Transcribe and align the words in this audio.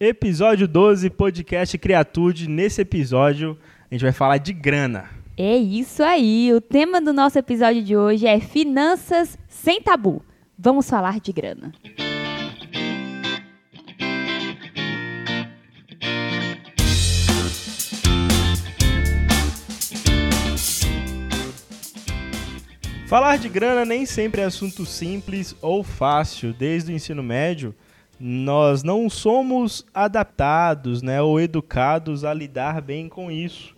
Episódio 0.00 0.66
12, 0.66 1.08
podcast 1.10 1.78
Criatude. 1.78 2.48
Nesse 2.48 2.80
episódio, 2.82 3.56
a 3.88 3.94
gente 3.94 4.02
vai 4.02 4.10
falar 4.10 4.38
de 4.38 4.52
grana. 4.52 5.08
É 5.36 5.56
isso 5.56 6.02
aí. 6.02 6.52
O 6.52 6.60
tema 6.60 7.00
do 7.00 7.12
nosso 7.12 7.38
episódio 7.38 7.80
de 7.80 7.96
hoje 7.96 8.26
é 8.26 8.40
finanças 8.40 9.38
sem 9.46 9.80
tabu. 9.80 10.20
Vamos 10.58 10.90
falar 10.90 11.20
de 11.20 11.32
grana. 11.32 11.72
Falar 23.06 23.38
de 23.38 23.48
grana 23.48 23.84
nem 23.84 24.04
sempre 24.04 24.40
é 24.40 24.44
assunto 24.44 24.84
simples 24.84 25.54
ou 25.62 25.84
fácil. 25.84 26.52
Desde 26.52 26.90
o 26.90 26.94
ensino 26.96 27.22
médio, 27.22 27.72
nós 28.18 28.82
não 28.82 29.08
somos 29.10 29.84
adaptados 29.92 31.02
né, 31.02 31.20
ou 31.20 31.40
educados 31.40 32.24
a 32.24 32.32
lidar 32.32 32.80
bem 32.80 33.08
com 33.08 33.30
isso. 33.30 33.74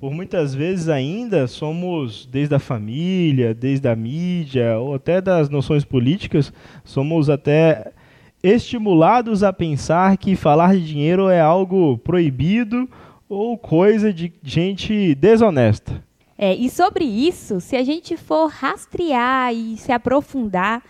Por 0.00 0.12
muitas 0.12 0.54
vezes 0.54 0.88
ainda 0.88 1.46
somos, 1.48 2.24
desde 2.26 2.54
a 2.54 2.58
família, 2.60 3.52
desde 3.52 3.88
a 3.88 3.96
mídia 3.96 4.78
ou 4.78 4.94
até 4.94 5.20
das 5.20 5.50
noções 5.50 5.84
políticas, 5.84 6.52
somos 6.84 7.28
até 7.28 7.92
estimulados 8.42 9.42
a 9.42 9.52
pensar 9.52 10.16
que 10.16 10.36
falar 10.36 10.74
de 10.74 10.86
dinheiro 10.86 11.28
é 11.28 11.40
algo 11.40 11.98
proibido 11.98 12.88
ou 13.28 13.58
coisa 13.58 14.12
de 14.12 14.32
gente 14.42 15.14
desonesta. 15.16 16.02
É, 16.36 16.54
e 16.54 16.70
sobre 16.70 17.04
isso, 17.04 17.60
se 17.60 17.74
a 17.74 17.82
gente 17.82 18.16
for 18.16 18.48
rastrear 18.48 19.52
e 19.52 19.76
se 19.76 19.90
aprofundar, 19.90 20.80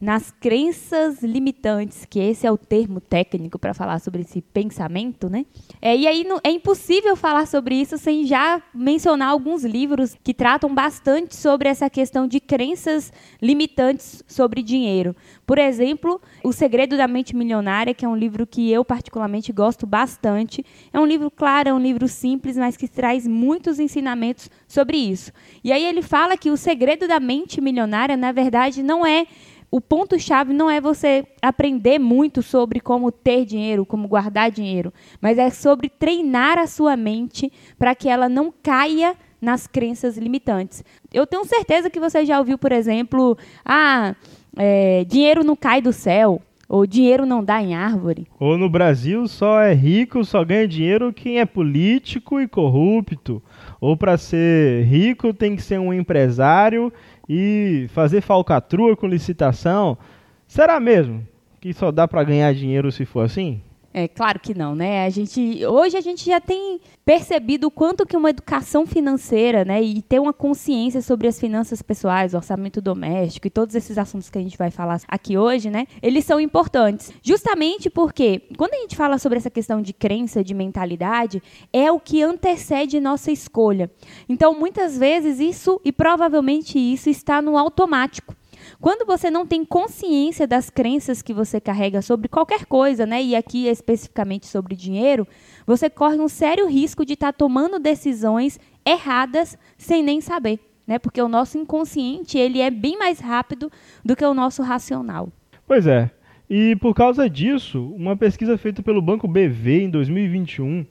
nas 0.00 0.30
crenças 0.30 1.22
limitantes, 1.22 2.04
que 2.08 2.20
esse 2.20 2.46
é 2.46 2.52
o 2.52 2.56
termo 2.56 3.00
técnico 3.00 3.58
para 3.58 3.74
falar 3.74 3.98
sobre 3.98 4.22
esse 4.22 4.40
pensamento, 4.40 5.28
né? 5.28 5.44
É, 5.82 5.96
e 5.96 6.06
aí 6.06 6.24
é 6.44 6.50
impossível 6.50 7.16
falar 7.16 7.46
sobre 7.46 7.74
isso 7.74 7.98
sem 7.98 8.24
já 8.24 8.62
mencionar 8.72 9.30
alguns 9.30 9.64
livros 9.64 10.16
que 10.22 10.32
tratam 10.32 10.72
bastante 10.72 11.34
sobre 11.34 11.68
essa 11.68 11.90
questão 11.90 12.28
de 12.28 12.38
crenças 12.38 13.12
limitantes 13.42 14.22
sobre 14.28 14.62
dinheiro. 14.62 15.16
Por 15.44 15.58
exemplo, 15.58 16.20
O 16.44 16.52
Segredo 16.52 16.96
da 16.96 17.08
Mente 17.08 17.34
Milionária, 17.34 17.94
que 17.94 18.04
é 18.04 18.08
um 18.08 18.16
livro 18.16 18.46
que 18.46 18.70
eu 18.70 18.84
particularmente 18.84 19.52
gosto 19.52 19.86
bastante. 19.86 20.64
É 20.92 21.00
um 21.00 21.06
livro 21.06 21.30
claro, 21.30 21.70
é 21.70 21.74
um 21.74 21.78
livro 21.80 22.06
simples, 22.06 22.56
mas 22.56 22.76
que 22.76 22.86
traz 22.86 23.26
muitos 23.26 23.80
ensinamentos 23.80 24.48
sobre 24.68 24.96
isso. 24.96 25.32
E 25.64 25.72
aí 25.72 25.84
ele 25.84 26.02
fala 26.02 26.36
que 26.36 26.50
o 26.50 26.56
segredo 26.56 27.08
da 27.08 27.18
mente 27.18 27.60
milionária, 27.60 28.16
na 28.16 28.30
verdade, 28.30 28.82
não 28.82 29.04
é 29.04 29.26
o 29.70 29.80
ponto-chave 29.80 30.52
não 30.52 30.70
é 30.70 30.80
você 30.80 31.24
aprender 31.42 31.98
muito 31.98 32.42
sobre 32.42 32.80
como 32.80 33.12
ter 33.12 33.44
dinheiro, 33.44 33.84
como 33.84 34.08
guardar 34.08 34.50
dinheiro, 34.50 34.92
mas 35.20 35.36
é 35.38 35.50
sobre 35.50 35.88
treinar 35.88 36.58
a 36.58 36.66
sua 36.66 36.96
mente 36.96 37.52
para 37.78 37.94
que 37.94 38.08
ela 38.08 38.28
não 38.28 38.52
caia 38.62 39.14
nas 39.40 39.66
crenças 39.66 40.16
limitantes. 40.16 40.82
Eu 41.12 41.26
tenho 41.26 41.44
certeza 41.44 41.90
que 41.90 42.00
você 42.00 42.24
já 42.24 42.38
ouviu, 42.38 42.58
por 42.58 42.72
exemplo, 42.72 43.36
ah, 43.64 44.14
é, 44.56 45.04
dinheiro 45.04 45.44
não 45.44 45.54
cai 45.54 45.80
do 45.80 45.92
céu. 45.92 46.40
Ou 46.70 46.86
dinheiro 46.86 47.24
não 47.24 47.42
dá 47.42 47.62
em 47.62 47.74
árvore. 47.74 48.26
Ou 48.38 48.58
no 48.58 48.68
Brasil 48.68 49.26
só 49.26 49.62
é 49.62 49.72
rico, 49.72 50.22
só 50.22 50.44
ganha 50.44 50.68
dinheiro 50.68 51.14
quem 51.14 51.40
é 51.40 51.46
político 51.46 52.38
e 52.38 52.46
corrupto. 52.46 53.42
Ou 53.80 53.96
para 53.96 54.18
ser 54.18 54.84
rico 54.84 55.32
tem 55.32 55.56
que 55.56 55.62
ser 55.62 55.80
um 55.80 55.94
empresário 55.94 56.92
e 57.28 57.86
fazer 57.90 58.20
falcatrua 58.20 58.96
com 58.96 59.06
licitação. 59.06 59.98
Será 60.46 60.80
mesmo 60.80 61.26
que 61.60 61.72
só 61.72 61.90
dá 61.90 62.08
para 62.08 62.24
ganhar 62.24 62.54
dinheiro 62.54 62.90
se 62.90 63.04
for 63.04 63.24
assim? 63.24 63.60
É 63.98 64.06
claro 64.06 64.38
que 64.38 64.54
não, 64.54 64.76
né? 64.76 65.04
A 65.04 65.10
gente 65.10 65.66
hoje 65.66 65.96
a 65.96 66.00
gente 66.00 66.24
já 66.24 66.40
tem 66.40 66.80
percebido 67.04 67.66
o 67.66 67.70
quanto 67.70 68.06
que 68.06 68.16
uma 68.16 68.30
educação 68.30 68.86
financeira, 68.86 69.64
né, 69.64 69.82
e 69.82 70.02
ter 70.02 70.20
uma 70.20 70.32
consciência 70.32 71.00
sobre 71.00 71.26
as 71.26 71.40
finanças 71.40 71.80
pessoais, 71.80 72.34
orçamento 72.34 72.82
doméstico 72.82 73.46
e 73.46 73.50
todos 73.50 73.74
esses 73.74 73.96
assuntos 73.96 74.28
que 74.28 74.36
a 74.36 74.42
gente 74.42 74.58
vai 74.58 74.70
falar 74.70 75.00
aqui 75.08 75.38
hoje, 75.38 75.70
né, 75.70 75.86
eles 76.02 76.26
são 76.26 76.38
importantes. 76.38 77.10
Justamente 77.22 77.88
porque 77.88 78.42
quando 78.56 78.74
a 78.74 78.80
gente 78.80 78.94
fala 78.94 79.18
sobre 79.18 79.38
essa 79.38 79.50
questão 79.50 79.80
de 79.80 79.94
crença, 79.94 80.44
de 80.44 80.52
mentalidade, 80.52 81.42
é 81.72 81.90
o 81.90 81.98
que 81.98 82.22
antecede 82.22 83.00
nossa 83.00 83.32
escolha. 83.32 83.90
Então, 84.28 84.52
muitas 84.52 84.96
vezes 84.96 85.40
isso 85.40 85.80
e 85.84 85.90
provavelmente 85.90 86.78
isso 86.78 87.08
está 87.08 87.40
no 87.40 87.56
automático. 87.56 88.37
Quando 88.80 89.04
você 89.04 89.28
não 89.28 89.44
tem 89.44 89.64
consciência 89.64 90.46
das 90.46 90.70
crenças 90.70 91.20
que 91.20 91.34
você 91.34 91.60
carrega 91.60 92.00
sobre 92.00 92.28
qualquer 92.28 92.64
coisa, 92.64 93.04
né, 93.04 93.20
e 93.20 93.34
aqui 93.34 93.66
especificamente 93.66 94.46
sobre 94.46 94.76
dinheiro, 94.76 95.26
você 95.66 95.90
corre 95.90 96.18
um 96.18 96.28
sério 96.28 96.68
risco 96.68 97.04
de 97.04 97.14
estar 97.14 97.32
tá 97.32 97.36
tomando 97.36 97.80
decisões 97.80 98.58
erradas 98.86 99.58
sem 99.76 100.02
nem 100.02 100.20
saber, 100.20 100.60
né? 100.86 100.98
Porque 100.98 101.20
o 101.20 101.28
nosso 101.28 101.58
inconsciente, 101.58 102.38
ele 102.38 102.60
é 102.60 102.70
bem 102.70 102.96
mais 102.96 103.18
rápido 103.18 103.70
do 104.04 104.14
que 104.14 104.24
o 104.24 104.32
nosso 104.32 104.62
racional. 104.62 105.28
Pois 105.66 105.86
é. 105.86 106.10
E 106.48 106.76
por 106.76 106.94
causa 106.94 107.28
disso, 107.28 107.92
uma 107.94 108.16
pesquisa 108.16 108.56
feita 108.56 108.82
pelo 108.82 109.02
Banco 109.02 109.26
BV 109.26 109.82
em 109.82 109.90
2021 109.90 110.86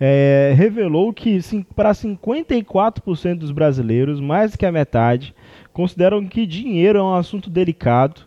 é, 0.00 0.54
revelou 0.56 1.12
que 1.12 1.38
para 1.76 1.92
54% 1.92 3.36
dos 3.36 3.52
brasileiros, 3.52 4.18
mais 4.18 4.56
que 4.56 4.64
a 4.64 4.72
metade, 4.72 5.34
consideram 5.74 6.24
que 6.26 6.46
dinheiro 6.46 6.98
é 6.98 7.02
um 7.02 7.14
assunto 7.14 7.50
delicado 7.50 8.22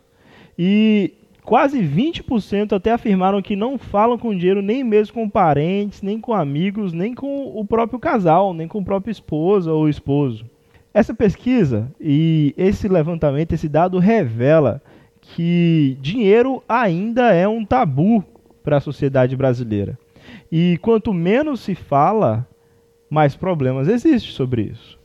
e 0.57 1.11
quase 1.43 1.81
20% 1.81 2.73
até 2.73 2.91
afirmaram 2.91 3.41
que 3.41 3.55
não 3.55 3.79
falam 3.79 4.19
com 4.19 4.37
dinheiro 4.37 4.61
nem 4.61 4.83
mesmo 4.83 5.15
com 5.15 5.27
parentes, 5.27 6.03
nem 6.03 6.19
com 6.19 6.31
amigos, 6.33 6.93
nem 6.93 7.15
com 7.15 7.51
o 7.59 7.65
próprio 7.65 7.99
casal, 7.99 8.53
nem 8.53 8.67
com 8.67 8.77
o 8.77 8.85
próprio 8.85 9.11
esposa 9.11 9.73
ou 9.73 9.89
esposo. 9.89 10.45
Essa 10.93 11.13
pesquisa 11.13 11.91
e 11.99 12.53
esse 12.55 12.87
levantamento, 12.87 13.51
esse 13.53 13.67
dado 13.67 13.97
revela 13.97 14.79
que 15.19 15.97
dinheiro 15.99 16.61
ainda 16.69 17.33
é 17.33 17.47
um 17.47 17.65
tabu 17.65 18.23
para 18.63 18.77
a 18.77 18.81
sociedade 18.81 19.35
brasileira. 19.35 19.97
E 20.55 20.77
quanto 20.83 21.11
menos 21.11 21.61
se 21.61 21.73
fala, 21.73 22.47
mais 23.09 23.35
problemas 23.35 23.87
existem 23.87 24.31
sobre 24.31 24.61
isso. 24.71 24.99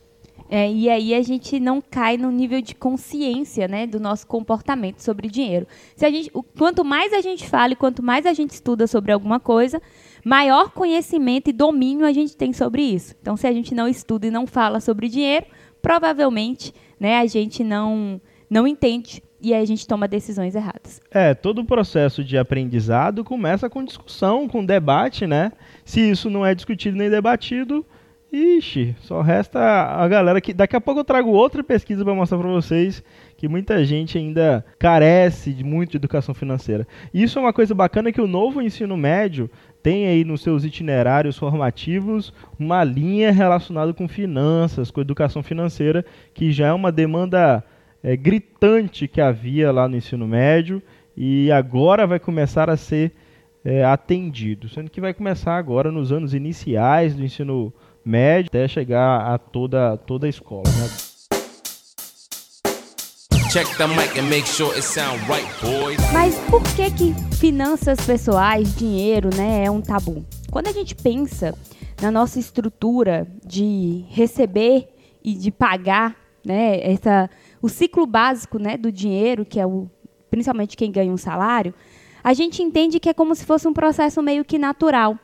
É, 0.50 0.70
e 0.70 0.91
aí 0.91 1.14
a 1.14 1.22
gente 1.22 1.59
não 1.59 1.81
cai 1.81 2.19
no 2.19 2.31
nível 2.31 2.60
de 2.60 2.75
consciência 2.75 3.66
né, 3.66 3.86
do 3.86 3.98
nosso 3.98 4.26
comportamento 4.26 5.00
sobre 5.00 5.26
dinheiro. 5.26 5.66
Se 5.97 6.04
a 6.04 6.10
gente, 6.10 6.31
quanto 6.59 6.84
mais 6.84 7.14
a 7.14 7.22
gente 7.22 7.48
fala 7.48 7.72
e 7.72 7.76
quanto 7.76 8.03
mais 8.03 8.26
a 8.26 8.34
gente 8.34 8.50
estuda 8.50 8.86
sobre 8.86 9.10
alguma 9.10 9.41
coisa, 9.41 9.81
maior 10.22 10.70
conhecimento 10.70 11.48
e 11.48 11.53
domínio 11.54 12.04
a 12.04 12.12
gente 12.12 12.36
tem 12.36 12.53
sobre 12.53 12.82
isso. 12.82 13.15
Então, 13.19 13.34
se 13.34 13.47
a 13.47 13.53
gente 13.53 13.75
não 13.75 13.88
estuda 13.88 14.26
e 14.26 14.30
não 14.30 14.47
fala 14.47 14.80
sobre 14.80 15.09
dinheiro, 15.09 15.47
provavelmente 15.80 16.75
né, 17.00 17.20
a 17.20 17.25
gente 17.25 17.65
não, 17.65 18.20
não 18.48 18.66
entende 18.66 19.22
e 19.41 19.54
aí 19.54 19.62
a 19.62 19.66
gente 19.66 19.86
toma 19.86 20.09
decisões 20.09 20.54
erradas. 20.54 21.00
É, 21.10 21.32
todo 21.32 21.60
o 21.60 21.64
processo 21.64 22.25
de 22.25 22.36
aprendizado 22.36 23.22
começa 23.22 23.70
com 23.70 23.84
discussão, 23.84 24.48
com 24.48 24.64
debate, 24.64 25.26
né? 25.26 25.53
Se 25.84 26.00
isso 26.00 26.28
não 26.28 26.44
é 26.44 26.54
discutido 26.54 26.97
nem 26.97 27.09
debatido, 27.09 27.86
Ixi, 28.31 28.94
só 29.00 29.22
resta 29.22 29.59
a 29.59 30.06
galera 30.06 30.38
que. 30.38 30.53
Daqui 30.53 30.76
a 30.76 30.81
pouco 30.81 31.00
eu 31.00 31.04
trago 31.04 31.31
outra 31.31 31.64
pesquisa 31.64 32.04
para 32.04 32.14
mostrar 32.14 32.36
para 32.36 32.48
vocês 32.48 33.03
que 33.38 33.48
muita 33.48 33.82
gente 33.86 34.19
ainda 34.19 34.62
carece 34.78 35.50
de 35.50 35.65
muito 35.65 35.92
de 35.92 35.97
educação 35.97 36.34
financeira. 36.34 36.86
Isso 37.15 37.38
é 37.38 37.42
uma 37.42 37.54
coisa 37.54 37.75
bacana 37.75 38.12
que 38.12 38.20
o 38.20 38.26
novo 38.26 38.60
ensino 38.60 38.98
médio 38.98 39.50
tem 39.82 40.06
aí 40.06 40.25
nos 40.25 40.42
seus 40.42 40.62
itinerários 40.62 41.38
formativos 41.38 42.34
uma 42.59 42.84
linha 42.84 43.32
relacionada 43.32 43.94
com 43.94 44.06
finanças, 44.06 44.91
com 44.91 45.00
educação 45.00 45.42
financeira, 45.42 46.04
que 46.34 46.53
já 46.53 46.66
é 46.66 46.72
uma 46.72 46.92
demanda 46.92 47.65
é, 48.03 48.16
gritante 48.16 49.09
que 49.09 49.20
havia 49.20 49.72
lá 49.72 49.88
no 49.88 49.97
ensino 49.97 50.26
médio 50.26 50.82
e 51.16 51.50
agora 51.50 52.06
vai 52.06 52.19
começar 52.19 52.70
a 52.70 52.76
ser 52.76 53.12
é, 53.64 53.84
atendido, 53.84 54.69
sendo 54.69 54.91
que 54.91 55.00
vai 55.00 55.12
começar 55.12 55.56
agora 55.56 55.91
nos 55.91 56.12
anos 56.12 56.33
iniciais 56.33 57.15
do 57.15 57.24
ensino 57.24 57.72
médio 58.04 58.48
até 58.48 58.66
chegar 58.68 59.33
a 59.33 59.39
toda, 59.39 59.97
toda 59.97 60.27
a 60.27 60.30
escola. 60.30 60.65
Né? 60.66 61.09
Mas 66.12 66.39
por 66.51 66.62
que 66.77 66.91
que 66.91 67.15
finanças 67.36 67.98
pessoais, 68.06 68.77
dinheiro, 68.77 69.30
né, 69.34 69.65
é 69.65 69.71
um 69.71 69.80
tabu? 69.80 70.24
Quando 70.51 70.68
a 70.68 70.72
gente 70.72 70.94
pensa 70.94 71.54
na 72.01 72.10
nossa 72.10 72.39
estrutura 72.39 73.27
de 73.44 74.04
receber 74.10 74.89
e 75.24 75.34
de 75.34 75.51
pagar, 75.51 76.15
né, 76.44 76.78
essa, 76.83 77.28
o 77.60 77.69
ciclo 77.69 78.07
básico, 78.07 78.59
né, 78.59 78.77
do 78.77 78.91
dinheiro, 78.91 79.45
que 79.45 79.59
é 79.60 79.66
o, 79.66 79.89
principalmente 80.31 80.77
quem 80.77 80.91
ganha 80.93 81.13
um 81.13 81.16
salário, 81.16 81.75
a 82.22 82.34
gente 82.34 82.63
entende 82.63 83.01
que 83.01 83.09
é 83.09 83.15
como 83.15 83.34
se 83.34 83.45
fosse 83.45 83.66
um 83.66 83.72
processo 83.72 84.22
meio 84.22 84.45
que 84.45 84.59
natural. 84.59 85.19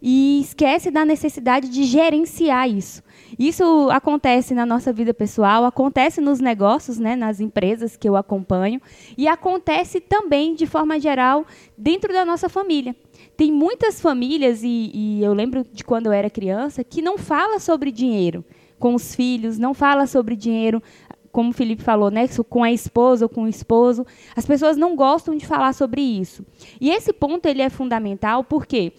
e 0.00 0.40
esquece 0.40 0.90
da 0.90 1.04
necessidade 1.04 1.68
de 1.68 1.84
gerenciar 1.84 2.68
isso. 2.68 3.02
Isso 3.38 3.88
acontece 3.90 4.54
na 4.54 4.64
nossa 4.64 4.92
vida 4.92 5.12
pessoal, 5.12 5.64
acontece 5.64 6.20
nos 6.20 6.40
negócios, 6.40 6.98
né, 6.98 7.16
nas 7.16 7.40
empresas 7.40 7.96
que 7.96 8.08
eu 8.08 8.16
acompanho, 8.16 8.80
e 9.16 9.26
acontece 9.26 10.00
também, 10.00 10.54
de 10.54 10.66
forma 10.66 11.00
geral, 11.00 11.44
dentro 11.76 12.12
da 12.12 12.24
nossa 12.24 12.48
família. 12.48 12.94
Tem 13.36 13.52
muitas 13.52 14.00
famílias, 14.00 14.62
e, 14.62 14.90
e 14.94 15.24
eu 15.24 15.34
lembro 15.34 15.64
de 15.72 15.84
quando 15.84 16.06
eu 16.06 16.12
era 16.12 16.30
criança, 16.30 16.84
que 16.84 17.02
não 17.02 17.18
fala 17.18 17.58
sobre 17.58 17.90
dinheiro 17.90 18.44
com 18.78 18.94
os 18.94 19.14
filhos, 19.14 19.58
não 19.58 19.72
fala 19.72 20.06
sobre 20.06 20.36
dinheiro 20.36 20.82
como 21.36 21.50
o 21.50 21.52
Felipe 21.52 21.82
falou, 21.82 22.10
né, 22.10 22.26
com 22.48 22.64
a 22.64 22.72
esposa 22.72 23.26
ou 23.26 23.28
com 23.28 23.42
o 23.42 23.48
esposo, 23.48 24.06
as 24.34 24.46
pessoas 24.46 24.74
não 24.78 24.96
gostam 24.96 25.36
de 25.36 25.46
falar 25.46 25.74
sobre 25.74 26.00
isso. 26.00 26.42
E 26.80 26.88
esse 26.88 27.12
ponto 27.12 27.44
ele 27.44 27.60
é 27.60 27.68
fundamental, 27.68 28.42
por 28.42 28.64
quê? 28.64 28.94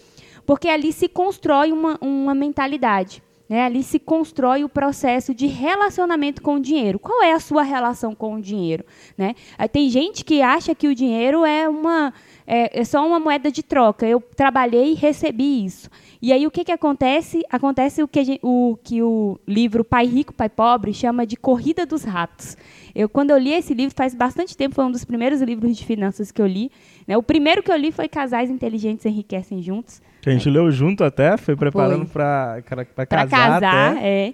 Porque 0.45 0.69
ali 0.69 0.93
se 0.93 1.09
constrói 1.09 1.71
uma, 1.71 1.97
uma 1.99 2.35
mentalidade. 2.35 3.23
Né? 3.49 3.63
Ali 3.63 3.81
se 3.81 3.97
constrói 3.97 4.63
o 4.63 4.69
processo 4.69 5.33
de 5.33 5.47
relacionamento 5.47 6.43
com 6.43 6.57
o 6.57 6.59
dinheiro. 6.59 6.99
Qual 6.99 7.23
é 7.23 7.31
a 7.31 7.39
sua 7.39 7.63
relação 7.63 8.13
com 8.13 8.35
o 8.35 8.41
dinheiro? 8.41 8.85
Né? 9.17 9.33
Tem 9.71 9.89
gente 9.89 10.23
que 10.23 10.43
acha 10.43 10.75
que 10.75 10.87
o 10.87 10.93
dinheiro 10.93 11.43
é, 11.43 11.67
uma, 11.67 12.13
é, 12.47 12.79
é 12.79 12.83
só 12.85 13.05
uma 13.05 13.19
moeda 13.19 13.51
de 13.51 13.61
troca. 13.61 14.07
Eu 14.07 14.23
trabalhei 14.35 14.94
e 14.94 14.95
recebi 14.95 15.65
isso. 15.65 15.89
E 16.21 16.31
aí 16.31 16.47
o 16.47 16.51
que, 16.51 16.63
que 16.63 16.71
acontece? 16.71 17.44
Acontece 17.51 18.01
o 18.01 18.07
que, 18.07 18.23
gente, 18.23 18.39
o 18.41 18.77
que 18.81 19.03
o 19.03 19.38
livro 19.45 19.83
Pai 19.83 20.05
Rico, 20.05 20.33
Pai 20.33 20.47
Pobre 20.47 20.94
chama 20.94 21.27
de 21.27 21.35
Corrida 21.35 21.85
dos 21.85 22.03
Ratos. 22.03 22.57
Eu, 22.95 23.09
quando 23.09 23.31
eu 23.31 23.38
li 23.38 23.51
esse 23.53 23.73
livro, 23.73 23.94
faz 23.95 24.15
bastante 24.15 24.55
tempo, 24.55 24.73
foi 24.73 24.85
um 24.85 24.91
dos 24.91 25.03
primeiros 25.03 25.41
livros 25.41 25.75
de 25.75 25.85
finanças 25.85 26.31
que 26.31 26.41
eu 26.41 26.47
li. 26.47 26.71
Né? 27.05 27.17
O 27.17 27.21
primeiro 27.21 27.61
que 27.61 27.71
eu 27.71 27.75
li 27.75 27.91
foi 27.91 28.07
Casais 28.07 28.49
Inteligentes 28.49 29.05
Enriquecem 29.05 29.61
Juntos. 29.61 30.01
Que 30.21 30.29
a 30.29 30.33
gente 30.33 30.47
é. 30.47 30.51
leu 30.51 30.71
junto 30.71 31.03
até, 31.03 31.38
foi 31.38 31.55
preparando 31.55 32.05
para 32.05 32.61
casar. 32.63 32.85
Para 32.95 33.27
casar, 33.27 33.63
até. 33.63 34.07
é. 34.07 34.33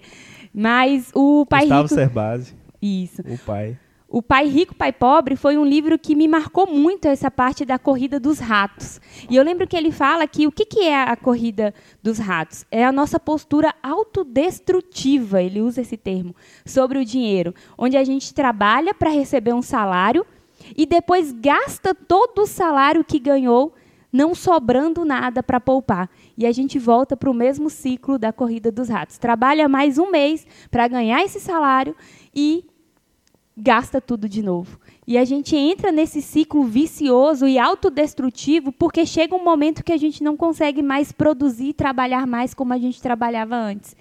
Mas 0.54 1.12
o 1.16 1.46
Pai 1.48 1.62
Gustavo 1.62 1.84
Rico... 1.84 1.96
Cerbasi. 1.96 2.56
Isso. 2.82 3.22
O 3.22 3.38
pai. 3.40 3.78
O 4.14 4.22
Pai 4.22 4.46
Rico, 4.46 4.76
Pai 4.76 4.94
Pobre 4.94 5.36
foi 5.36 5.58
um 5.58 5.66
livro 5.66 5.98
que 5.98 6.16
me 6.16 6.28
marcou 6.28 6.68
muito 6.68 7.08
essa 7.08 7.32
parte 7.32 7.66
da 7.66 7.80
corrida 7.80 8.20
dos 8.20 8.38
ratos. 8.38 9.02
E 9.28 9.36
eu 9.36 9.44
lembro 9.44 9.66
que 9.66 9.76
ele 9.76 9.92
fala 9.92 10.28
que 10.28 10.46
o 10.46 10.52
que, 10.52 10.68
que 10.68 10.82
é 10.82 11.02
a 11.02 11.16
corrida 11.16 11.74
dos 12.04 12.20
ratos? 12.20 12.64
É 12.70 12.86
a 12.86 12.92
nossa 12.92 13.20
postura 13.20 13.74
autodestrutiva, 13.82 15.42
ele 15.42 15.62
usa 15.62 15.82
esse 15.82 15.98
termo, 15.98 16.36
sobre 16.64 17.00
o 17.00 17.04
dinheiro, 17.04 17.56
onde 17.76 17.98
a 17.98 18.04
gente 18.04 18.36
trabalha 18.36 18.94
para 18.94 19.10
receber 19.10 19.52
um 19.52 19.64
salário 19.64 20.24
e 20.78 20.86
depois 20.86 21.32
gasta 21.32 21.96
todo 21.96 22.44
o 22.44 22.48
salário 22.48 23.04
que 23.04 23.18
ganhou, 23.18 23.74
não 24.12 24.36
sobrando 24.36 25.04
nada 25.04 25.42
para 25.42 25.60
poupar. 25.60 26.08
E 26.38 26.46
a 26.46 26.52
gente 26.52 26.78
volta 26.78 27.18
para 27.18 27.32
o 27.32 27.34
mesmo 27.34 27.68
ciclo 27.68 28.20
da 28.20 28.32
corrida 28.32 28.72
dos 28.72 28.90
ratos. 28.90 29.18
Trabalha 29.18 29.68
mais 29.68 29.98
um 29.98 30.12
mês 30.12 30.46
para 30.70 30.88
ganhar 30.88 31.24
esse 31.24 31.40
salário 31.40 31.96
e 32.32 32.64
gasta 33.56 34.02
tudo 34.02 34.28
de 34.28 34.42
novo. 34.42 34.80
E 35.06 35.18
a 35.18 35.26
gente 35.26 35.56
entra 35.56 35.92
nesse 35.92 36.22
ciclo 36.22 36.64
vicioso 36.64 37.48
e 37.48 37.60
autodestrutivo 37.60 38.72
porque 38.72 39.06
chega 39.06 39.36
um 39.36 39.44
momento 39.44 39.84
que 39.84 39.92
a 39.92 39.98
gente 39.98 40.24
não 40.24 40.36
consegue 40.36 40.82
mais 40.82 41.12
produzir 41.12 41.70
e 41.70 41.74
trabalhar 41.74 42.26
mais 42.26 42.54
como 42.54 42.74
a 42.74 42.78
gente 42.78 43.02
trabalhava 43.02 43.56
antes. 43.56 43.96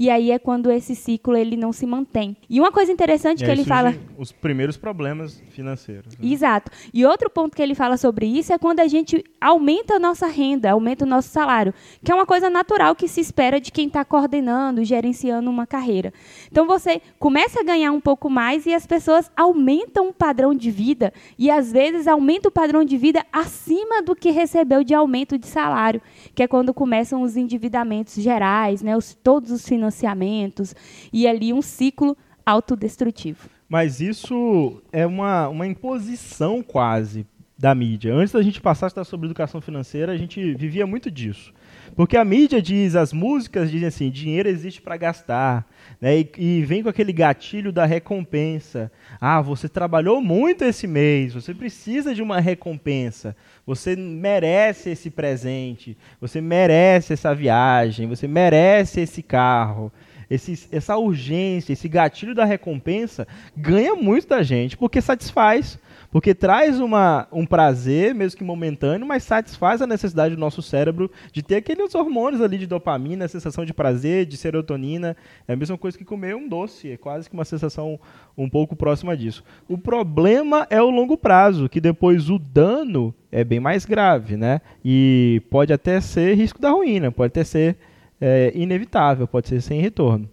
E 0.00 0.08
aí 0.08 0.30
é 0.30 0.38
quando 0.38 0.70
esse 0.70 0.96
ciclo 0.96 1.36
ele 1.36 1.58
não 1.58 1.74
se 1.74 1.84
mantém. 1.84 2.34
E 2.48 2.58
uma 2.58 2.72
coisa 2.72 2.90
interessante 2.90 3.42
e 3.42 3.44
que 3.44 3.50
ele 3.50 3.64
fala 3.64 3.94
os 4.16 4.32
primeiros 4.32 4.78
problemas 4.78 5.42
financeiros. 5.50 6.16
Né? 6.16 6.32
Exato. 6.32 6.72
E 6.94 7.04
outro 7.04 7.28
ponto 7.28 7.54
que 7.54 7.60
ele 7.60 7.74
fala 7.74 7.98
sobre 7.98 8.24
isso 8.24 8.50
é 8.50 8.56
quando 8.56 8.80
a 8.80 8.88
gente 8.88 9.22
aumenta 9.38 9.96
a 9.96 9.98
nossa 9.98 10.26
renda, 10.26 10.70
aumenta 10.70 11.04
o 11.04 11.06
nosso 11.06 11.28
salário, 11.28 11.74
que 12.02 12.10
é 12.10 12.14
uma 12.14 12.24
coisa 12.24 12.48
natural 12.48 12.96
que 12.96 13.06
se 13.06 13.20
espera 13.20 13.60
de 13.60 13.70
quem 13.70 13.88
está 13.88 14.02
coordenando, 14.02 14.82
gerenciando 14.84 15.50
uma 15.50 15.66
carreira. 15.66 16.14
Então 16.50 16.66
você 16.66 17.02
começa 17.18 17.60
a 17.60 17.62
ganhar 17.62 17.92
um 17.92 18.00
pouco 18.00 18.30
mais 18.30 18.64
e 18.64 18.72
as 18.72 18.86
pessoas 18.86 19.30
aumentam 19.36 20.08
o 20.08 20.14
padrão 20.14 20.54
de 20.54 20.70
vida 20.70 21.12
e 21.38 21.50
às 21.50 21.70
vezes 21.70 22.08
aumenta 22.08 22.48
o 22.48 22.50
padrão 22.50 22.86
de 22.86 22.96
vida 22.96 23.22
acima 23.30 24.00
do 24.00 24.16
que 24.16 24.30
recebeu 24.30 24.82
de 24.82 24.94
aumento 24.94 25.36
de 25.36 25.46
salário, 25.46 26.00
que 26.34 26.42
é 26.42 26.48
quando 26.48 26.72
começam 26.72 27.20
os 27.20 27.36
endividamentos 27.36 28.14
gerais, 28.14 28.80
né, 28.80 28.96
os, 28.96 29.12
todos 29.12 29.50
os 29.50 29.68
financiamentos 29.68 29.89
financiamentos 29.90 30.74
e 31.12 31.26
ali 31.26 31.52
um 31.52 31.60
ciclo 31.60 32.16
autodestrutivo. 32.46 33.48
Mas 33.68 34.00
isso 34.00 34.82
é 34.92 35.06
uma, 35.06 35.48
uma 35.48 35.66
imposição 35.66 36.62
quase 36.62 37.26
da 37.58 37.74
mídia. 37.74 38.14
Antes 38.14 38.32
da 38.32 38.42
gente 38.42 38.60
passar 38.60 38.86
a 38.86 38.88
estar 38.88 39.04
sobre 39.04 39.26
educação 39.26 39.60
financeira, 39.60 40.12
a 40.12 40.16
gente 40.16 40.54
vivia 40.54 40.86
muito 40.86 41.10
disso. 41.10 41.52
Porque 42.00 42.16
a 42.16 42.24
mídia 42.24 42.62
diz, 42.62 42.96
as 42.96 43.12
músicas 43.12 43.70
dizem 43.70 43.86
assim, 43.86 44.08
dinheiro 44.08 44.48
existe 44.48 44.80
para 44.80 44.96
gastar, 44.96 45.66
né? 46.00 46.20
E, 46.20 46.30
e, 46.38 46.62
vem 46.62 46.82
com 46.82 46.88
aquele 46.88 47.12
gatilho 47.12 47.70
da 47.70 47.84
recompensa. 47.84 48.90
Ah, 49.20 49.42
você 49.42 49.68
trabalhou 49.68 50.18
muito 50.22 50.64
esse 50.64 50.86
mês, 50.86 51.34
você 51.34 51.52
precisa 51.52 52.14
de 52.14 52.22
uma 52.22 52.40
recompensa. 52.40 53.36
Você 53.66 53.94
merece 53.94 54.88
esse 54.88 55.10
presente, 55.10 55.94
você 56.18 56.40
merece 56.40 57.12
essa 57.12 57.34
viagem, 57.34 58.08
você 58.08 58.26
merece 58.26 59.02
esse 59.02 59.22
carro. 59.22 59.92
Esse, 60.30 60.68
essa 60.72 60.96
urgência, 60.96 61.74
esse 61.74 61.86
gatilho 61.86 62.34
da 62.34 62.46
recompensa 62.46 63.28
ganha 63.54 63.94
muito 63.94 64.26
da 64.26 64.42
gente, 64.42 64.74
porque 64.74 65.02
satisfaz 65.02 65.78
porque 66.10 66.34
traz 66.34 66.80
uma, 66.80 67.28
um 67.32 67.46
prazer, 67.46 68.14
mesmo 68.14 68.36
que 68.38 68.44
momentâneo, 68.44 69.06
mas 69.06 69.22
satisfaz 69.22 69.80
a 69.80 69.86
necessidade 69.86 70.34
do 70.34 70.40
nosso 70.40 70.60
cérebro 70.60 71.10
de 71.32 71.42
ter 71.42 71.56
aqueles 71.56 71.94
hormônios 71.94 72.42
ali 72.42 72.58
de 72.58 72.66
dopamina, 72.66 73.28
sensação 73.28 73.64
de 73.64 73.72
prazer, 73.72 74.26
de 74.26 74.36
serotonina. 74.36 75.16
É 75.46 75.52
a 75.52 75.56
mesma 75.56 75.78
coisa 75.78 75.96
que 75.96 76.04
comer 76.04 76.34
um 76.34 76.48
doce, 76.48 76.90
é 76.90 76.96
quase 76.96 77.28
que 77.28 77.34
uma 77.34 77.44
sensação 77.44 77.98
um 78.36 78.48
pouco 78.48 78.74
próxima 78.74 79.16
disso. 79.16 79.44
O 79.68 79.78
problema 79.78 80.66
é 80.68 80.82
o 80.82 80.90
longo 80.90 81.16
prazo, 81.16 81.68
que 81.68 81.80
depois 81.80 82.28
o 82.28 82.38
dano 82.38 83.14
é 83.30 83.44
bem 83.44 83.60
mais 83.60 83.84
grave, 83.84 84.36
né? 84.36 84.60
E 84.84 85.42
pode 85.48 85.72
até 85.72 86.00
ser 86.00 86.34
risco 86.34 86.60
da 86.60 86.70
ruína, 86.70 87.12
pode 87.12 87.28
até 87.28 87.44
ser 87.44 87.76
é, 88.20 88.50
inevitável, 88.54 89.28
pode 89.28 89.48
ser 89.48 89.60
sem 89.60 89.80
retorno. 89.80 90.28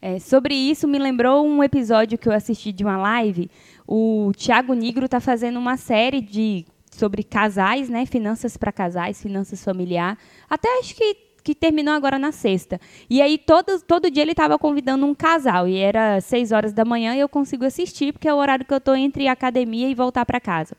É, 0.00 0.18
sobre 0.18 0.54
isso, 0.54 0.86
me 0.86 0.98
lembrou 0.98 1.44
um 1.46 1.64
episódio 1.64 2.18
que 2.18 2.28
eu 2.28 2.32
assisti 2.32 2.70
de 2.70 2.84
uma 2.84 2.98
live 2.98 3.50
o 3.86 4.32
Tiago 4.36 4.74
Nigro 4.74 5.06
está 5.06 5.20
fazendo 5.20 5.58
uma 5.58 5.76
série 5.76 6.20
de 6.20 6.64
sobre 6.90 7.22
casais, 7.22 7.88
né? 7.88 8.06
Finanças 8.06 8.56
para 8.56 8.72
casais, 8.72 9.20
finanças 9.20 9.62
familiar. 9.62 10.18
Até 10.48 10.78
acho 10.78 10.94
que 10.94 11.26
que 11.46 11.54
terminou 11.54 11.94
agora 11.94 12.18
na 12.18 12.32
sexta. 12.32 12.80
E 13.08 13.22
aí 13.22 13.38
todo, 13.38 13.80
todo 13.80 14.10
dia 14.10 14.24
ele 14.24 14.32
estava 14.32 14.58
convidando 14.58 15.06
um 15.06 15.14
casal 15.14 15.68
e 15.68 15.76
era 15.76 16.20
seis 16.20 16.50
horas 16.50 16.72
da 16.72 16.84
manhã 16.84 17.14
e 17.14 17.20
eu 17.20 17.28
consigo 17.28 17.64
assistir 17.64 18.12
porque 18.12 18.26
é 18.26 18.34
o 18.34 18.36
horário 18.36 18.64
que 18.64 18.74
eu 18.74 18.78
estou 18.78 18.96
entre 18.96 19.28
academia 19.28 19.88
e 19.88 19.94
voltar 19.94 20.26
para 20.26 20.40
casa. 20.40 20.76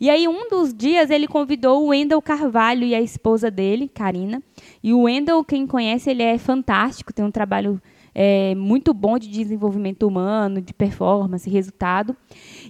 E 0.00 0.10
aí 0.10 0.26
um 0.26 0.48
dos 0.48 0.74
dias 0.74 1.10
ele 1.10 1.28
convidou 1.28 1.84
o 1.84 1.86
Wendel 1.90 2.20
Carvalho 2.20 2.84
e 2.84 2.92
a 2.92 3.00
esposa 3.00 3.52
dele, 3.52 3.86
Karina. 3.86 4.42
E 4.82 4.92
o 4.92 5.02
Wendel, 5.02 5.44
quem 5.44 5.64
conhece, 5.64 6.10
ele 6.10 6.24
é 6.24 6.36
fantástico, 6.38 7.12
tem 7.12 7.24
um 7.24 7.30
trabalho 7.30 7.80
é, 8.14 8.54
muito 8.54 8.92
bom 8.92 9.18
de 9.18 9.28
desenvolvimento 9.28 10.06
humano, 10.06 10.60
de 10.60 10.72
performance, 10.74 11.48
resultado. 11.48 12.16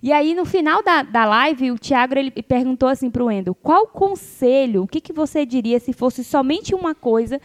E 0.03 0.13
aí, 0.13 0.35
no 0.35 0.45
final 0.45 0.83
da, 0.83 1.03
da 1.03 1.25
live, 1.25 1.71
o 1.71 1.79
Tiago 1.79 2.15
perguntou 2.47 2.89
assim 2.89 3.11
para 3.11 3.23
o 3.23 3.27
Wendel, 3.27 3.55
qual 3.55 3.87
conselho, 3.87 4.83
o 4.83 4.87
que, 4.87 5.01
que 5.01 5.13
você 5.13 5.47
diria 5.47 5.79
se 5.81 5.93
fosse 5.93 6.23
somente 6.23 6.75
uma 6.75 6.95
coisa 6.95 7.41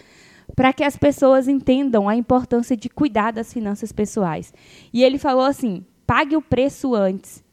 para 0.55 0.71
que 0.71 0.83
as 0.83 0.95
pessoas 0.95 1.47
entendam 1.47 2.07
a 2.07 2.15
importância 2.15 2.77
de 2.77 2.89
cuidar 2.89 3.31
das 3.31 3.51
finanças 3.51 3.91
pessoais? 3.91 4.53
E 4.93 5.03
ele 5.03 5.17
falou 5.17 5.45
assim, 5.45 5.85
pague 6.05 6.35
o 6.35 6.41
preço 6.41 6.93
antes, 6.93 7.43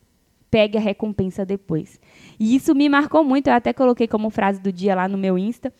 pegue 0.50 0.76
a 0.76 0.80
recompensa 0.80 1.46
depois. 1.46 1.98
E 2.38 2.54
isso 2.54 2.74
me 2.74 2.88
marcou 2.88 3.24
muito, 3.24 3.46
eu 3.46 3.54
até 3.54 3.72
coloquei 3.72 4.06
como 4.06 4.28
frase 4.28 4.60
do 4.60 4.70
dia 4.70 4.94
lá 4.94 5.08
no 5.08 5.16
meu 5.16 5.38
Insta, 5.38 5.72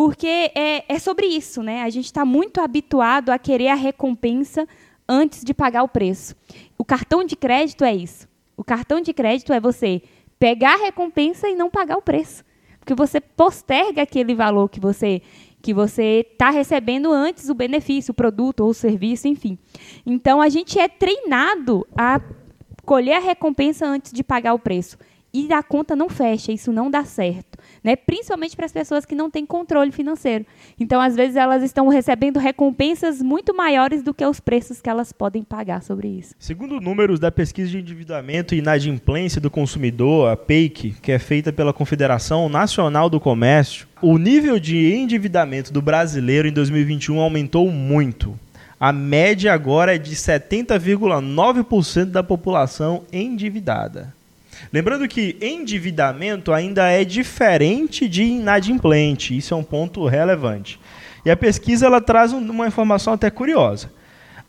porque 0.00 0.50
é, 0.54 0.82
é 0.88 0.98
sobre 0.98 1.26
isso, 1.26 1.62
né? 1.62 1.82
A 1.82 1.90
gente 1.90 2.06
está 2.06 2.24
muito 2.24 2.58
habituado 2.58 3.28
a 3.28 3.38
querer 3.38 3.68
a 3.68 3.74
recompensa 3.74 4.66
antes 5.06 5.44
de 5.44 5.52
pagar 5.52 5.82
o 5.82 5.88
preço. 5.88 6.34
O 6.78 6.86
cartão 6.86 7.22
de 7.22 7.36
crédito 7.36 7.84
é 7.84 7.94
isso. 7.94 8.26
O 8.56 8.64
cartão 8.64 9.02
de 9.02 9.12
crédito 9.12 9.52
é 9.52 9.60
você 9.60 10.00
pegar 10.38 10.72
a 10.72 10.84
recompensa 10.84 11.50
e 11.50 11.54
não 11.54 11.68
pagar 11.68 11.98
o 11.98 12.02
preço. 12.02 12.42
Porque 12.78 12.94
você 12.94 13.20
posterga 13.20 14.00
aquele 14.00 14.34
valor 14.34 14.70
que 14.70 14.80
você 14.80 15.20
que 15.60 15.74
você 15.74 16.26
está 16.32 16.48
recebendo 16.48 17.12
antes 17.12 17.50
o 17.50 17.54
benefício, 17.54 18.12
o 18.12 18.14
produto 18.14 18.60
ou 18.60 18.70
o 18.70 18.74
serviço, 18.74 19.28
enfim. 19.28 19.58
Então 20.06 20.40
a 20.40 20.48
gente 20.48 20.78
é 20.78 20.88
treinado 20.88 21.86
a 21.94 22.22
colher 22.86 23.16
a 23.16 23.20
recompensa 23.20 23.86
antes 23.86 24.12
de 24.12 24.24
pagar 24.24 24.54
o 24.54 24.58
preço. 24.58 24.96
e 25.30 25.52
a 25.52 25.62
conta 25.62 25.94
não 25.94 26.08
fecha, 26.08 26.50
isso 26.50 26.72
não 26.72 26.90
dá 26.90 27.04
certo, 27.04 27.58
né? 27.82 27.96
Principalmente 27.96 28.56
para 28.56 28.66
as 28.66 28.72
pessoas 28.72 29.04
que 29.04 29.14
não 29.14 29.30
têm 29.30 29.46
controle 29.46 29.90
financeiro. 29.90 30.44
Então, 30.78 31.00
às 31.00 31.16
vezes 31.16 31.36
elas 31.36 31.62
estão 31.62 31.88
recebendo 31.88 32.38
recompensas 32.38 33.22
muito 33.22 33.54
maiores 33.54 34.02
do 34.02 34.14
que 34.14 34.24
os 34.24 34.40
preços 34.40 34.80
que 34.80 34.88
elas 34.88 35.12
podem 35.12 35.42
pagar 35.42 35.82
sobre 35.82 36.08
isso. 36.08 36.34
Segundo 36.38 36.80
números 36.80 37.18
da 37.18 37.30
pesquisa 37.30 37.70
de 37.70 37.78
endividamento 37.78 38.54
e 38.54 38.58
inadimplência 38.58 39.40
do 39.40 39.50
consumidor, 39.50 40.30
a 40.30 40.36
PEIC, 40.36 40.96
que 41.02 41.12
é 41.12 41.18
feita 41.18 41.52
pela 41.52 41.72
Confederação 41.72 42.48
Nacional 42.48 43.10
do 43.10 43.20
Comércio, 43.20 43.88
o 44.02 44.16
nível 44.18 44.58
de 44.58 44.94
endividamento 44.94 45.72
do 45.72 45.82
brasileiro 45.82 46.48
em 46.48 46.52
2021 46.52 47.20
aumentou 47.20 47.70
muito. 47.70 48.38
A 48.78 48.92
média 48.92 49.52
agora 49.52 49.94
é 49.94 49.98
de 49.98 50.16
70,9% 50.16 52.06
da 52.06 52.22
população 52.22 53.04
endividada. 53.12 54.14
Lembrando 54.72 55.08
que 55.08 55.36
endividamento 55.40 56.52
ainda 56.52 56.88
é 56.88 57.04
diferente 57.04 58.08
de 58.08 58.22
inadimplente, 58.22 59.36
isso 59.36 59.54
é 59.54 59.56
um 59.56 59.64
ponto 59.64 60.06
relevante. 60.06 60.78
E 61.24 61.30
a 61.30 61.36
pesquisa 61.36 61.86
ela 61.86 62.00
traz 62.00 62.32
uma 62.32 62.66
informação 62.66 63.12
até 63.12 63.30
curiosa. 63.30 63.90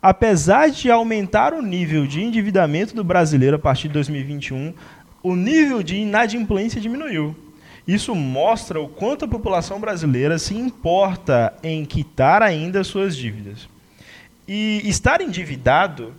Apesar 0.00 0.68
de 0.70 0.90
aumentar 0.90 1.54
o 1.54 1.62
nível 1.62 2.06
de 2.06 2.20
endividamento 2.22 2.94
do 2.94 3.04
brasileiro 3.04 3.56
a 3.56 3.58
partir 3.58 3.88
de 3.88 3.94
2021, 3.94 4.74
o 5.22 5.36
nível 5.36 5.82
de 5.82 5.96
inadimplência 5.96 6.80
diminuiu. 6.80 7.36
Isso 7.86 8.14
mostra 8.14 8.80
o 8.80 8.88
quanto 8.88 9.24
a 9.24 9.28
população 9.28 9.80
brasileira 9.80 10.38
se 10.38 10.54
importa 10.54 11.52
em 11.62 11.84
quitar 11.84 12.42
ainda 12.42 12.84
suas 12.84 13.16
dívidas. 13.16 13.68
E 14.46 14.82
estar 14.84 15.20
endividado 15.20 16.12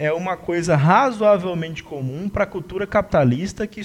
é 0.00 0.10
uma 0.10 0.34
coisa 0.34 0.76
razoavelmente 0.76 1.84
comum 1.84 2.26
para 2.26 2.44
a 2.44 2.46
cultura 2.46 2.86
capitalista 2.86 3.66
que, 3.66 3.82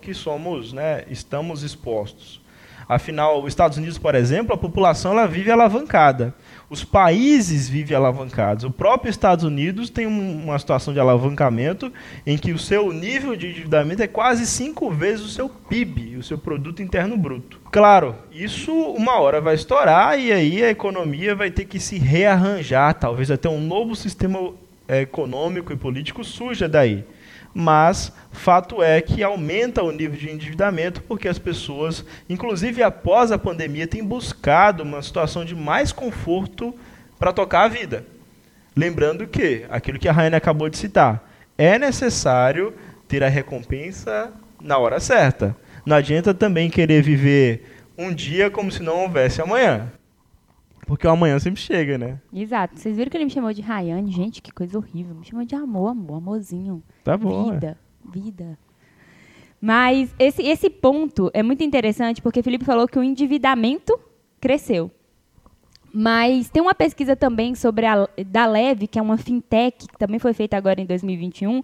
que 0.00 0.14
somos, 0.14 0.72
né, 0.72 1.02
estamos 1.10 1.64
expostos. 1.64 2.40
Afinal, 2.88 3.42
os 3.42 3.48
Estados 3.48 3.76
Unidos, 3.76 3.98
por 3.98 4.14
exemplo, 4.14 4.54
a 4.54 4.56
população 4.56 5.10
ela 5.10 5.26
vive 5.26 5.50
alavancada. 5.50 6.32
Os 6.70 6.84
países 6.84 7.68
vivem 7.68 7.96
alavancados. 7.96 8.62
O 8.62 8.70
próprio 8.70 9.10
Estados 9.10 9.44
Unidos 9.44 9.90
tem 9.90 10.06
uma 10.06 10.56
situação 10.56 10.94
de 10.94 11.00
alavancamento 11.00 11.92
em 12.24 12.38
que 12.38 12.52
o 12.52 12.58
seu 12.60 12.92
nível 12.92 13.34
de 13.34 13.48
endividamento 13.48 14.04
é 14.04 14.06
quase 14.06 14.46
cinco 14.46 14.88
vezes 14.88 15.24
o 15.24 15.28
seu 15.30 15.48
PIB, 15.48 16.16
o 16.16 16.22
seu 16.22 16.38
produto 16.38 16.80
interno 16.80 17.16
bruto. 17.16 17.60
Claro, 17.72 18.14
isso 18.30 18.72
uma 18.72 19.18
hora 19.18 19.40
vai 19.40 19.56
estourar 19.56 20.16
e 20.16 20.32
aí 20.32 20.62
a 20.62 20.70
economia 20.70 21.34
vai 21.34 21.50
ter 21.50 21.64
que 21.64 21.80
se 21.80 21.98
rearranjar, 21.98 22.94
talvez 22.94 23.32
até 23.32 23.48
um 23.48 23.60
novo 23.60 23.96
sistema 23.96 24.54
econômico 24.88 25.72
e 25.72 25.76
político 25.76 26.24
surja 26.24 26.68
daí. 26.68 27.04
Mas 27.54 28.12
fato 28.30 28.82
é 28.82 29.00
que 29.00 29.22
aumenta 29.22 29.82
o 29.82 29.90
nível 29.90 30.18
de 30.18 30.30
endividamento 30.30 31.02
porque 31.02 31.26
as 31.26 31.38
pessoas, 31.38 32.04
inclusive 32.28 32.82
após 32.82 33.32
a 33.32 33.38
pandemia, 33.38 33.86
têm 33.86 34.04
buscado 34.04 34.82
uma 34.82 35.00
situação 35.00 35.44
de 35.44 35.54
mais 35.54 35.90
conforto 35.90 36.74
para 37.18 37.32
tocar 37.32 37.62
a 37.62 37.68
vida. 37.68 38.04
Lembrando 38.76 39.26
que, 39.26 39.64
aquilo 39.70 39.98
que 39.98 40.08
a 40.08 40.12
Rainha 40.12 40.36
acabou 40.36 40.68
de 40.68 40.76
citar, 40.76 41.26
é 41.56 41.78
necessário 41.78 42.74
ter 43.08 43.24
a 43.24 43.28
recompensa 43.28 44.30
na 44.60 44.76
hora 44.76 45.00
certa. 45.00 45.56
Não 45.86 45.96
adianta 45.96 46.34
também 46.34 46.68
querer 46.68 47.02
viver 47.02 47.78
um 47.96 48.12
dia 48.12 48.50
como 48.50 48.70
se 48.70 48.82
não 48.82 49.04
houvesse 49.04 49.40
amanhã. 49.40 49.90
Porque 50.86 51.06
o 51.06 51.10
amanhã 51.10 51.38
sempre 51.40 51.60
chega, 51.60 51.98
né? 51.98 52.20
Exato. 52.32 52.78
Vocês 52.78 52.96
viram 52.96 53.10
que 53.10 53.16
ele 53.16 53.24
me 53.24 53.30
chamou 53.30 53.52
de 53.52 53.60
Rayane? 53.60 54.10
Gente, 54.12 54.40
que 54.40 54.52
coisa 54.52 54.78
horrível. 54.78 55.14
Me 55.14 55.26
chamou 55.26 55.44
de 55.44 55.54
amor, 55.54 55.88
amor, 55.88 56.18
amorzinho. 56.18 56.82
Tá 57.02 57.16
bom. 57.16 57.50
Vida, 57.52 57.76
é. 58.06 58.10
vida. 58.10 58.58
Mas 59.60 60.14
esse, 60.18 60.42
esse 60.42 60.70
ponto 60.70 61.28
é 61.34 61.42
muito 61.42 61.64
interessante 61.64 62.22
porque 62.22 62.42
Felipe 62.42 62.64
falou 62.64 62.86
que 62.86 62.98
o 62.98 63.02
endividamento 63.02 63.98
cresceu. 64.40 64.90
Mas 65.92 66.50
tem 66.50 66.60
uma 66.60 66.74
pesquisa 66.74 67.16
também 67.16 67.54
sobre 67.54 67.86
a 67.86 68.06
da 68.26 68.44
Leve, 68.44 68.86
que 68.86 68.98
é 68.98 69.02
uma 69.02 69.16
fintech, 69.16 69.88
que 69.88 69.98
também 69.98 70.18
foi 70.18 70.34
feita 70.34 70.54
agora 70.56 70.78
em 70.78 70.84
2021, 70.84 71.62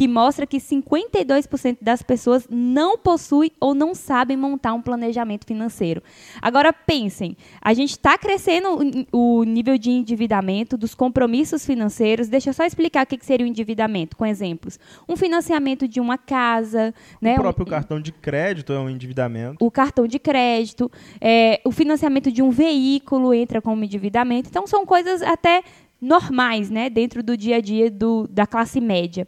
que 0.00 0.08
mostra 0.08 0.46
que 0.46 0.56
52% 0.56 1.76
das 1.82 2.00
pessoas 2.00 2.48
não 2.48 2.96
possuem 2.96 3.52
ou 3.60 3.74
não 3.74 3.94
sabem 3.94 4.34
montar 4.34 4.72
um 4.72 4.80
planejamento 4.80 5.44
financeiro. 5.44 6.02
Agora 6.40 6.72
pensem, 6.72 7.36
a 7.60 7.74
gente 7.74 7.90
está 7.90 8.16
crescendo 8.16 8.78
o 9.12 9.44
nível 9.44 9.76
de 9.76 9.90
endividamento, 9.90 10.78
dos 10.78 10.94
compromissos 10.94 11.66
financeiros. 11.66 12.28
Deixa 12.28 12.48
eu 12.48 12.54
só 12.54 12.64
explicar 12.64 13.04
o 13.04 13.06
que 13.06 13.22
seria 13.22 13.44
o 13.44 13.48
endividamento, 13.48 14.16
com 14.16 14.24
exemplos. 14.24 14.80
Um 15.06 15.18
financiamento 15.18 15.86
de 15.86 16.00
uma 16.00 16.16
casa, 16.16 16.94
né? 17.20 17.34
O 17.34 17.40
próprio 17.40 17.66
um, 17.66 17.68
cartão 17.68 18.00
de 18.00 18.10
crédito 18.10 18.72
é 18.72 18.80
um 18.80 18.88
endividamento. 18.88 19.62
O 19.62 19.70
cartão 19.70 20.06
de 20.06 20.18
crédito, 20.18 20.90
é, 21.20 21.60
o 21.62 21.70
financiamento 21.70 22.32
de 22.32 22.40
um 22.40 22.50
veículo 22.50 23.34
entra 23.34 23.60
com 23.60 23.70
como 23.70 23.84
endividamento. 23.84 24.48
Então, 24.48 24.66
são 24.66 24.86
coisas 24.86 25.20
até 25.22 25.62
normais, 26.00 26.70
né, 26.70 26.88
dentro 26.88 27.22
do 27.22 27.36
dia 27.36 27.56
a 27.56 27.60
dia 27.60 27.90
do, 27.90 28.26
da 28.28 28.46
classe 28.46 28.80
média. 28.80 29.26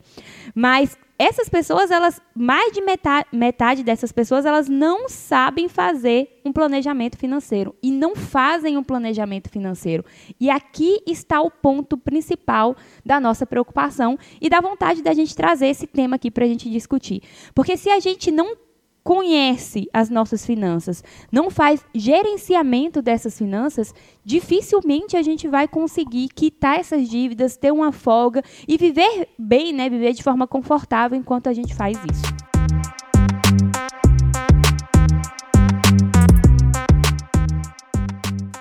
Mas 0.55 0.97
essas 1.19 1.49
pessoas, 1.49 1.93
elas, 1.93 2.21
mais 2.35 2.73
de 2.73 2.81
metade, 2.81 3.29
metade 3.33 3.85
dessas 3.85 4.11
pessoas, 4.11 4.45
elas 4.45 4.69
não 4.69 5.09
sabem 5.09 5.69
fazer 5.69 6.41
um 6.45 6.53
planejamento 6.53 7.17
financeiro 7.17 7.77
e 7.81 7.93
não 7.93 8.17
fazem 8.17 8.77
um 8.77 8.83
planejamento 8.83 9.49
financeiro. 9.49 10.05
E 10.41 10.51
aqui 10.51 11.01
está 11.07 11.41
o 11.41 11.49
ponto 11.49 11.97
principal 11.97 12.77
da 13.07 13.21
nossa 13.21 13.47
preocupação 13.47 14.19
e 14.41 14.49
da 14.49 14.61
vontade 14.61 15.01
da 15.01 15.15
gente 15.15 15.37
trazer 15.37 15.69
esse 15.69 15.87
tema 15.87 16.17
aqui 16.17 16.29
para 16.29 16.45
a 16.45 16.49
gente 16.49 16.69
discutir. 16.69 17.23
Porque 17.55 17.77
se 17.77 17.89
a 17.89 18.01
gente 18.01 18.33
não 18.33 18.57
conhece 19.03 19.89
as 19.93 20.09
nossas 20.09 20.47
finanças, 20.47 21.03
não 21.31 21.51
faz 21.51 21.85
gerenciamento 21.95 23.03
dessas 23.03 23.37
finanças, 23.37 23.95
dificilmente 24.25 25.17
a 25.17 25.23
gente 25.23 25.49
vai 25.49 25.67
conseguir 25.67 26.29
quitar 26.29 26.79
essas 26.79 27.09
dívidas, 27.09 27.57
ter 27.57 27.73
uma 27.73 27.93
folga 27.93 28.43
e 28.67 28.77
viver 28.77 29.29
bem, 29.39 29.73
né, 29.73 29.89
viver 29.89 30.13
de 30.13 30.23
forma 30.23 30.47
confortável 30.47 31.19
enquanto 31.19 31.49
a 31.49 31.53
gente 31.53 31.75
faz 31.75 31.99
isso. 32.11 32.43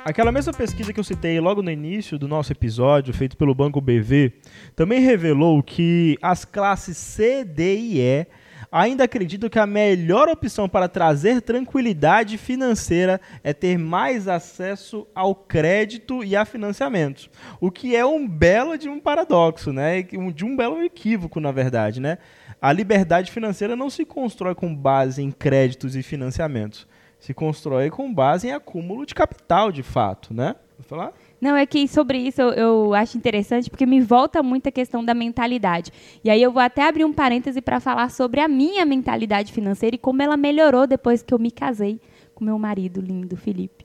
Aquela 0.03 0.31
mesma 0.31 0.51
pesquisa 0.51 0.91
que 0.91 0.99
eu 0.99 1.03
citei 1.03 1.39
logo 1.39 1.61
no 1.61 1.69
início 1.69 2.17
do 2.17 2.27
nosso 2.27 2.51
episódio, 2.51 3.13
feito 3.13 3.37
pelo 3.37 3.53
Banco 3.53 3.79
BV, 3.79 4.33
também 4.75 4.99
revelou 4.99 5.61
que 5.61 6.17
as 6.21 6.43
classes 6.43 6.97
C, 6.97 7.45
D 7.45 7.77
e 7.77 8.01
E 8.01 8.27
ainda 8.71 9.05
acredito 9.05 9.49
que 9.49 9.59
a 9.59 9.65
melhor 9.65 10.27
opção 10.27 10.67
para 10.67 10.89
trazer 10.89 11.41
tranquilidade 11.41 12.37
financeira 12.37 13.21
é 13.43 13.53
ter 13.53 13.77
mais 13.77 14.27
acesso 14.27 15.07
ao 15.15 15.33
crédito 15.33 16.23
e 16.23 16.35
a 16.35 16.43
financiamentos. 16.43 17.29
O 17.59 17.71
que 17.71 17.95
é 17.95 18.05
um 18.05 18.27
belo 18.27 18.77
de 18.77 18.89
um 18.89 18.99
paradoxo, 18.99 19.71
né? 19.71 20.01
De 20.01 20.45
um 20.45 20.55
belo 20.55 20.83
equívoco, 20.83 21.39
na 21.39 21.51
verdade, 21.51 22.01
né? 22.01 22.17
A 22.61 22.71
liberdade 22.71 23.31
financeira 23.31 23.75
não 23.75 23.89
se 23.89 24.05
constrói 24.05 24.53
com 24.53 24.75
base 24.75 25.21
em 25.21 25.31
créditos 25.31 25.95
e 25.95 26.03
financiamentos. 26.03 26.87
Se 27.19 27.33
constrói 27.33 27.89
com 27.89 28.13
base 28.13 28.47
em 28.47 28.51
acúmulo 28.51 29.05
de 29.05 29.15
capital, 29.15 29.71
de 29.71 29.83
fato, 29.83 30.33
né? 30.33 30.55
Vou 30.77 30.85
falar? 30.85 31.13
Não, 31.41 31.55
é 31.55 31.65
que 31.65 31.87
sobre 31.87 32.19
isso 32.19 32.39
eu, 32.39 32.49
eu, 32.51 32.93
acho 32.93 33.17
interessante 33.17 33.67
porque 33.67 33.85
me 33.87 33.99
volta 33.99 34.43
muito 34.43 34.69
a 34.69 34.71
questão 34.71 35.03
da 35.03 35.15
mentalidade. 35.15 35.91
E 36.23 36.29
aí 36.29 36.39
eu 36.39 36.51
vou 36.51 36.61
até 36.61 36.87
abrir 36.87 37.03
um 37.03 37.11
parêntese 37.11 37.61
para 37.61 37.79
falar 37.79 38.11
sobre 38.11 38.39
a 38.39 38.47
minha 38.47 38.85
mentalidade 38.85 39.51
financeira 39.51 39.95
e 39.95 39.99
como 39.99 40.21
ela 40.21 40.37
melhorou 40.37 40.85
depois 40.85 41.23
que 41.23 41.33
eu 41.33 41.39
me 41.39 41.49
casei 41.49 41.99
com 42.35 42.45
meu 42.45 42.59
marido 42.59 43.01
lindo, 43.01 43.35
Felipe. 43.35 43.83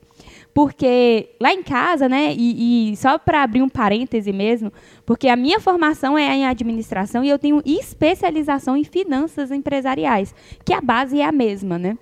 Porque 0.53 1.29
lá 1.39 1.51
em 1.51 1.63
casa, 1.63 2.07
né, 2.07 2.33
e, 2.35 2.91
e 2.91 2.97
só 2.97 3.17
para 3.17 3.41
abrir 3.41 3.63
um 3.63 3.69
parêntese 3.69 4.31
mesmo, 4.31 4.71
porque 5.05 5.27
a 5.27 5.35
minha 5.35 5.59
formação 5.59 6.17
é 6.17 6.35
em 6.35 6.45
administração 6.45 7.23
e 7.23 7.29
eu 7.29 7.39
tenho 7.39 7.61
especialização 7.65 8.77
em 8.77 8.83
finanças 8.83 9.51
empresariais, 9.51 10.33
que 10.63 10.73
a 10.73 10.81
base 10.81 11.19
é 11.19 11.25
a 11.25 11.31
mesma, 11.31 11.77
né? 11.77 11.97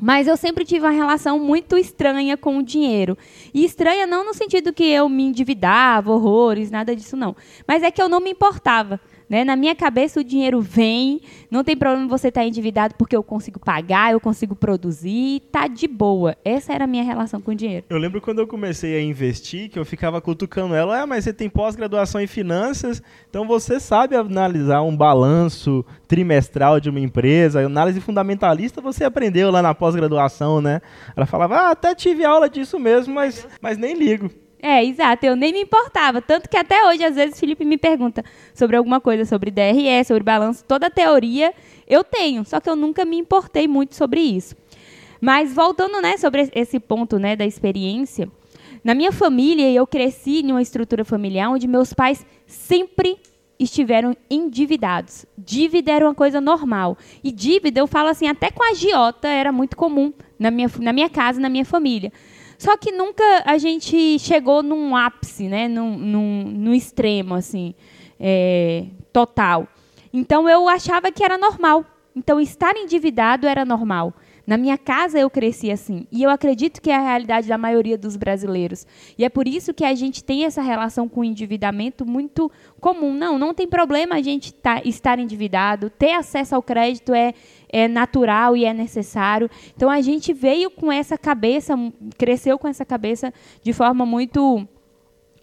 Mas 0.00 0.26
eu 0.26 0.36
sempre 0.36 0.64
tive 0.64 0.86
uma 0.86 0.90
relação 0.90 1.38
muito 1.38 1.76
estranha 1.76 2.36
com 2.36 2.58
o 2.58 2.62
dinheiro. 2.62 3.18
E 3.52 3.64
estranha 3.64 4.06
não 4.06 4.24
no 4.24 4.32
sentido 4.32 4.72
que 4.72 4.84
eu 4.84 5.08
me 5.08 5.24
endividava, 5.24 6.12
horrores, 6.12 6.70
nada 6.70 6.96
disso 6.96 7.16
não. 7.16 7.36
Mas 7.66 7.82
é 7.82 7.90
que 7.90 8.00
eu 8.00 8.08
não 8.08 8.20
me 8.20 8.30
importava. 8.30 9.00
Né? 9.30 9.44
Na 9.44 9.54
minha 9.54 9.76
cabeça, 9.76 10.18
o 10.18 10.24
dinheiro 10.24 10.60
vem, 10.60 11.20
não 11.48 11.62
tem 11.62 11.76
problema 11.76 12.08
você 12.08 12.28
estar 12.28 12.40
tá 12.40 12.46
endividado 12.46 12.96
porque 12.96 13.14
eu 13.14 13.22
consigo 13.22 13.60
pagar, 13.60 14.12
eu 14.12 14.18
consigo 14.18 14.56
produzir, 14.56 15.40
tá 15.52 15.68
de 15.68 15.86
boa. 15.86 16.36
Essa 16.44 16.72
era 16.72 16.82
a 16.82 16.86
minha 16.88 17.04
relação 17.04 17.40
com 17.40 17.52
o 17.52 17.54
dinheiro. 17.54 17.86
Eu 17.88 17.96
lembro 17.96 18.20
quando 18.20 18.40
eu 18.40 18.46
comecei 18.48 18.96
a 18.96 19.00
investir, 19.00 19.70
que 19.70 19.78
eu 19.78 19.84
ficava 19.84 20.20
cutucando 20.20 20.74
ela, 20.74 21.02
ah, 21.02 21.06
mas 21.06 21.22
você 21.22 21.32
tem 21.32 21.48
pós-graduação 21.48 22.20
em 22.20 22.26
finanças, 22.26 23.00
então 23.28 23.46
você 23.46 23.78
sabe 23.78 24.16
analisar 24.16 24.82
um 24.82 24.96
balanço 24.96 25.84
trimestral 26.08 26.80
de 26.80 26.90
uma 26.90 26.98
empresa, 26.98 27.64
análise 27.64 28.00
fundamentalista 28.00 28.80
você 28.80 29.04
aprendeu 29.04 29.52
lá 29.52 29.62
na 29.62 29.72
pós-graduação, 29.72 30.60
né? 30.60 30.80
Ela 31.14 31.26
falava, 31.26 31.54
ah, 31.54 31.70
até 31.70 31.94
tive 31.94 32.24
aula 32.24 32.50
disso 32.50 32.80
mesmo, 32.80 33.14
mas, 33.14 33.46
mas 33.62 33.78
nem 33.78 33.94
ligo. 33.94 34.28
É, 34.62 34.84
exato. 34.84 35.24
Eu 35.24 35.34
nem 35.36 35.52
me 35.52 35.62
importava. 35.62 36.20
Tanto 36.20 36.48
que 36.48 36.56
até 36.56 36.86
hoje, 36.86 37.04
às 37.04 37.14
vezes, 37.14 37.36
o 37.36 37.38
Felipe 37.38 37.64
me 37.64 37.78
pergunta 37.78 38.24
sobre 38.54 38.76
alguma 38.76 39.00
coisa, 39.00 39.24
sobre 39.24 39.50
DRE, 39.50 40.04
sobre 40.04 40.22
balanço. 40.22 40.64
Toda 40.64 40.86
a 40.86 40.90
teoria 40.90 41.54
eu 41.86 42.04
tenho, 42.04 42.44
só 42.44 42.60
que 42.60 42.68
eu 42.70 42.76
nunca 42.76 43.04
me 43.04 43.16
importei 43.16 43.66
muito 43.66 43.94
sobre 43.96 44.20
isso. 44.20 44.54
Mas 45.20 45.52
voltando, 45.52 46.00
né, 46.00 46.16
sobre 46.16 46.48
esse 46.54 46.78
ponto, 46.78 47.18
né, 47.18 47.36
da 47.36 47.44
experiência, 47.44 48.30
na 48.82 48.94
minha 48.94 49.12
família 49.12 49.70
eu 49.70 49.86
cresci 49.86 50.40
em 50.40 50.50
uma 50.52 50.62
estrutura 50.62 51.04
familiar 51.04 51.50
onde 51.50 51.66
meus 51.66 51.92
pais 51.92 52.24
sempre 52.46 53.18
estiveram 53.58 54.16
endividados. 54.30 55.26
Dívida 55.36 55.92
era 55.92 56.06
uma 56.06 56.14
coisa 56.14 56.40
normal. 56.40 56.96
E 57.22 57.30
dívida, 57.30 57.80
eu 57.80 57.86
falo 57.86 58.08
assim, 58.08 58.26
até 58.26 58.50
com 58.50 58.64
a 58.64 58.70
agiota 58.70 59.28
era 59.28 59.52
muito 59.52 59.76
comum 59.76 60.12
na 60.38 60.50
minha, 60.50 60.70
na 60.78 60.92
minha 60.92 61.10
casa, 61.10 61.38
na 61.38 61.50
minha 61.50 61.64
família. 61.66 62.10
Só 62.60 62.76
que 62.76 62.92
nunca 62.92 63.24
a 63.46 63.56
gente 63.56 64.18
chegou 64.18 64.62
num 64.62 64.94
ápice, 64.94 65.48
né? 65.48 65.66
num, 65.66 65.96
num, 65.96 66.44
num 66.44 66.74
extremo, 66.74 67.34
assim, 67.34 67.74
é, 68.20 68.84
total. 69.10 69.66
Então 70.12 70.46
eu 70.46 70.68
achava 70.68 71.10
que 71.10 71.24
era 71.24 71.38
normal. 71.38 71.86
Então 72.14 72.38
estar 72.38 72.76
endividado 72.76 73.46
era 73.46 73.64
normal. 73.64 74.12
Na 74.46 74.58
minha 74.58 74.76
casa 74.76 75.18
eu 75.18 75.30
cresci 75.30 75.70
assim. 75.70 76.06
E 76.12 76.22
eu 76.22 76.28
acredito 76.28 76.82
que 76.82 76.90
é 76.90 76.96
a 76.96 77.00
realidade 77.00 77.48
da 77.48 77.56
maioria 77.56 77.96
dos 77.96 78.14
brasileiros. 78.14 78.86
E 79.16 79.24
é 79.24 79.30
por 79.30 79.48
isso 79.48 79.72
que 79.72 79.84
a 79.84 79.94
gente 79.94 80.22
tem 80.22 80.44
essa 80.44 80.60
relação 80.60 81.08
com 81.08 81.20
o 81.20 81.24
endividamento 81.24 82.04
muito 82.04 82.50
comum. 82.78 83.14
Não, 83.14 83.38
não 83.38 83.54
tem 83.54 83.66
problema 83.66 84.16
a 84.16 84.22
gente 84.22 84.52
tá, 84.52 84.82
estar 84.84 85.18
endividado. 85.18 85.88
Ter 85.88 86.12
acesso 86.12 86.54
ao 86.54 86.62
crédito 86.62 87.14
é, 87.14 87.32
é 87.72 87.88
natural 87.88 88.56
e 88.56 88.64
é 88.64 88.72
necessário. 88.72 89.50
Então 89.76 89.90
a 89.90 90.00
gente 90.00 90.32
veio 90.32 90.70
com 90.70 90.90
essa 90.90 91.16
cabeça, 91.16 91.74
cresceu 92.18 92.58
com 92.58 92.68
essa 92.68 92.84
cabeça 92.84 93.32
de 93.62 93.72
forma 93.72 94.04
muito 94.04 94.66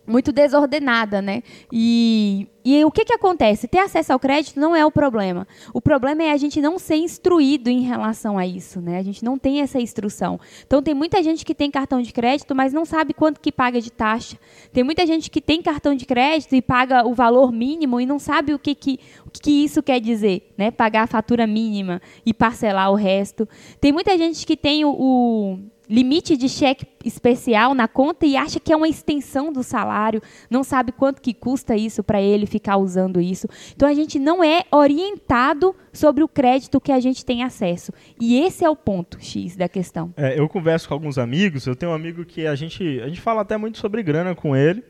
muito 0.08 0.32
desordenada, 0.32 1.22
né? 1.22 1.44
E, 1.72 2.48
e 2.64 2.84
o 2.86 2.90
que, 2.90 3.04
que 3.04 3.14
acontece? 3.14 3.68
Ter 3.68 3.80
acesso 3.80 4.14
ao 4.14 4.20
crédito 4.20 4.58
não 4.58 4.74
é 4.74 4.86
o 4.86 4.92
problema. 4.92 5.46
O 5.74 5.82
problema 5.82 6.24
é 6.24 6.32
a 6.32 6.38
gente 6.38 6.62
não 6.62 6.80
ser 6.80 6.96
instruído 6.96 7.70
em 7.70 7.82
relação 7.82 8.38
a 8.38 8.48
isso, 8.48 8.80
né? 8.80 8.98
A 8.98 9.04
gente 9.04 9.24
não 9.24 9.38
tem 9.38 9.60
essa 9.62 9.80
instrução. 9.80 10.40
Então 10.66 10.82
tem 10.82 10.94
muita 10.94 11.22
gente 11.22 11.46
que 11.46 11.54
tem 11.54 11.70
cartão 11.70 12.02
de 12.02 12.14
crédito, 12.14 12.56
mas 12.56 12.72
não 12.72 12.86
sabe 12.86 13.14
quanto 13.14 13.42
que 13.42 13.52
paga 13.52 13.82
de 13.82 13.92
taxa. 13.92 14.38
Tem 14.72 14.84
muita 14.84 15.06
gente 15.06 15.30
que 15.30 15.42
tem 15.42 15.62
cartão 15.62 15.94
de 15.94 16.06
crédito 16.06 16.56
e 16.56 16.62
paga 16.62 17.06
o 17.06 17.14
valor 17.14 17.52
mínimo 17.52 18.00
e 18.00 18.06
não 18.06 18.18
sabe 18.18 18.54
o 18.54 18.60
que, 18.60 18.74
que, 18.74 19.00
o 19.26 19.30
que, 19.30 19.42
que 19.42 19.52
isso 19.66 19.84
quer 19.84 20.00
dizer, 20.00 20.54
né? 20.58 20.72
Pagar 20.72 21.04
a 21.04 21.08
fatura 21.08 21.46
mínima 21.46 22.02
e 22.26 22.34
parcelar 22.34 22.90
o 22.92 22.96
resto. 22.96 23.48
Tem 23.82 23.92
muita 23.92 24.18
gente 24.18 24.46
que 24.46 24.56
tem 24.56 24.86
o, 24.86 24.90
o 24.90 25.60
limite 25.90 26.36
de 26.36 26.50
cheque 26.50 26.86
especial 27.04 27.74
na 27.74 27.88
conta 27.88 28.26
e 28.26 28.36
acha 28.36 28.60
que 28.60 28.74
é 28.74 28.76
uma 28.76 28.88
extensão 28.88 29.52
do 29.52 29.64
salário, 29.64 30.22
não 30.50 30.64
sabe 30.64 30.92
quanto 30.92 31.22
que 31.22 31.34
custa 31.34 31.76
isso 31.76 32.04
para 32.04 32.22
ele 32.22 32.46
ficar 32.46 32.78
usando 32.78 33.22
isso. 33.22 33.48
Então 33.76 33.88
a 33.88 33.94
gente 33.94 34.20
não 34.20 34.44
é 34.44 34.64
orientado 34.72 35.76
sobre 35.94 36.24
o 36.24 36.28
crédito 36.28 36.82
que 36.82 36.92
a 36.92 37.00
gente 37.00 37.26
tem 37.26 37.44
acesso. 37.44 37.92
E 38.20 38.40
esse 38.40 38.64
é 38.64 38.70
o 38.70 38.76
ponto 38.76 39.18
X 39.24 39.56
da 39.56 39.70
questão. 39.70 40.14
É, 40.18 40.40
eu 40.40 40.48
converso 40.48 40.88
com 40.88 40.94
alguns 40.94 41.18
amigos, 41.18 41.66
eu 41.66 41.76
tenho 41.76 41.92
um 41.92 41.96
amigo 41.96 42.26
que 42.26 42.46
a 42.46 42.56
gente, 42.56 43.00
a 43.02 43.08
gente 43.08 43.22
fala 43.22 43.42
até 43.42 43.58
muito 43.58 43.78
sobre 43.78 44.04
grana 44.04 44.36
com 44.36 44.56
ele. 44.56 44.84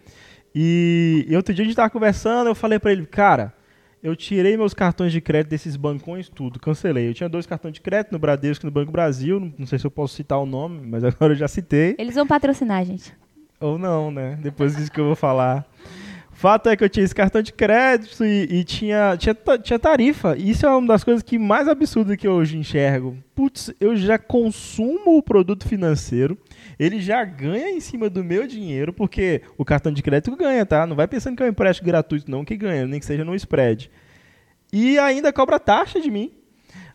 E, 0.55 1.25
e 1.29 1.35
outro 1.35 1.53
dia 1.53 1.61
a 1.63 1.65
gente 1.65 1.73
estava 1.73 1.89
conversando, 1.89 2.47
eu 2.47 2.55
falei 2.55 2.79
para 2.79 2.91
ele, 2.91 3.05
cara, 3.05 3.53
eu 4.01 4.15
tirei 4.15 4.55
meus 4.55 4.73
cartões 4.73 5.11
de 5.11 5.19
crédito 5.19 5.49
desses 5.49 5.75
bancões, 5.75 6.29
tudo, 6.29 6.59
cancelei. 6.59 7.09
Eu 7.09 7.13
tinha 7.13 7.29
dois 7.29 7.45
cartões 7.45 7.73
de 7.73 7.81
crédito 7.81 8.11
no 8.11 8.19
Bradesco 8.19 8.65
e 8.65 8.67
no 8.67 8.71
Banco 8.71 8.91
Brasil, 8.91 9.51
não 9.57 9.65
sei 9.65 9.79
se 9.79 9.85
eu 9.85 9.91
posso 9.91 10.15
citar 10.15 10.39
o 10.39 10.45
nome, 10.45 10.85
mas 10.85 11.03
agora 11.05 11.33
eu 11.33 11.37
já 11.37 11.47
citei. 11.47 11.95
Eles 11.97 12.15
vão 12.15 12.27
patrocinar, 12.27 12.85
gente. 12.85 13.13
Ou 13.59 13.79
não, 13.79 14.11
né? 14.11 14.37
Depois 14.41 14.75
disso 14.75 14.91
que 14.91 14.99
eu 14.99 15.05
vou 15.05 15.15
falar. 15.15 15.65
Fato 16.37 16.69
é 16.69 16.77
que 16.77 16.83
eu 16.83 16.89
tinha 16.89 17.03
esse 17.03 17.15
cartão 17.15 17.41
de 17.41 17.51
crédito 17.51 18.23
e, 18.23 18.59
e 18.59 18.63
tinha, 18.63 19.17
tinha, 19.17 19.35
tinha 19.63 19.79
tarifa. 19.79 20.37
Isso 20.37 20.67
é 20.67 20.69
uma 20.69 20.87
das 20.87 21.03
coisas 21.03 21.23
que 21.23 21.39
mais 21.39 21.67
absurda 21.67 22.15
que 22.15 22.27
eu 22.27 22.33
hoje 22.33 22.59
enxergo. 22.59 23.17
Putz, 23.33 23.73
eu 23.81 23.95
já 23.95 24.19
consumo 24.19 25.17
o 25.17 25.23
produto 25.23 25.67
financeiro, 25.67 26.37
ele 26.77 27.01
já 27.01 27.25
ganha 27.25 27.71
em 27.71 27.79
cima 27.79 28.07
do 28.07 28.23
meu 28.23 28.45
dinheiro, 28.45 28.93
porque 28.93 29.41
o 29.57 29.65
cartão 29.65 29.91
de 29.91 30.03
crédito 30.03 30.35
ganha, 30.35 30.63
tá? 30.63 30.85
Não 30.85 30.95
vai 30.95 31.07
pensando 31.07 31.35
que 31.35 31.41
é 31.41 31.47
um 31.47 31.49
empréstimo 31.49 31.87
gratuito, 31.87 32.29
não, 32.29 32.45
que 32.45 32.55
ganha, 32.55 32.85
nem 32.85 32.99
que 32.99 33.05
seja 33.07 33.25
no 33.25 33.33
spread. 33.33 33.89
E 34.71 34.99
ainda 34.99 35.33
cobra 35.33 35.59
taxa 35.59 35.99
de 35.99 36.11
mim. 36.11 36.31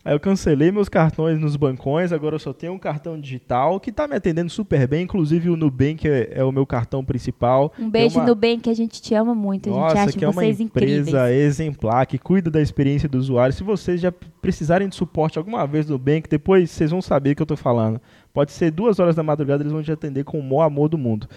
Aí 0.05 0.13
eu 0.13 0.19
cancelei 0.19 0.69
meus 0.69 0.89
cartões 0.89 1.39
nos 1.39 1.55
bancões, 1.55 2.11
agora 2.11 2.35
eu 2.35 2.39
só 2.39 2.51
tenho 2.51 2.73
um 2.73 2.79
cartão 2.79 3.19
digital 3.19 3.79
que 3.79 3.89
está 3.89 4.05
me 4.05 4.15
atendendo 4.15 4.49
super 4.49 4.85
bem, 4.85 5.03
inclusive 5.03 5.49
o 5.49 5.55
Nubank 5.55 6.05
é, 6.05 6.29
é 6.33 6.43
o 6.43 6.51
meu 6.51 6.65
cartão 6.65 7.05
principal. 7.05 7.71
Um 7.79 7.89
beijo 7.89 8.19
uma... 8.19 8.25
Nubank, 8.25 8.69
a 8.69 8.73
gente 8.73 9.01
te 9.01 9.15
ama 9.15 9.33
muito, 9.33 9.69
a 9.69 9.73
gente 9.73 9.97
acha 9.97 10.17
que 10.17 10.25
é 10.25 10.27
uma 10.27 10.33
vocês 10.33 10.59
empresa 10.59 11.09
incríveis. 11.09 11.31
exemplar, 11.31 12.05
que 12.05 12.17
cuida 12.17 12.51
da 12.51 12.61
experiência 12.61 13.07
do 13.07 13.17
usuário. 13.17 13.53
Se 13.53 13.63
vocês 13.63 14.01
já 14.01 14.11
precisarem 14.11 14.89
de 14.89 14.95
suporte 14.95 15.37
alguma 15.37 15.65
vez 15.65 15.85
do 15.85 15.93
Nubank, 15.93 16.27
depois 16.27 16.69
vocês 16.69 16.91
vão 16.91 17.01
saber 17.01 17.31
o 17.31 17.35
que 17.35 17.41
eu 17.41 17.45
estou 17.45 17.57
falando. 17.57 18.01
Pode 18.33 18.51
ser 18.51 18.71
duas 18.71 18.99
horas 18.99 19.15
da 19.15 19.23
madrugada, 19.23 19.63
eles 19.63 19.71
vão 19.71 19.81
te 19.81 19.91
atender 19.91 20.25
com 20.25 20.37
o 20.37 20.43
maior 20.43 20.63
amor 20.63 20.89
do 20.89 20.97
mundo. 20.97 21.29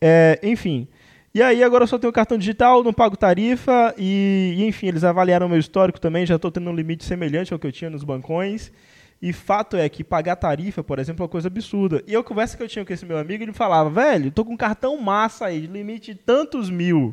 É, 0.00 0.40
enfim, 0.42 0.88
e 1.34 1.42
aí 1.42 1.62
agora 1.62 1.84
eu 1.84 1.88
só 1.88 1.98
tenho 1.98 2.12
cartão 2.12 2.38
digital, 2.38 2.82
não 2.82 2.92
pago 2.92 3.16
tarifa 3.16 3.94
e, 3.98 4.54
e 4.56 4.64
enfim, 4.64 4.88
eles 4.88 5.04
avaliaram 5.04 5.48
meu 5.48 5.58
histórico 5.58 6.00
também, 6.00 6.24
já 6.24 6.36
estou 6.36 6.50
tendo 6.50 6.70
um 6.70 6.74
limite 6.74 7.04
semelhante 7.04 7.52
ao 7.52 7.58
que 7.58 7.66
eu 7.66 7.72
tinha 7.72 7.90
nos 7.90 8.04
bancões. 8.04 8.72
E 9.20 9.32
fato 9.32 9.76
é 9.76 9.88
que 9.88 10.04
pagar 10.04 10.36
tarifa, 10.36 10.82
por 10.82 10.98
exemplo, 10.98 11.22
é 11.22 11.24
uma 11.24 11.28
coisa 11.28 11.48
absurda. 11.48 12.02
E 12.06 12.12
eu 12.12 12.22
conversa 12.22 12.56
que 12.56 12.62
eu 12.62 12.68
tinha 12.68 12.84
com 12.84 12.92
esse 12.92 13.04
meu 13.04 13.18
amigo, 13.18 13.42
ele 13.42 13.52
falava, 13.52 13.90
velho, 13.90 14.30
tô 14.30 14.44
com 14.44 14.52
um 14.52 14.56
cartão 14.56 14.96
massa 14.96 15.46
aí, 15.46 15.62
de 15.62 15.66
limite 15.66 16.14
de 16.14 16.20
tantos 16.20 16.70
mil. 16.70 17.12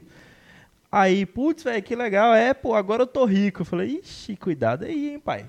Aí, 0.92 1.26
putz, 1.26 1.64
velho, 1.64 1.82
que 1.82 1.96
legal. 1.96 2.34
É, 2.34 2.54
pô, 2.54 2.76
agora 2.76 3.02
eu 3.02 3.08
tô 3.08 3.26
rico. 3.26 3.62
Eu 3.62 3.66
falei, 3.66 4.00
ixi, 4.00 4.36
cuidado 4.36 4.86
aí, 4.86 5.14
hein, 5.14 5.20
pai. 5.20 5.46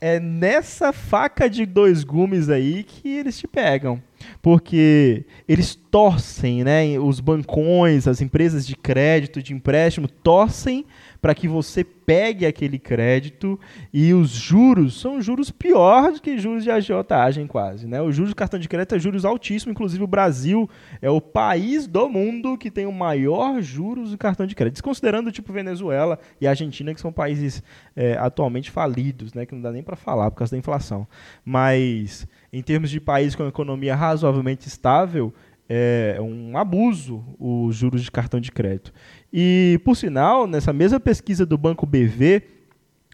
É 0.00 0.18
nessa 0.18 0.92
faca 0.92 1.48
de 1.48 1.64
dois 1.64 2.02
gumes 2.02 2.48
aí 2.48 2.82
que 2.82 3.08
eles 3.08 3.38
te 3.38 3.46
pegam 3.46 4.02
porque 4.40 5.24
eles 5.48 5.74
torcem, 5.74 6.62
né? 6.64 6.98
Os 6.98 7.20
bancões, 7.20 8.06
as 8.06 8.20
empresas 8.20 8.66
de 8.66 8.76
crédito, 8.76 9.42
de 9.42 9.52
empréstimo, 9.52 10.08
torcem 10.08 10.86
para 11.20 11.34
que 11.34 11.46
você 11.46 11.84
pegue 11.84 12.46
aquele 12.46 12.78
crédito 12.78 13.60
e 13.92 14.14
os 14.14 14.30
juros 14.30 15.00
são 15.00 15.20
juros 15.20 15.50
piores 15.50 16.14
do 16.14 16.22
que 16.22 16.38
juros 16.38 16.64
de 16.64 16.70
agiotagem 16.70 17.46
quase, 17.46 17.86
né? 17.86 18.00
Os 18.00 18.16
juros 18.16 18.32
do 18.32 18.36
cartão 18.36 18.58
de 18.58 18.68
crédito 18.68 18.94
é 18.94 18.98
juros 18.98 19.24
altíssimos, 19.24 19.72
inclusive 19.72 20.02
o 20.02 20.06
Brasil 20.06 20.68
é 21.02 21.10
o 21.10 21.20
país 21.20 21.86
do 21.86 22.08
mundo 22.08 22.56
que 22.56 22.70
tem 22.70 22.86
o 22.86 22.92
maior 22.92 23.60
juros 23.60 24.12
do 24.12 24.18
cartão 24.18 24.46
de 24.46 24.54
crédito, 24.54 24.74
desconsiderando 24.74 25.30
tipo 25.30 25.52
Venezuela 25.52 26.18
e 26.40 26.46
Argentina 26.46 26.94
que 26.94 27.00
são 27.00 27.12
países 27.12 27.62
é, 27.94 28.16
atualmente 28.16 28.70
falidos, 28.70 29.34
né? 29.34 29.44
Que 29.44 29.54
não 29.54 29.62
dá 29.62 29.70
nem 29.70 29.82
para 29.82 29.96
falar 29.96 30.30
por 30.30 30.38
causa 30.38 30.52
da 30.52 30.58
inflação, 30.58 31.06
mas 31.44 32.26
em 32.52 32.62
termos 32.62 32.90
de 32.90 33.00
país 33.00 33.34
com 33.34 33.46
economia 33.46 33.94
razoavelmente 33.94 34.66
estável, 34.66 35.32
é 35.68 36.18
um 36.20 36.58
abuso 36.58 37.24
os 37.38 37.76
juros 37.76 38.02
de 38.02 38.10
cartão 38.10 38.40
de 38.40 38.50
crédito. 38.50 38.92
E, 39.32 39.80
por 39.84 39.96
sinal, 39.96 40.46
nessa 40.46 40.72
mesma 40.72 40.98
pesquisa 40.98 41.46
do 41.46 41.56
Banco 41.56 41.86
BV, 41.86 42.42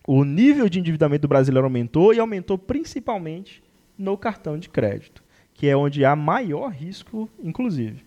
o 0.06 0.24
nível 0.24 0.66
de 0.68 0.78
endividamento 0.78 1.22
do 1.22 1.28
brasileiro 1.28 1.66
aumentou 1.66 2.14
e 2.14 2.18
aumentou 2.18 2.56
principalmente 2.56 3.62
no 3.98 4.16
cartão 4.16 4.58
de 4.58 4.70
crédito, 4.70 5.22
que 5.52 5.66
é 5.66 5.76
onde 5.76 6.02
há 6.04 6.16
maior 6.16 6.70
risco, 6.70 7.28
inclusive. 7.42 8.04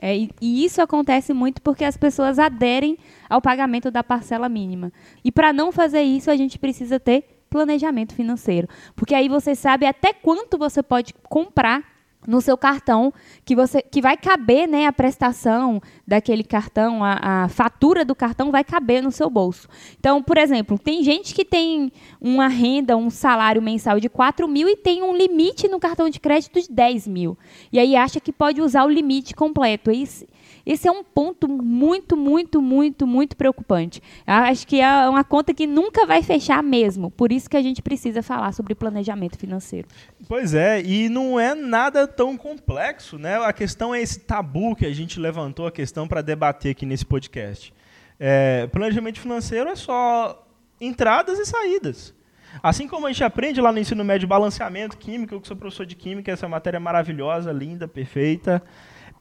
É, 0.00 0.14
e 0.40 0.64
isso 0.64 0.82
acontece 0.82 1.32
muito 1.32 1.62
porque 1.62 1.84
as 1.84 1.96
pessoas 1.96 2.38
aderem 2.38 2.98
ao 3.30 3.40
pagamento 3.40 3.90
da 3.90 4.02
parcela 4.02 4.48
mínima. 4.48 4.92
E 5.24 5.30
para 5.30 5.52
não 5.52 5.70
fazer 5.70 6.02
isso, 6.02 6.30
a 6.30 6.36
gente 6.36 6.58
precisa 6.58 6.98
ter 6.98 7.35
planejamento 7.48 8.14
financeiro. 8.14 8.68
Porque 8.94 9.14
aí 9.14 9.28
você 9.28 9.54
sabe 9.54 9.86
até 9.86 10.12
quanto 10.12 10.58
você 10.58 10.82
pode 10.82 11.14
comprar 11.28 11.96
no 12.26 12.40
seu 12.40 12.56
cartão 12.56 13.12
que 13.44 13.54
você 13.54 13.80
que 13.80 14.02
vai 14.02 14.16
caber 14.16 14.66
né 14.66 14.86
a 14.86 14.92
prestação 14.92 15.80
daquele 16.06 16.42
cartão 16.42 17.04
a, 17.04 17.44
a, 17.44 17.48
fatura 17.48 18.04
do 18.04 18.14
cartão 18.14 18.50
vai 18.50 18.64
caber 18.64 19.02
no 19.02 19.12
seu 19.12 19.30
bolso. 19.30 19.68
Então 19.98 20.22
por 20.22 20.36
exemplo 20.36 20.78
tem 20.78 21.02
gente 21.04 21.34
que 21.34 21.44
tem 21.44 21.92
uma 22.20 22.48
renda 22.48 22.96
um 22.96 23.10
salário 23.10 23.62
mensal 23.62 24.00
de 24.00 24.08
4 24.08 24.48
mil 24.48 24.68
e 24.68 24.76
tem 24.76 25.02
um 25.02 25.16
limite 25.16 25.68
no 25.68 25.78
cartão 25.78 26.10
de 26.10 26.18
crédito 26.18 26.60
de 26.60 26.70
10 26.70 27.06
mil. 27.06 27.38
E 27.72 27.78
aí 27.78 27.94
acha 27.94 28.18
que 28.18 28.32
pode 28.32 28.60
usar 28.60 28.84
o 28.84 28.88
limite 28.88 29.34
completo. 29.34 29.90
Esse, 29.90 30.28
esse 30.66 30.88
é 30.88 30.90
um 30.90 31.04
ponto 31.04 31.46
muito, 31.46 32.16
muito, 32.16 32.60
muito, 32.60 33.06
muito 33.06 33.36
preocupante. 33.36 34.02
Acho 34.26 34.66
que 34.66 34.80
é 34.80 35.08
uma 35.08 35.22
conta 35.22 35.54
que 35.54 35.64
nunca 35.64 36.04
vai 36.04 36.24
fechar 36.24 36.60
mesmo. 36.60 37.08
Por 37.08 37.30
isso 37.30 37.48
que 37.48 37.56
a 37.56 37.62
gente 37.62 37.80
precisa 37.80 38.20
falar 38.20 38.52
sobre 38.52 38.74
planejamento 38.74 39.38
financeiro. 39.38 39.86
Pois 40.28 40.54
é, 40.54 40.82
e 40.82 41.08
não 41.08 41.38
é 41.38 41.54
nada 41.54 42.08
tão 42.08 42.36
complexo, 42.36 43.16
né? 43.16 43.36
A 43.36 43.52
questão 43.52 43.94
é 43.94 44.02
esse 44.02 44.18
tabu 44.18 44.74
que 44.74 44.84
a 44.84 44.92
gente 44.92 45.20
levantou 45.20 45.68
a 45.68 45.70
questão 45.70 46.08
para 46.08 46.20
debater 46.20 46.72
aqui 46.72 46.84
nesse 46.84 47.06
podcast. 47.06 47.72
É, 48.18 48.66
planejamento 48.66 49.20
financeiro 49.20 49.70
é 49.70 49.76
só 49.76 50.44
entradas 50.80 51.38
e 51.38 51.46
saídas. 51.46 52.12
Assim 52.60 52.88
como 52.88 53.06
a 53.06 53.12
gente 53.12 53.22
aprende 53.22 53.60
lá 53.60 53.70
no 53.70 53.78
ensino 53.78 54.02
médio 54.02 54.26
balanceamento 54.26 54.96
químico, 54.96 55.34
eu 55.34 55.40
que 55.40 55.46
sou 55.46 55.56
professor 55.56 55.86
de 55.86 55.94
química, 55.94 56.32
essa 56.32 56.48
matéria 56.48 56.78
é 56.78 56.80
maravilhosa, 56.80 57.52
linda, 57.52 57.86
perfeita. 57.86 58.62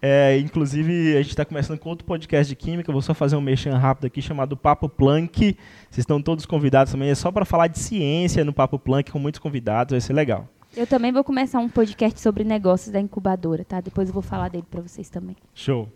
É, 0.01 0.37
inclusive, 0.37 1.15
a 1.15 1.21
gente 1.21 1.29
está 1.29 1.45
começando 1.45 1.79
com 1.79 1.89
outro 1.89 2.05
podcast 2.05 2.47
de 2.47 2.55
química. 2.55 2.89
Eu 2.89 2.93
vou 2.93 3.01
só 3.01 3.13
fazer 3.13 3.35
um 3.35 3.41
mexão 3.41 3.73
rápido 3.73 4.05
aqui 4.05 4.21
chamado 4.21 4.55
Papo 4.55 4.87
Planck. 4.87 5.57
Vocês 5.89 5.99
estão 5.99 6.21
todos 6.21 6.45
convidados 6.45 6.91
também. 6.91 7.09
É 7.09 7.15
só 7.15 7.31
para 7.31 7.45
falar 7.45 7.67
de 7.67 7.79
ciência 7.79 8.43
no 8.45 8.53
Papo 8.53 8.77
Planck 8.77 9.11
com 9.11 9.19
muitos 9.19 9.39
convidados. 9.39 9.91
Vai 9.93 10.01
ser 10.01 10.13
legal. 10.13 10.47
Eu 10.75 10.85
também 10.85 11.11
vou 11.11 11.23
começar 11.23 11.59
um 11.59 11.69
podcast 11.69 12.19
sobre 12.19 12.43
negócios 12.43 12.91
da 12.91 12.99
incubadora, 12.99 13.63
tá? 13.63 13.79
Depois 13.79 14.09
eu 14.09 14.13
vou 14.13 14.21
falar 14.21 14.49
dele 14.49 14.65
para 14.69 14.81
vocês 14.81 15.09
também. 15.09 15.35
Show. 15.53 15.89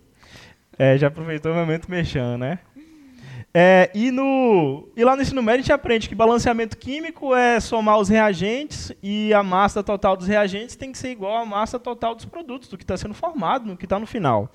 É, 0.77 0.97
já 0.97 1.07
aproveitou 1.07 1.51
o 1.51 1.55
momento 1.55 1.91
mexendo, 1.91 2.37
né? 2.37 2.59
É, 3.51 3.89
e, 3.95 4.11
no, 4.11 4.87
e 4.95 5.03
lá 5.03 5.15
no 5.15 5.23
ensino 5.23 5.41
médio 5.41 5.61
a 5.61 5.63
gente 5.63 5.73
aprende 5.73 6.07
que 6.07 6.13
balanceamento 6.13 6.77
químico 6.77 7.33
é 7.33 7.59
somar 7.59 7.97
os 7.97 8.07
reagentes 8.07 8.91
e 9.01 9.33
a 9.33 9.41
massa 9.41 9.81
total 9.81 10.15
dos 10.15 10.27
reagentes 10.27 10.75
tem 10.75 10.91
que 10.91 10.97
ser 10.99 11.09
igual 11.09 11.35
à 11.35 11.45
massa 11.45 11.79
total 11.79 12.13
dos 12.13 12.25
produtos, 12.25 12.69
do 12.69 12.77
que 12.77 12.83
está 12.83 12.95
sendo 12.95 13.15
formado, 13.15 13.65
no 13.65 13.75
que 13.75 13.85
está 13.85 13.97
no 13.97 14.05
final. 14.05 14.51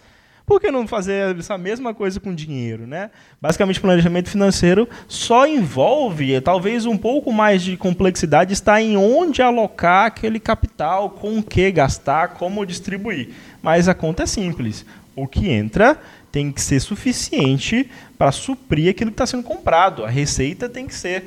Por 0.46 0.60
que 0.60 0.70
não 0.70 0.86
fazer 0.86 1.36
essa 1.36 1.56
mesma 1.56 1.94
coisa 1.94 2.20
com 2.20 2.34
dinheiro? 2.34 2.86
Né? 2.86 3.10
Basicamente, 3.40 3.80
planejamento 3.80 4.28
financeiro 4.28 4.86
só 5.08 5.46
envolve, 5.46 6.38
talvez 6.42 6.84
um 6.84 6.98
pouco 6.98 7.32
mais 7.32 7.62
de 7.62 7.78
complexidade, 7.78 8.52
está 8.52 8.80
em 8.80 8.94
onde 8.94 9.40
alocar 9.40 10.06
aquele 10.06 10.38
capital, 10.38 11.10
com 11.10 11.38
o 11.38 11.42
que 11.42 11.70
gastar, 11.72 12.34
como 12.34 12.66
distribuir. 12.66 13.30
Mas 13.62 13.88
a 13.88 13.94
conta 13.94 14.24
é 14.24 14.26
simples. 14.26 14.84
O 15.16 15.26
que 15.26 15.48
entra 15.48 15.98
tem 16.34 16.50
que 16.50 16.60
ser 16.60 16.80
suficiente 16.80 17.88
para 18.18 18.32
suprir 18.32 18.90
aquilo 18.90 19.12
que 19.12 19.14
está 19.14 19.24
sendo 19.24 19.44
comprado. 19.44 20.04
A 20.04 20.08
receita 20.08 20.68
tem 20.68 20.84
que 20.84 20.94
ser 20.94 21.26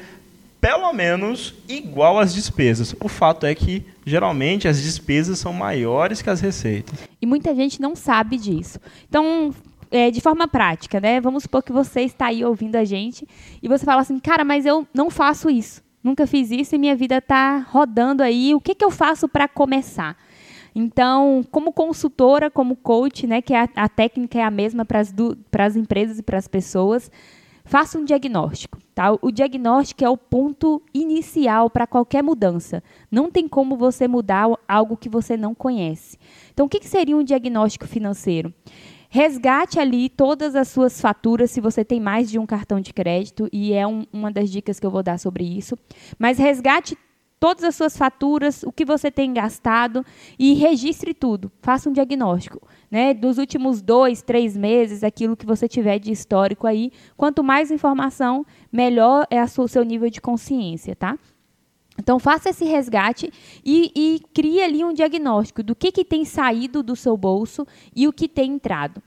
pelo 0.60 0.92
menos 0.92 1.56
igual 1.66 2.20
às 2.20 2.34
despesas. 2.34 2.94
O 3.00 3.08
fato 3.08 3.46
é 3.46 3.56
que 3.56 3.86
geralmente 4.06 4.68
as 4.68 4.82
despesas 4.84 5.40
são 5.40 5.54
maiores 5.54 6.22
que 6.22 6.30
as 6.30 6.42
receitas. 6.42 7.00
E 7.22 7.26
muita 7.26 7.56
gente 7.56 7.82
não 7.82 7.96
sabe 7.96 8.36
disso. 8.36 8.82
Então, 9.08 9.56
é, 9.90 10.12
de 10.12 10.20
forma 10.20 10.46
prática, 10.46 11.00
né? 11.00 11.22
Vamos 11.22 11.44
supor 11.44 11.64
que 11.64 11.72
você 11.72 12.02
está 12.02 12.26
aí 12.26 12.44
ouvindo 12.44 12.76
a 12.76 12.84
gente 12.84 13.26
e 13.64 13.70
você 13.70 13.86
fala 13.86 14.02
assim, 14.02 14.20
cara, 14.20 14.44
mas 14.44 14.66
eu 14.66 14.86
não 14.94 15.10
faço 15.10 15.50
isso. 15.50 15.82
Nunca 16.04 16.28
fiz 16.28 16.52
isso 16.52 16.76
e 16.76 16.78
minha 16.78 16.98
vida 16.98 17.20
está 17.20 17.60
rodando 17.60 18.22
aí. 18.22 18.54
O 18.54 18.60
que, 18.60 18.76
que 18.76 18.84
eu 18.84 18.92
faço 18.92 19.30
para 19.30 19.48
começar? 19.48 20.18
Então, 20.80 21.44
como 21.50 21.74
consultora, 21.74 22.52
como 22.52 22.76
coach, 22.76 23.26
né, 23.26 23.42
que 23.42 23.56
a, 23.56 23.68
a 23.76 23.90
técnica 23.90 24.38
é 24.38 24.44
a 24.44 24.52
mesma 24.52 24.86
para 24.86 25.00
as 25.66 25.76
empresas 25.76 26.20
e 26.20 26.22
para 26.22 26.38
as 26.38 26.48
pessoas, 26.48 27.10
faça 27.66 27.98
um 27.98 28.06
diagnóstico. 28.06 28.78
Tá? 28.94 29.18
O 29.20 29.32
diagnóstico 29.32 30.06
é 30.06 30.10
o 30.10 30.16
ponto 30.16 30.80
inicial 30.94 31.68
para 31.68 31.88
qualquer 31.88 32.22
mudança. 32.22 32.84
Não 33.10 33.32
tem 33.32 33.48
como 33.48 33.76
você 33.76 34.08
mudar 34.08 34.48
algo 34.68 34.96
que 34.96 35.10
você 35.10 35.36
não 35.36 35.56
conhece. 35.56 36.16
Então, 36.54 36.68
o 36.68 36.70
que, 36.70 36.80
que 36.80 36.88
seria 36.88 37.18
um 37.18 37.24
diagnóstico 37.24 37.88
financeiro? 37.88 38.54
Resgate 39.10 39.80
ali 39.80 40.10
todas 40.10 40.54
as 40.54 40.68
suas 40.68 41.02
faturas, 41.02 41.50
se 41.50 41.60
você 41.60 41.84
tem 41.84 42.00
mais 42.00 42.30
de 42.30 42.38
um 42.38 42.46
cartão 42.46 42.80
de 42.80 42.94
crédito, 42.94 43.50
e 43.52 43.74
é 43.74 43.88
um, 43.88 44.06
uma 44.14 44.32
das 44.32 44.52
dicas 44.52 44.80
que 44.80 44.86
eu 44.86 44.92
vou 44.92 45.02
dar 45.02 45.18
sobre 45.18 45.44
isso. 45.44 45.76
Mas 46.20 46.38
resgate 46.38 46.96
todas 47.40 47.64
as 47.64 47.76
suas 47.76 47.98
faturas, 47.98 48.64
o 48.64 48.72
que 48.72 48.86
você 48.86 49.12
tem 49.12 49.34
gastado 49.34 50.06
e 50.38 50.54
registre 50.54 51.14
tudo. 51.14 51.52
Faça 51.62 51.90
um 51.90 51.94
diagnóstico. 51.94 52.68
Né, 52.90 53.14
dos 53.14 53.38
últimos 53.38 53.82
dois, 53.82 54.22
três 54.22 54.56
meses, 54.56 55.04
aquilo 55.04 55.36
que 55.36 55.46
você 55.46 55.68
tiver 55.68 56.00
de 56.00 56.10
histórico 56.10 56.66
aí. 56.66 56.90
Quanto 57.18 57.44
mais 57.44 57.70
informação, 57.70 58.46
melhor 58.72 59.28
é 59.30 59.44
o 59.44 59.68
seu 59.68 59.84
nível 59.84 60.10
de 60.10 60.22
consciência, 60.22 60.96
tá? 60.96 61.18
Então, 62.00 62.20
faça 62.20 62.50
esse 62.50 62.64
resgate 62.64 63.32
e, 63.66 63.92
e 63.96 64.20
crie 64.34 64.62
ali 64.62 64.86
um 64.86 64.94
diagnóstico 64.94 65.64
do 65.64 65.76
que, 65.76 65.92
que 65.92 66.06
tem 66.06 66.24
saído 66.24 66.84
do 66.84 66.96
seu 66.96 67.18
bolso 67.18 67.66
e 67.96 68.08
o 68.08 68.14
que 68.14 68.30
tem 68.30 68.54
entrado. 68.54 69.02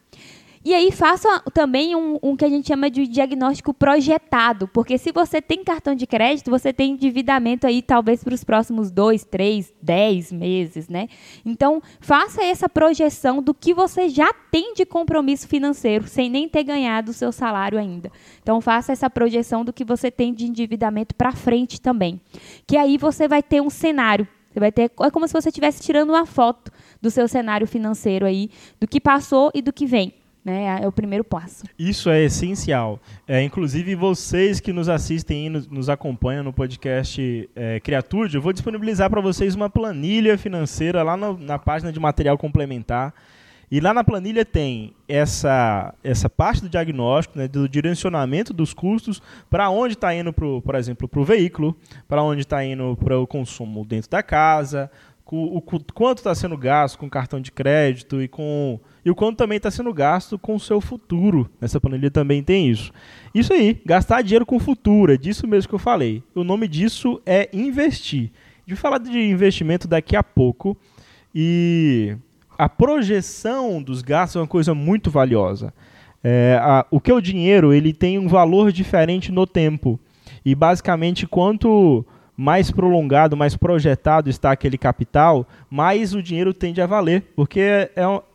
E 0.63 0.75
aí 0.75 0.93
faça 0.93 1.41
também 1.55 1.97
um, 1.97 2.19
um, 2.23 2.37
que 2.37 2.45
a 2.45 2.49
gente 2.49 2.69
chama 2.69 2.91
de 2.91 3.07
diagnóstico 3.07 3.73
projetado, 3.73 4.69
porque 4.69 4.99
se 4.99 5.11
você 5.11 5.41
tem 5.41 5.65
cartão 5.65 5.95
de 5.95 6.07
crédito, 6.07 6.51
você 6.51 6.71
tem 6.71 6.93
endividamento 6.93 7.67
aí 7.67 7.81
talvez 7.81 8.23
para 8.23 8.35
os 8.35 8.45
próximos 8.45 8.91
dois, 8.91 9.25
três, 9.25 9.73
dez 9.81 10.31
meses, 10.31 10.87
né? 10.87 11.09
Então 11.47 11.83
faça 11.99 12.45
essa 12.45 12.69
projeção 12.69 13.43
do 13.43 13.55
que 13.55 13.73
você 13.73 14.11
já 14.11 14.35
tem 14.51 14.75
de 14.75 14.85
compromisso 14.85 15.49
financeiro, 15.49 16.07
sem 16.07 16.29
nem 16.29 16.47
ter 16.47 16.63
ganhado 16.63 17.11
o 17.11 17.15
seu 17.15 17.33
salário 17.33 17.79
ainda. 17.79 18.13
Então 18.43 18.61
faça 18.61 18.93
essa 18.93 19.09
projeção 19.09 19.65
do 19.65 19.73
que 19.73 19.83
você 19.83 20.11
tem 20.11 20.35
de 20.35 20.45
endividamento 20.45 21.15
para 21.15 21.33
frente 21.33 21.81
também, 21.81 22.21
que 22.67 22.77
aí 22.77 22.99
você 22.99 23.27
vai 23.27 23.43
ter 23.43 23.63
um 23.63 23.71
cenário. 23.71 24.29
Você 24.53 24.61
vai 24.61 24.71
ter 24.71 24.91
é 25.01 25.11
como 25.11 25.27
se 25.27 25.33
você 25.33 25.49
estivesse 25.49 25.81
tirando 25.81 26.11
uma 26.11 26.27
foto 26.27 26.71
do 27.01 27.11
seu 27.11 27.27
cenário 27.27 27.67
financeiro 27.67 28.27
aí, 28.27 28.51
do 28.79 28.87
que 28.87 29.01
passou 29.01 29.51
e 29.55 29.63
do 29.63 29.73
que 29.73 29.87
vem. 29.87 30.20
Né? 30.45 30.81
É 30.83 30.89
o 30.89 30.93
primeiro 30.93 31.23
passo. 31.23 31.65
Isso 31.79 32.09
é 32.09 32.23
essencial. 32.23 32.99
É, 33.29 33.43
inclusive, 33.43 33.95
vocês 33.95 34.59
que 34.59 34.73
nos 34.73 34.89
assistem 34.89 35.47
e 35.47 35.51
nos, 35.51 35.89
acompanham 35.89 36.43
no 36.43 36.53
podcast 36.53 37.51
é, 37.55 37.81
eu 38.33 38.41
vou 38.41 38.53
disponibilizar 38.53 39.11
para 39.11 39.21
vocês 39.21 39.55
uma 39.55 39.69
planilha 39.69 40.39
financeira 40.39 41.03
lá 41.03 41.17
no, 41.17 41.37
na 41.37 41.59
página 41.59 41.93
de 41.93 42.01
material 42.01 42.39
complementar. 42.39 43.13
E 43.71 43.79
lá 43.79 43.95
na 43.95 44.03
planilha 44.03 44.45
tem 44.45 44.93
essa, 45.07 45.95
essa 46.03 46.29
parte 46.29 46.61
do 46.61 46.69
diagnóstico, 46.69 47.39
né, 47.39 47.47
do 47.47 47.69
direcionamento 47.69 48.53
dos 48.53 48.75
custos, 48.75 49.23
para 49.49 49.71
onde 49.71 49.95
está 49.95 50.13
indo, 50.13 50.33
pro, 50.33 50.61
por 50.61 50.75
exemplo, 50.75 51.07
para 51.07 51.21
o 51.21 51.25
veículo, 51.25 51.77
para 52.09 52.21
onde 52.21 52.41
está 52.41 52.65
indo 52.65 52.97
para 52.97 53.17
o 53.17 53.29
consumo 53.29 53.85
dentro 53.85 54.11
da 54.11 54.25
casa, 54.25 54.91
o, 55.37 55.59
o 55.59 55.63
quanto 55.63 56.19
está 56.19 56.35
sendo 56.35 56.57
gasto 56.57 56.99
com 56.99 57.09
cartão 57.09 57.41
de 57.41 57.53
crédito 57.53 58.21
e 58.21 58.29
com 58.29 58.81
e 59.05 59.11
o 59.11 59.15
quanto 59.15 59.37
também 59.37 59.57
está 59.57 59.71
sendo 59.71 59.93
gasto 59.93 60.39
com 60.39 60.55
o 60.55 60.61
seu 60.61 60.81
futuro. 60.81 61.51
Nessa 61.61 61.81
planilha 61.81 62.11
também 62.11 62.43
tem 62.43 62.69
isso. 62.69 62.93
Isso 63.35 63.53
aí, 63.53 63.81
gastar 63.85 64.23
dinheiro 64.23 64.45
com 64.45 64.59
futuro, 64.59 65.13
é 65.13 65.17
disso 65.17 65.47
mesmo 65.47 65.69
que 65.69 65.75
eu 65.75 65.79
falei. 65.79 66.23
O 66.35 66.45
nome 66.45 66.69
disso 66.69 67.21
é 67.25 67.49
investir. 67.53 68.31
De 68.67 68.77
falar 68.77 68.99
de 68.99 69.19
investimento 69.19 69.89
daqui 69.89 70.15
a 70.15 70.23
pouco 70.23 70.77
e 71.35 72.17
a 72.59 72.69
projeção 72.69 73.83
dos 73.83 74.03
gastos 74.03 74.37
é 74.37 74.41
uma 74.41 74.47
coisa 74.47 74.75
muito 74.75 75.11
valiosa. 75.11 75.73
É, 76.23 76.59
a, 76.61 76.87
o 76.91 77.01
que 77.01 77.11
é 77.11 77.15
o 77.15 77.21
dinheiro? 77.21 77.73
Ele 77.73 77.93
tem 77.93 78.19
um 78.19 78.29
valor 78.29 78.71
diferente 78.71 79.33
no 79.33 79.47
tempo. 79.47 79.99
E 80.45 80.55
basicamente, 80.55 81.27
quanto 81.27 82.05
mais 82.41 82.71
prolongado, 82.71 83.37
mais 83.37 83.55
projetado 83.55 84.31
está 84.31 84.51
aquele 84.51 84.79
capital, 84.79 85.47
mais 85.69 86.15
o 86.15 86.23
dinheiro 86.23 86.55
tende 86.55 86.81
a 86.81 86.87
valer, 86.87 87.23
porque 87.37 87.61
é, 87.61 87.93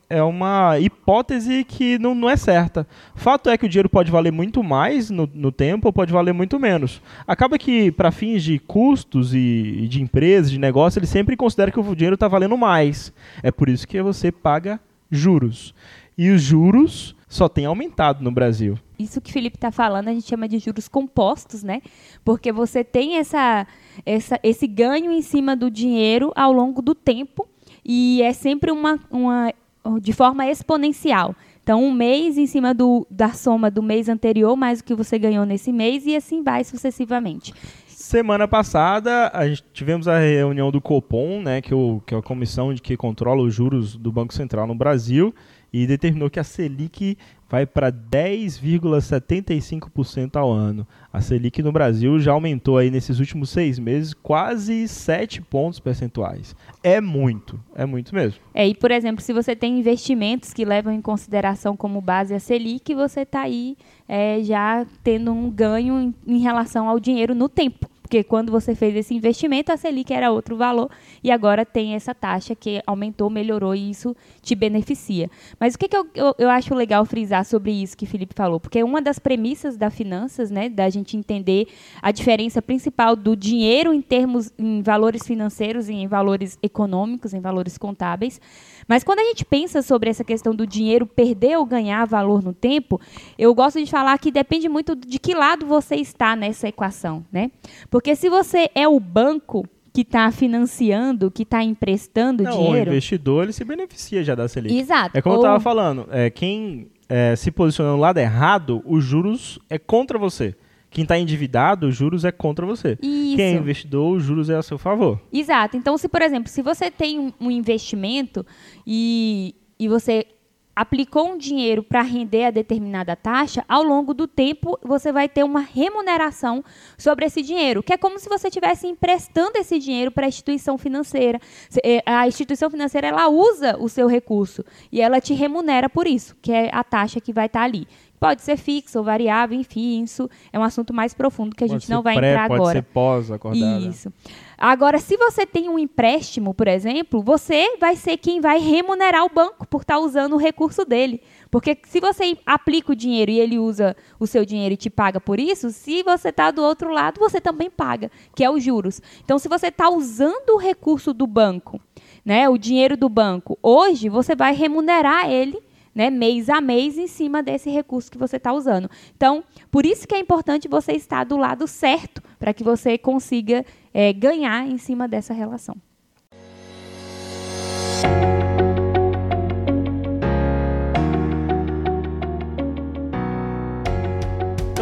é 0.08 0.22
uma 0.22 0.78
hipótese 0.78 1.64
que 1.64 1.98
não, 1.98 2.14
não 2.14 2.30
é 2.30 2.38
certa. 2.38 2.86
Fato 3.16 3.50
é 3.50 3.58
que 3.58 3.66
o 3.66 3.70
dinheiro 3.70 3.90
pode 3.90 4.12
valer 4.12 4.32
muito 4.32 4.62
mais 4.64 5.10
no, 5.10 5.28
no 5.34 5.52
tempo 5.52 5.88
ou 5.88 5.94
pode 5.94 6.14
valer 6.14 6.36
muito 6.36 6.60
menos. 6.60 7.02
Acaba 7.26 7.58
que, 7.58 7.92
para 7.92 8.12
fins 8.12 8.44
de 8.44 8.60
custos 8.60 9.34
e, 9.34 9.80
e 9.82 9.88
de 9.88 10.04
empresas, 10.04 10.52
de 10.52 10.60
negócio, 10.60 11.00
ele 11.00 11.08
sempre 11.08 11.36
considera 11.36 11.72
que 11.72 11.80
o 11.80 11.96
dinheiro 11.96 12.14
está 12.14 12.28
valendo 12.28 12.56
mais. 12.56 13.12
É 13.42 13.50
por 13.50 13.68
isso 13.68 13.88
que 13.88 14.00
você 14.04 14.32
paga 14.32 14.80
juros. 15.10 15.74
E 16.16 16.30
os 16.30 16.44
juros 16.44 17.16
só 17.28 17.50
têm 17.50 17.66
aumentado 17.66 18.24
no 18.24 18.30
Brasil. 18.30 18.78
Isso 18.98 19.20
que 19.22 19.30
o 19.30 19.34
Felipe 19.34 19.58
está 19.58 19.72
falando, 19.72 20.08
a 20.08 20.14
gente 20.14 20.28
chama 20.28 20.48
de 20.48 20.60
juros 20.60 20.88
compostos, 20.88 21.64
né? 21.64 21.82
Porque 22.24 22.52
você 22.52 22.84
tem 22.84 23.18
essa, 23.18 23.68
essa, 24.06 24.40
esse 24.42 24.68
ganho 24.68 25.12
em 25.12 25.22
cima 25.22 25.56
do 25.56 25.70
dinheiro 25.70 26.32
ao 26.36 26.52
longo 26.52 26.82
do 26.82 26.96
tempo 26.96 27.48
e 27.84 28.22
é 28.22 28.34
sempre 28.34 28.72
uma, 28.72 29.00
uma 29.12 29.54
de 30.02 30.14
forma 30.14 30.48
exponencial. 30.48 31.36
Então, 31.62 31.84
um 31.84 31.92
mês 31.92 32.38
em 32.38 32.46
cima 32.46 32.74
do, 32.74 33.08
da 33.10 33.30
soma 33.30 33.72
do 33.72 33.82
mês 33.82 34.08
anterior, 34.08 34.56
mais 34.56 34.80
o 34.80 34.84
que 34.84 34.94
você 34.94 35.18
ganhou 35.18 35.46
nesse 35.46 35.72
mês, 35.72 36.06
e 36.06 36.16
assim 36.16 36.44
vai 36.44 36.64
sucessivamente. 36.64 37.54
Semana 37.88 38.48
passada, 38.48 39.32
a 39.34 39.48
gente 39.48 39.64
tivemos 39.74 40.08
a 40.08 40.20
reunião 40.20 40.70
do 40.70 40.80
Copom, 40.80 41.42
né, 41.42 41.62
que, 41.62 41.74
é 41.74 41.76
o, 41.76 42.02
que 42.06 42.14
é 42.14 42.18
a 42.18 42.22
comissão 42.22 42.72
de 42.72 42.82
que 42.84 42.96
controla 42.96 43.42
os 43.42 43.52
juros 43.52 43.96
do 43.96 44.12
Banco 44.12 44.32
Central 44.32 44.68
no 44.68 44.76
Brasil, 44.76 45.34
e 45.76 45.86
determinou 45.86 46.30
que 46.30 46.40
a 46.40 46.44
Selic 46.44 47.18
vai 47.50 47.66
para 47.66 47.92
10,75% 47.92 50.38
ao 50.38 50.50
ano. 50.50 50.88
A 51.12 51.20
Selic 51.20 51.62
no 51.62 51.74
Brasil 51.74 52.18
já 52.18 52.32
aumentou 52.32 52.78
aí 52.78 52.90
nesses 52.90 53.20
últimos 53.20 53.50
seis 53.50 53.78
meses 53.78 54.14
quase 54.14 54.88
7 54.88 55.42
pontos 55.42 55.82
percentuais. 55.82 56.56
É 56.82 57.02
muito, 57.02 57.60
é 57.76 57.86
muito 57.86 58.16
mesmo. 58.16 58.40
É, 58.54 58.66
e 58.66 58.74
por 58.74 58.90
exemplo, 58.90 59.22
se 59.22 59.34
você 59.34 59.54
tem 59.54 59.80
investimentos 59.80 60.54
que 60.54 60.64
levam 60.64 60.94
em 60.94 61.02
consideração 61.02 61.76
como 61.76 62.00
base 62.00 62.34
a 62.34 62.40
Selic, 62.40 62.96
você 62.96 63.24
está 63.24 63.42
aí 63.42 63.76
é, 64.08 64.40
já 64.44 64.86
tendo 65.04 65.34
um 65.34 65.52
ganho 65.52 66.00
em, 66.00 66.16
em 66.26 66.40
relação 66.40 66.88
ao 66.88 67.02
dinheiro 67.02 67.36
no 67.36 67.50
tempo. 67.50 67.90
Porque 68.06 68.24
quando 68.24 68.52
você 68.52 68.76
fez 68.76 68.96
esse 68.96 69.16
investimento, 69.16 69.72
a 69.72 69.78
Selic 69.78 70.14
era 70.14 70.32
outro 70.32 70.56
valor 70.56 70.92
e 71.24 71.32
agora 71.32 71.66
tem 71.66 71.96
essa 71.96 72.14
taxa 72.14 72.54
que 72.54 72.80
aumentou, 72.86 73.32
melhorou 73.32 73.74
e 73.74 73.90
isso 73.90 74.16
te 74.44 74.54
beneficia. 74.54 75.28
Mas 75.60 75.74
o 75.74 75.80
que, 75.80 75.88
que 75.88 75.98
eu, 75.98 76.08
eu, 76.14 76.36
eu 76.38 76.50
acho 76.52 76.76
legal 76.76 77.04
frisar 77.04 77.44
sobre 77.44 77.72
isso 77.72 77.98
que 77.98 78.06
o 78.06 78.08
Felipe 78.08 78.36
falou? 78.36 78.60
Porque 78.60 78.84
uma 78.84 79.02
das 79.02 79.18
premissas 79.18 79.76
da 79.76 79.90
finanças, 79.90 80.52
né, 80.52 80.70
da 80.70 80.88
gente 80.88 81.18
entender 81.18 81.68
a 82.00 82.12
diferença 82.12 82.62
principal 82.62 83.16
do 83.16 83.36
dinheiro 83.36 83.92
em 83.92 84.04
termos 84.04 84.54
em 84.56 84.84
valores 84.84 85.26
financeiros 85.26 85.90
e 85.90 85.94
em 85.94 86.06
valores 86.08 86.60
econômicos, 86.62 87.34
em 87.34 87.42
valores 87.42 87.76
contábeis. 87.76 88.40
Mas 88.88 89.04
quando 89.04 89.20
a 89.20 89.24
gente 89.24 89.44
pensa 89.44 89.82
sobre 89.82 90.10
essa 90.10 90.24
questão 90.24 90.54
do 90.54 90.66
dinheiro 90.68 91.06
perder 91.06 91.58
ou 91.58 91.66
ganhar 91.66 92.06
valor 92.06 92.44
no 92.44 92.54
tempo, 92.54 93.00
eu 93.38 93.54
gosto 93.54 93.84
de 93.84 93.90
falar 93.90 94.18
que 94.20 94.32
depende 94.32 94.70
muito 94.70 94.96
de 94.96 95.20
que 95.20 95.34
lado 95.34 95.66
você 95.66 95.96
está 95.96 96.36
nessa 96.36 96.68
equação, 96.68 97.26
né? 97.32 97.52
Porque 97.90 98.16
se 98.16 98.30
você 98.30 98.70
é 98.76 98.88
o 98.88 99.00
banco 99.00 99.68
que 99.92 100.02
está 100.02 100.30
financiando, 100.30 101.32
que 101.32 101.44
está 101.44 101.64
emprestando 101.64 102.44
Não, 102.44 102.52
dinheiro. 102.52 102.92
O 102.92 102.94
investidor 102.94 103.44
ele 103.44 103.54
se 103.54 103.64
beneficia 103.64 104.24
já 104.24 104.36
da 104.36 104.48
Selic. 104.48 104.78
Exato. 104.78 105.18
É 105.18 105.22
como 105.22 105.36
Ou- 105.36 105.42
eu 105.42 105.46
estava 105.46 105.60
falando, 105.62 106.06
é, 106.12 106.30
quem 106.30 106.90
é, 107.08 107.36
se 107.36 107.50
posiciona 107.50 107.92
no 107.92 107.98
lado 107.98 108.18
errado, 108.18 108.84
os 108.86 109.04
juros 109.04 109.58
é 109.70 109.78
contra 109.80 110.20
você. 110.20 110.54
Quem 110.96 111.04
está 111.04 111.18
endividado, 111.20 111.88
os 111.88 111.96
juros 111.96 112.24
é 112.24 112.32
contra 112.32 112.66
você. 112.66 112.98
Isso. 113.02 113.36
Quem 113.36 113.46
é 113.48 113.52
investidor, 113.52 114.16
os 114.16 114.24
juros 114.24 114.50
é 114.50 114.56
a 114.56 114.64
seu 114.64 114.78
favor. 114.78 115.20
Exato. 115.30 115.76
Então, 115.76 115.98
se, 115.98 116.08
por 116.08 116.22
exemplo, 116.22 116.50
se 116.50 116.62
você 116.62 116.90
tem 116.90 117.34
um, 117.38 117.52
investimento 117.52 118.46
e, 118.88 119.54
e 119.78 119.90
você 119.90 120.26
aplicou 120.74 121.32
um 121.32 121.38
dinheiro 121.38 121.84
para 121.84 122.02
render 122.02 122.46
a 122.46 122.52
determinada 122.52 123.14
taxa, 123.14 123.66
ao 123.68 123.84
longo 123.84 124.14
do 124.14 124.26
tempo 124.26 124.78
você 124.84 125.12
vai 125.12 125.28
ter 125.28 125.44
uma 125.44 125.60
remuneração 125.62 126.64
sobre 126.98 127.26
esse 127.26 127.42
dinheiro, 127.42 127.84
que 127.84 127.92
é 127.94 127.98
como 127.98 128.18
se 128.18 128.30
você 128.30 128.48
estivesse 128.48 128.88
emprestando 128.88 129.58
esse 129.58 129.78
dinheiro 129.80 130.12
para 130.12 130.26
a 130.26 130.30
instituição 130.30 130.78
financeira. 130.78 131.40
Eh, 131.84 132.04
A 132.06 132.26
instituição 132.28 132.70
financeira 132.70 133.08
ela 133.08 133.28
usa 133.30 133.78
o 133.78 133.90
seu 133.90 134.08
recurso 134.08 134.64
e 134.92 135.02
ela 135.02 135.20
te 135.20 135.34
remunera 135.34 135.90
por 135.90 136.08
isso, 136.08 136.36
que 136.42 136.52
é 136.54 136.70
a 136.74 136.84
taxa 136.84 137.22
que 137.22 137.34
vai 137.34 137.48
estar 137.48 137.64
ali. 137.64 137.86
Pode 138.20 138.42
ser 138.42 138.58
fixa 138.58 138.98
ou 138.98 139.06
variável, 139.06 139.60
enfim, 139.60 140.04
isso 140.04 140.30
é 140.52 140.58
um 140.58 140.64
assunto 140.64 140.94
mais 140.94 141.14
profundo 141.14 141.56
que 141.56 141.64
a 141.64 141.68
Pode 141.68 141.80
gente 141.80 141.90
não 141.90 142.02
vai 142.02 142.16
pré, 142.16 142.32
entrar 142.32 142.48
pode 142.48 142.62
agora. 142.62 142.80
ser 142.80 142.82
pós 142.84 143.32
acordada. 143.32 143.86
Isso. 143.86 144.12
Agora, 144.58 145.00
se 145.00 145.18
você 145.18 145.46
tem 145.46 145.70
um 145.70 145.78
empréstimo, 145.78 146.54
por 146.54 146.68
exemplo, 146.68 147.22
você 147.22 147.78
vai 147.78 147.96
ser 147.96 148.18
quem 148.18 148.40
vai 148.40 148.58
remunerar 148.60 149.26
o 149.26 149.30
banco 149.30 149.68
por 149.68 149.82
estar 149.82 150.00
usando 150.00 150.34
o 150.34 150.38
recurso 150.38 150.86
dele. 150.86 151.22
Porque 151.52 151.78
se 151.86 152.00
você 152.00 152.38
aplica 152.46 152.94
o 152.94 152.96
dinheiro 152.96 153.32
e 153.32 153.40
ele 153.40 153.60
usa 153.60 153.96
o 154.20 154.26
seu 154.26 154.46
dinheiro 154.46 154.74
e 154.74 154.78
te 154.78 154.90
paga 154.90 155.20
por 155.20 155.40
isso, 155.40 155.70
se 155.72 156.04
você 156.04 156.30
está 156.30 156.52
do 156.52 156.62
outro 156.64 156.92
lado, 156.92 157.20
você 157.20 157.42
também 157.42 157.70
paga, 157.70 158.10
que 158.34 158.44
é 158.44 158.50
os 158.50 158.64
juros. 158.64 159.02
Então, 159.24 159.38
se 159.38 159.48
você 159.48 159.68
está 159.68 159.90
usando 159.90 160.52
o 160.52 160.58
recurso 160.58 161.14
do 161.14 161.28
banco, 161.28 161.80
né, 162.24 162.48
o 162.50 162.58
dinheiro 162.58 162.98
do 162.98 163.10
banco, 163.10 163.60
hoje 163.62 164.10
você 164.10 164.36
vai 164.36 164.54
remunerar 164.54 165.30
ele 165.30 165.62
né, 165.96 166.10
mês 166.10 166.50
a 166.50 166.60
mês 166.60 166.98
em 166.98 167.08
cima 167.08 167.42
desse 167.42 167.70
recurso 167.70 168.12
que 168.12 168.18
você 168.18 168.36
está 168.36 168.52
usando. 168.52 168.90
Então, 169.16 169.44
por 169.72 169.86
isso 169.86 170.06
que 170.06 170.14
é 170.14 170.20
importante 170.20 170.68
você 170.68 170.92
estar 170.92 171.24
do 171.24 171.38
lado 171.38 171.66
certo, 171.68 172.22
para 172.38 172.54
que 172.54 172.64
você 172.64 172.98
consiga 172.98 173.66
eh, 173.94 174.12
ganhar 174.12 174.68
em 174.68 174.78
cima 174.78 175.08
dessa 175.08 175.34
relação. 175.34 175.76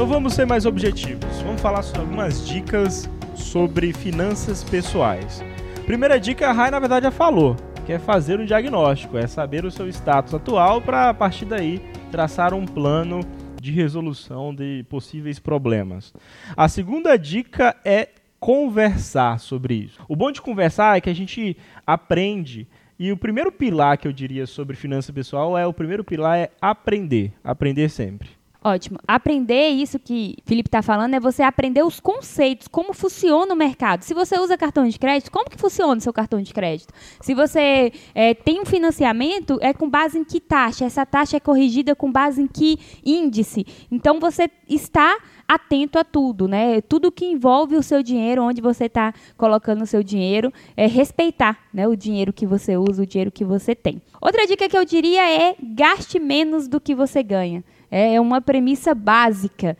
Então 0.04 0.08
vamos 0.08 0.34
ser 0.34 0.46
mais 0.46 0.66
objetivos. 0.66 1.40
Vamos 1.44 1.62
falar 1.62 1.82
sobre 1.84 2.02
algumas 2.02 2.46
dicas 2.46 3.08
sobre 3.36 3.94
finanças 3.94 4.64
pessoais. 4.64 5.42
Primeira 5.86 6.20
dica, 6.20 6.50
a 6.50 6.52
Rai 6.52 6.72
na 6.72 6.80
verdade 6.80 7.06
já 7.06 7.12
falou, 7.12 7.56
que 7.86 7.92
é 7.92 8.00
fazer 8.00 8.40
um 8.40 8.46
diagnóstico, 8.46 9.18
é 9.18 9.28
saber 9.28 9.66
o 9.66 9.72
seu 9.72 9.88
status 9.90 10.34
atual 10.34 10.82
para 10.82 11.10
a 11.10 11.14
partir 11.14 11.46
daí 11.46 11.82
traçar 12.12 12.54
um 12.54 12.66
plano 12.66 13.20
de 13.62 13.72
resolução 13.72 14.54
de 14.54 14.86
possíveis 14.90 15.40
problemas. 15.40 16.14
A 16.56 16.68
segunda 16.70 17.18
dica 17.18 17.76
é 17.84 18.10
conversar 18.40 19.40
sobre 19.40 19.76
isso. 19.76 20.00
O 20.08 20.16
bom 20.16 20.32
de 20.32 20.42
conversar 20.42 20.98
é 20.98 21.02
que 21.02 21.10
a 21.10 21.16
gente 21.16 21.58
aprende 21.86 22.68
e 22.98 23.12
o 23.12 23.18
primeiro 23.18 23.52
pilar 23.52 23.98
que 23.98 24.08
eu 24.08 24.14
diria 24.14 24.46
sobre 24.46 24.76
finança 24.76 25.12
pessoal 25.12 25.58
é 25.58 25.66
o 25.66 25.74
primeiro 25.74 26.04
pilar 26.04 26.38
é 26.38 26.52
aprender, 26.62 27.34
aprender 27.44 27.90
sempre. 27.90 28.30
Ótimo. 28.64 28.98
Aprender 29.06 29.70
isso 29.70 30.00
que 30.00 30.38
Felipe 30.46 30.70
está 30.70 30.82
falando 30.82 31.14
é 31.14 31.20
você 31.20 31.44
aprender 31.44 31.84
os 31.84 32.00
conceitos, 32.00 32.66
como 32.66 32.94
funciona 32.94 33.54
o 33.54 33.58
mercado. 33.58 34.04
Se 34.04 34.14
você 34.14 34.40
usa 34.40 34.58
cartão 34.58 34.88
de 34.88 34.98
crédito, 34.98 35.30
como 35.30 35.50
que 35.50 35.58
funciona 35.58 35.98
o 35.98 36.02
seu 36.02 36.14
cartão 36.14 36.42
de 36.42 36.54
crédito? 36.54 36.94
Se 37.20 37.34
você 37.34 37.92
eh, 38.16 38.34
tem 38.34 38.62
um 38.62 38.66
financiamento, 38.66 39.60
é 39.62 39.74
com 39.74 39.90
base 39.90 40.18
em 40.18 40.24
que 40.24 40.40
taxa? 40.40 40.86
Essa 40.86 41.06
taxa 41.06 41.36
é 41.36 41.40
corrigida 41.42 41.94
com 41.94 42.10
base 42.10 42.42
em 42.42 42.48
que 42.48 42.80
índice? 43.06 43.66
Então 43.92 44.18
você 44.18 44.50
está 44.70 45.18
atento 45.46 46.00
a 46.00 46.06
tudo, 46.06 46.48
né? 46.48 46.80
Tudo 46.80 47.12
que 47.12 47.26
envolve 47.26 47.76
o 47.76 47.84
seu 47.84 48.02
dinheiro, 48.02 48.44
onde 48.44 48.62
você 48.62 48.86
está 48.86 49.14
colocando 49.36 49.82
o 49.82 49.88
seu 49.88 50.02
dinheiro, 50.02 50.54
é 50.78 50.88
respeitar, 50.88 51.60
né? 51.74 51.86
O 51.86 51.98
dinheiro 51.98 52.32
que 52.32 52.46
você 52.46 52.78
usa, 52.78 53.04
o 53.04 53.06
dinheiro 53.06 53.30
que 53.30 53.44
você 53.44 53.76
tem. 53.76 54.02
Outra 54.22 54.48
dica 54.48 54.70
que 54.70 54.78
eu 54.78 54.86
diria 54.86 55.30
é 55.30 55.54
gaste 55.62 56.18
menos 56.18 56.70
do 56.70 56.80
que 56.80 56.96
você 56.96 57.22
ganha. 57.22 57.62
É 57.96 58.20
uma 58.20 58.42
premissa 58.42 58.96
básica. 58.96 59.78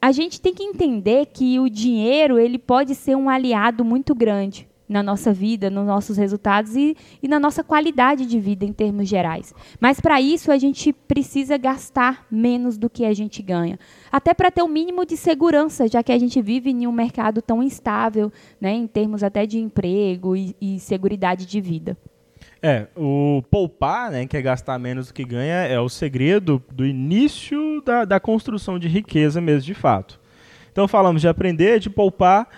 A 0.00 0.10
gente 0.12 0.40
tem 0.40 0.54
que 0.54 0.62
entender 0.62 1.26
que 1.26 1.60
o 1.60 1.68
dinheiro 1.68 2.38
ele 2.38 2.58
pode 2.58 2.94
ser 2.94 3.14
um 3.18 3.28
aliado 3.28 3.84
muito 3.84 4.14
grande 4.14 4.66
na 4.88 5.02
nossa 5.02 5.30
vida, 5.30 5.68
nos 5.68 5.86
nossos 5.86 6.16
resultados 6.16 6.74
e, 6.74 6.96
e 7.22 7.28
na 7.28 7.38
nossa 7.38 7.62
qualidade 7.62 8.24
de 8.24 8.40
vida 8.40 8.64
em 8.64 8.72
termos 8.72 9.06
gerais. 9.06 9.52
Mas 9.78 10.00
para 10.00 10.22
isso 10.22 10.50
a 10.50 10.56
gente 10.56 10.90
precisa 10.90 11.58
gastar 11.58 12.26
menos 12.30 12.78
do 12.78 12.88
que 12.88 13.04
a 13.04 13.12
gente 13.12 13.42
ganha, 13.42 13.78
até 14.10 14.32
para 14.32 14.50
ter 14.50 14.62
o 14.62 14.68
mínimo 14.68 15.04
de 15.04 15.14
segurança, 15.14 15.86
já 15.86 16.02
que 16.02 16.12
a 16.12 16.18
gente 16.18 16.40
vive 16.40 16.70
em 16.70 16.86
um 16.86 16.92
mercado 16.92 17.42
tão 17.42 17.62
instável, 17.62 18.32
né, 18.58 18.72
em 18.72 18.86
termos 18.86 19.22
até 19.22 19.44
de 19.44 19.58
emprego 19.58 20.34
e, 20.34 20.56
e 20.58 20.80
seguridade 20.80 21.44
de 21.44 21.60
vida. 21.60 21.94
É, 22.66 22.86
o 22.96 23.42
poupar, 23.50 24.10
né, 24.10 24.26
que 24.26 24.38
é 24.38 24.40
gastar 24.40 24.78
menos 24.78 25.08
do 25.08 25.12
que 25.12 25.22
ganha, 25.22 25.66
é 25.66 25.78
o 25.78 25.86
segredo 25.86 26.62
do 26.72 26.86
início 26.86 27.82
da, 27.84 28.06
da 28.06 28.18
construção 28.18 28.78
de 28.78 28.88
riqueza 28.88 29.38
mesmo, 29.38 29.66
de 29.66 29.74
fato. 29.74 30.18
Então 30.72 30.88
falamos 30.88 31.20
de 31.20 31.28
aprender, 31.28 31.78
de 31.78 31.90
poupar. 31.90 32.48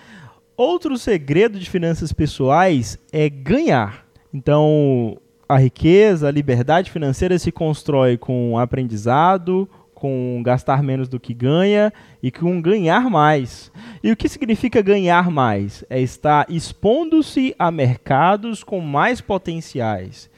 Outro 0.57 0.97
segredo 0.97 1.59
de 1.59 1.69
finanças 1.69 2.12
pessoais 2.12 2.97
é 3.12 3.29
ganhar. 3.29 4.07
Então, 4.33 5.19
a 5.49 5.59
riqueza, 5.59 6.29
a 6.29 6.31
liberdade 6.31 6.88
financeira 6.88 7.37
se 7.37 7.51
constrói 7.51 8.16
com 8.16 8.57
aprendizado, 8.57 9.69
com 9.96 10.42
gastar 10.44 10.82
menos 10.82 11.09
do 11.09 11.18
que 11.18 11.32
ganha 11.32 11.90
e 12.22 12.30
com 12.30 12.61
ganhar 12.61 13.09
mais. 13.09 13.72
E 14.04 14.12
o 14.12 14.16
que 14.16 14.28
significa 14.28 14.82
ganhar 14.82 15.30
mais? 15.30 15.82
É 15.88 15.98
estar 15.98 16.44
expondo-se 16.50 17.54
a 17.59 17.70
mercados 17.70 18.62
com 18.62 18.78
mais 18.78 19.22
potenciais. 19.22 20.28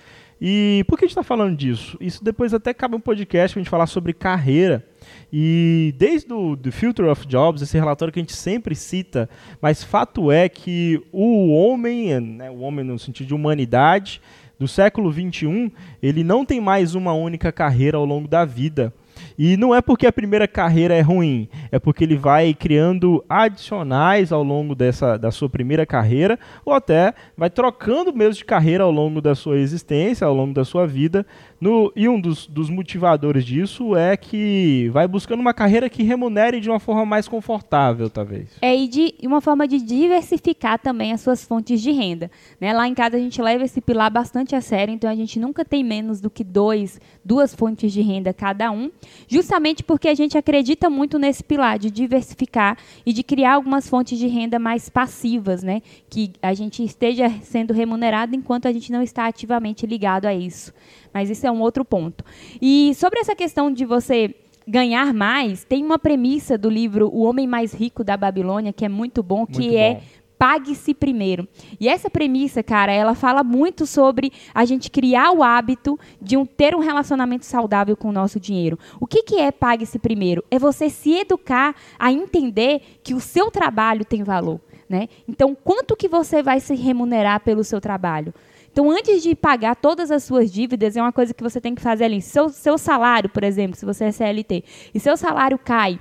E 0.41 0.85
por 0.87 0.97
que 0.97 1.05
a 1.05 1.09
gente 1.09 1.11
está 1.11 1.25
falando 1.25 1.57
disso? 1.57 1.97
Isso 2.01 2.23
depois 2.23 2.55
até 2.55 2.73
cabe 2.73 2.95
um 2.95 3.01
podcast 3.01 3.53
para 3.53 3.61
a 3.61 3.63
gente 3.65 3.71
falar 3.71 3.89
sobre 3.89 4.13
carreira. 4.13 4.87
E 5.33 5.93
desde 5.99 6.33
o 6.33 6.55
do 6.55 6.71
Future 6.71 7.09
of 7.09 7.27
Jobs, 7.27 7.61
esse 7.61 7.77
relatório 7.77 8.15
que 8.15 8.21
a 8.21 8.23
gente 8.23 8.37
sempre 8.37 8.77
cita, 8.77 9.29
mas 9.61 9.83
fato 9.83 10.31
é 10.31 10.49
que 10.49 11.03
o 11.11 11.49
homem, 11.49 12.21
né, 12.21 12.49
o 12.49 12.61
homem 12.61 12.85
no 12.85 12.97
sentido 12.97 13.27
de 13.27 13.35
humanidade, 13.35 14.23
do 14.57 14.69
século 14.69 15.11
21, 15.11 15.69
ele 16.01 16.23
não 16.23 16.45
tem 16.45 16.61
mais 16.61 16.95
uma 16.95 17.13
única 17.13 17.51
carreira 17.51 17.97
ao 17.97 18.05
longo 18.05 18.29
da 18.29 18.45
vida. 18.45 18.95
E 19.39 19.57
não 19.57 19.73
é 19.73 19.81
porque 19.81 20.05
a 20.05 20.13
primeira 20.13 20.49
carreira 20.49 20.95
é 20.95 21.01
ruim, 21.01 21.49
é 21.71 21.79
porque 21.79 22.03
ele 22.03 22.17
vai 22.17 22.53
criando 22.53 23.25
adicionais 23.29 24.33
ao 24.33 24.43
longo 24.43 24.75
dessa, 24.75 25.17
da 25.17 25.31
sua 25.31 25.49
primeira 25.49 25.87
carreira, 25.87 26.37
ou 26.65 26.73
até 26.73 27.15
vai 27.37 27.49
trocando 27.49 28.13
mesmo 28.13 28.35
de 28.35 28.45
carreira 28.45 28.83
ao 28.83 28.91
longo 28.91 29.21
da 29.21 29.37
sua 29.37 29.59
existência, 29.59 30.27
ao 30.27 30.35
longo 30.35 30.53
da 30.53 30.65
sua 30.65 30.89
vida. 30.89 31.25
No, 31.61 31.93
e 31.97 32.09
um 32.09 32.21
dos, 32.21 32.47
dos 32.47 32.71
motivadores 32.71 33.45
disso 33.45 33.97
é 33.97 34.17
que 34.17 34.89
vai 34.93 35.09
buscando 35.09 35.41
uma 35.41 35.53
carreira 35.53 35.91
que 35.91 36.05
remunere 36.05 36.61
de 36.61 36.71
uma 36.71 36.79
forma 36.79 37.05
mais 37.05 37.27
confortável, 37.27 38.09
talvez. 38.09 38.51
É 38.63 38.77
e 38.77 38.87
de 38.87 39.15
uma 39.25 39.41
forma 39.41 39.67
de 39.67 39.81
diversificar 39.81 40.79
também 40.79 41.13
as 41.13 41.21
suas 41.21 41.45
fontes 41.45 41.83
de 41.83 41.91
renda. 41.91 42.31
Né? 42.61 42.73
Lá 42.73 42.87
em 42.87 42.95
casa 42.95 43.17
a 43.17 43.21
gente 43.21 43.43
leva 43.43 43.65
esse 43.65 43.81
pilar 43.81 44.09
bastante 44.09 44.55
a 44.55 44.61
sério, 44.61 44.95
então 44.95 45.11
a 45.11 45.17
gente 45.17 45.41
nunca 45.41 45.65
tem 45.65 45.83
menos 45.83 46.21
do 46.21 46.31
que 46.31 46.45
dois, 46.45 47.01
duas 47.25 47.53
fontes 47.53 47.93
de 47.93 48.03
renda 48.03 48.33
cada 48.33 48.71
um, 48.71 48.89
justamente 49.27 49.83
porque 49.83 50.07
a 50.07 50.15
gente 50.15 50.39
acredita 50.39 50.89
muito 50.89 51.19
nesse 51.19 51.43
pilar 51.43 51.77
de 51.77 51.91
diversificar 51.91 52.79
e 53.05 53.13
de 53.13 53.25
criar 53.25 53.55
algumas 53.55 53.89
fontes 53.89 54.17
de 54.17 54.29
renda 54.29 54.61
mais 54.61 54.89
passivas, 54.89 55.65
né? 55.65 55.83
que 56.09 56.33
a 56.41 56.55
gente 56.55 56.85
esteja 56.85 57.29
sendo 57.43 57.75
remunerado 57.75 58.37
enquanto 58.37 58.69
a 58.69 58.73
gente 58.73 58.93
não 58.93 59.03
está 59.03 59.27
ativamente 59.27 59.87
ligado 59.87 60.27
a 60.27 60.35
isso. 60.35 60.73
Mas 61.19 61.31
isso 61.31 61.45
é 61.45 61.51
um 61.51 61.61
outro 61.61 61.85
ponto. 61.85 62.25
E 62.63 62.95
sobre 62.95 63.19
essa 63.19 63.35
questão 63.35 63.73
de 63.73 63.85
você 63.85 64.37
ganhar 64.65 65.13
mais, 65.13 65.65
tem 65.65 65.85
uma 65.85 65.99
premissa 65.99 66.57
do 66.57 66.71
livro 66.71 67.11
O 67.13 67.25
Homem 67.25 67.45
Mais 67.45 67.75
Rico 67.75 68.05
da 68.05 68.17
Babilônia 68.17 68.73
que 68.73 68.85
é 68.85 68.89
muito 68.89 69.21
bom, 69.21 69.45
que 69.45 69.63
Muito 69.63 69.77
é 69.77 69.95
bom. 69.95 70.01
pague-se 70.39 70.95
primeiro. 70.95 71.49
E 71.81 71.89
essa 71.89 72.09
premissa, 72.09 72.63
cara, 72.63 72.93
ela 72.93 73.17
fala 73.17 73.43
muito 73.43 73.85
sobre 73.85 74.31
a 74.55 74.65
gente 74.65 74.93
criar 74.93 75.33
o 75.33 75.43
hábito 75.43 75.99
de 76.23 76.37
um, 76.37 76.47
ter 76.47 76.73
um 76.77 76.79
relacionamento 76.79 77.45
saudável 77.45 77.97
com 77.97 78.11
o 78.11 78.13
nosso 78.13 78.39
dinheiro. 78.39 78.79
O 79.01 79.07
que, 79.09 79.25
que 79.25 79.41
é 79.41 79.51
pague-se 79.51 79.99
primeiro? 79.99 80.45
É 80.53 80.57
você 80.57 80.89
se 80.89 81.15
educar 81.15 81.75
a 81.99 82.13
entender 82.13 83.01
que 83.03 83.13
o 83.13 83.19
seu 83.19 83.51
trabalho 83.51 84.05
tem 84.05 84.23
valor. 84.23 84.61
Né? 84.89 85.09
Então, 85.27 85.55
quanto 85.55 85.97
que 85.97 86.07
você 86.07 86.43
vai 86.45 86.61
se 86.61 86.77
remunerar 86.77 87.41
pelo 87.41 87.65
seu 87.65 87.81
trabalho? 87.81 88.33
Então, 88.79 88.93
antes 88.93 89.25
de 89.25 89.35
pagar 89.35 89.75
todas 89.75 90.09
as 90.09 90.23
suas 90.23 90.53
dívidas, 90.53 90.97
é 90.97 91.03
uma 91.03 91.11
coisa 91.11 91.35
que 91.35 91.43
você 91.43 91.61
tem 91.61 91.75
que 91.75 91.83
fazer 91.83 92.05
ali. 92.05 92.23
Seu, 92.23 92.49
seu 92.49 92.79
salário, 92.79 93.29
por 93.29 93.43
exemplo, 93.43 93.77
se 93.77 93.85
você 93.85 94.05
é 94.05 94.13
CLT, 94.13 94.63
e 94.95 95.01
seu 95.01 95.17
salário 95.17 95.59
cai 95.59 95.99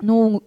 no, 0.00 0.40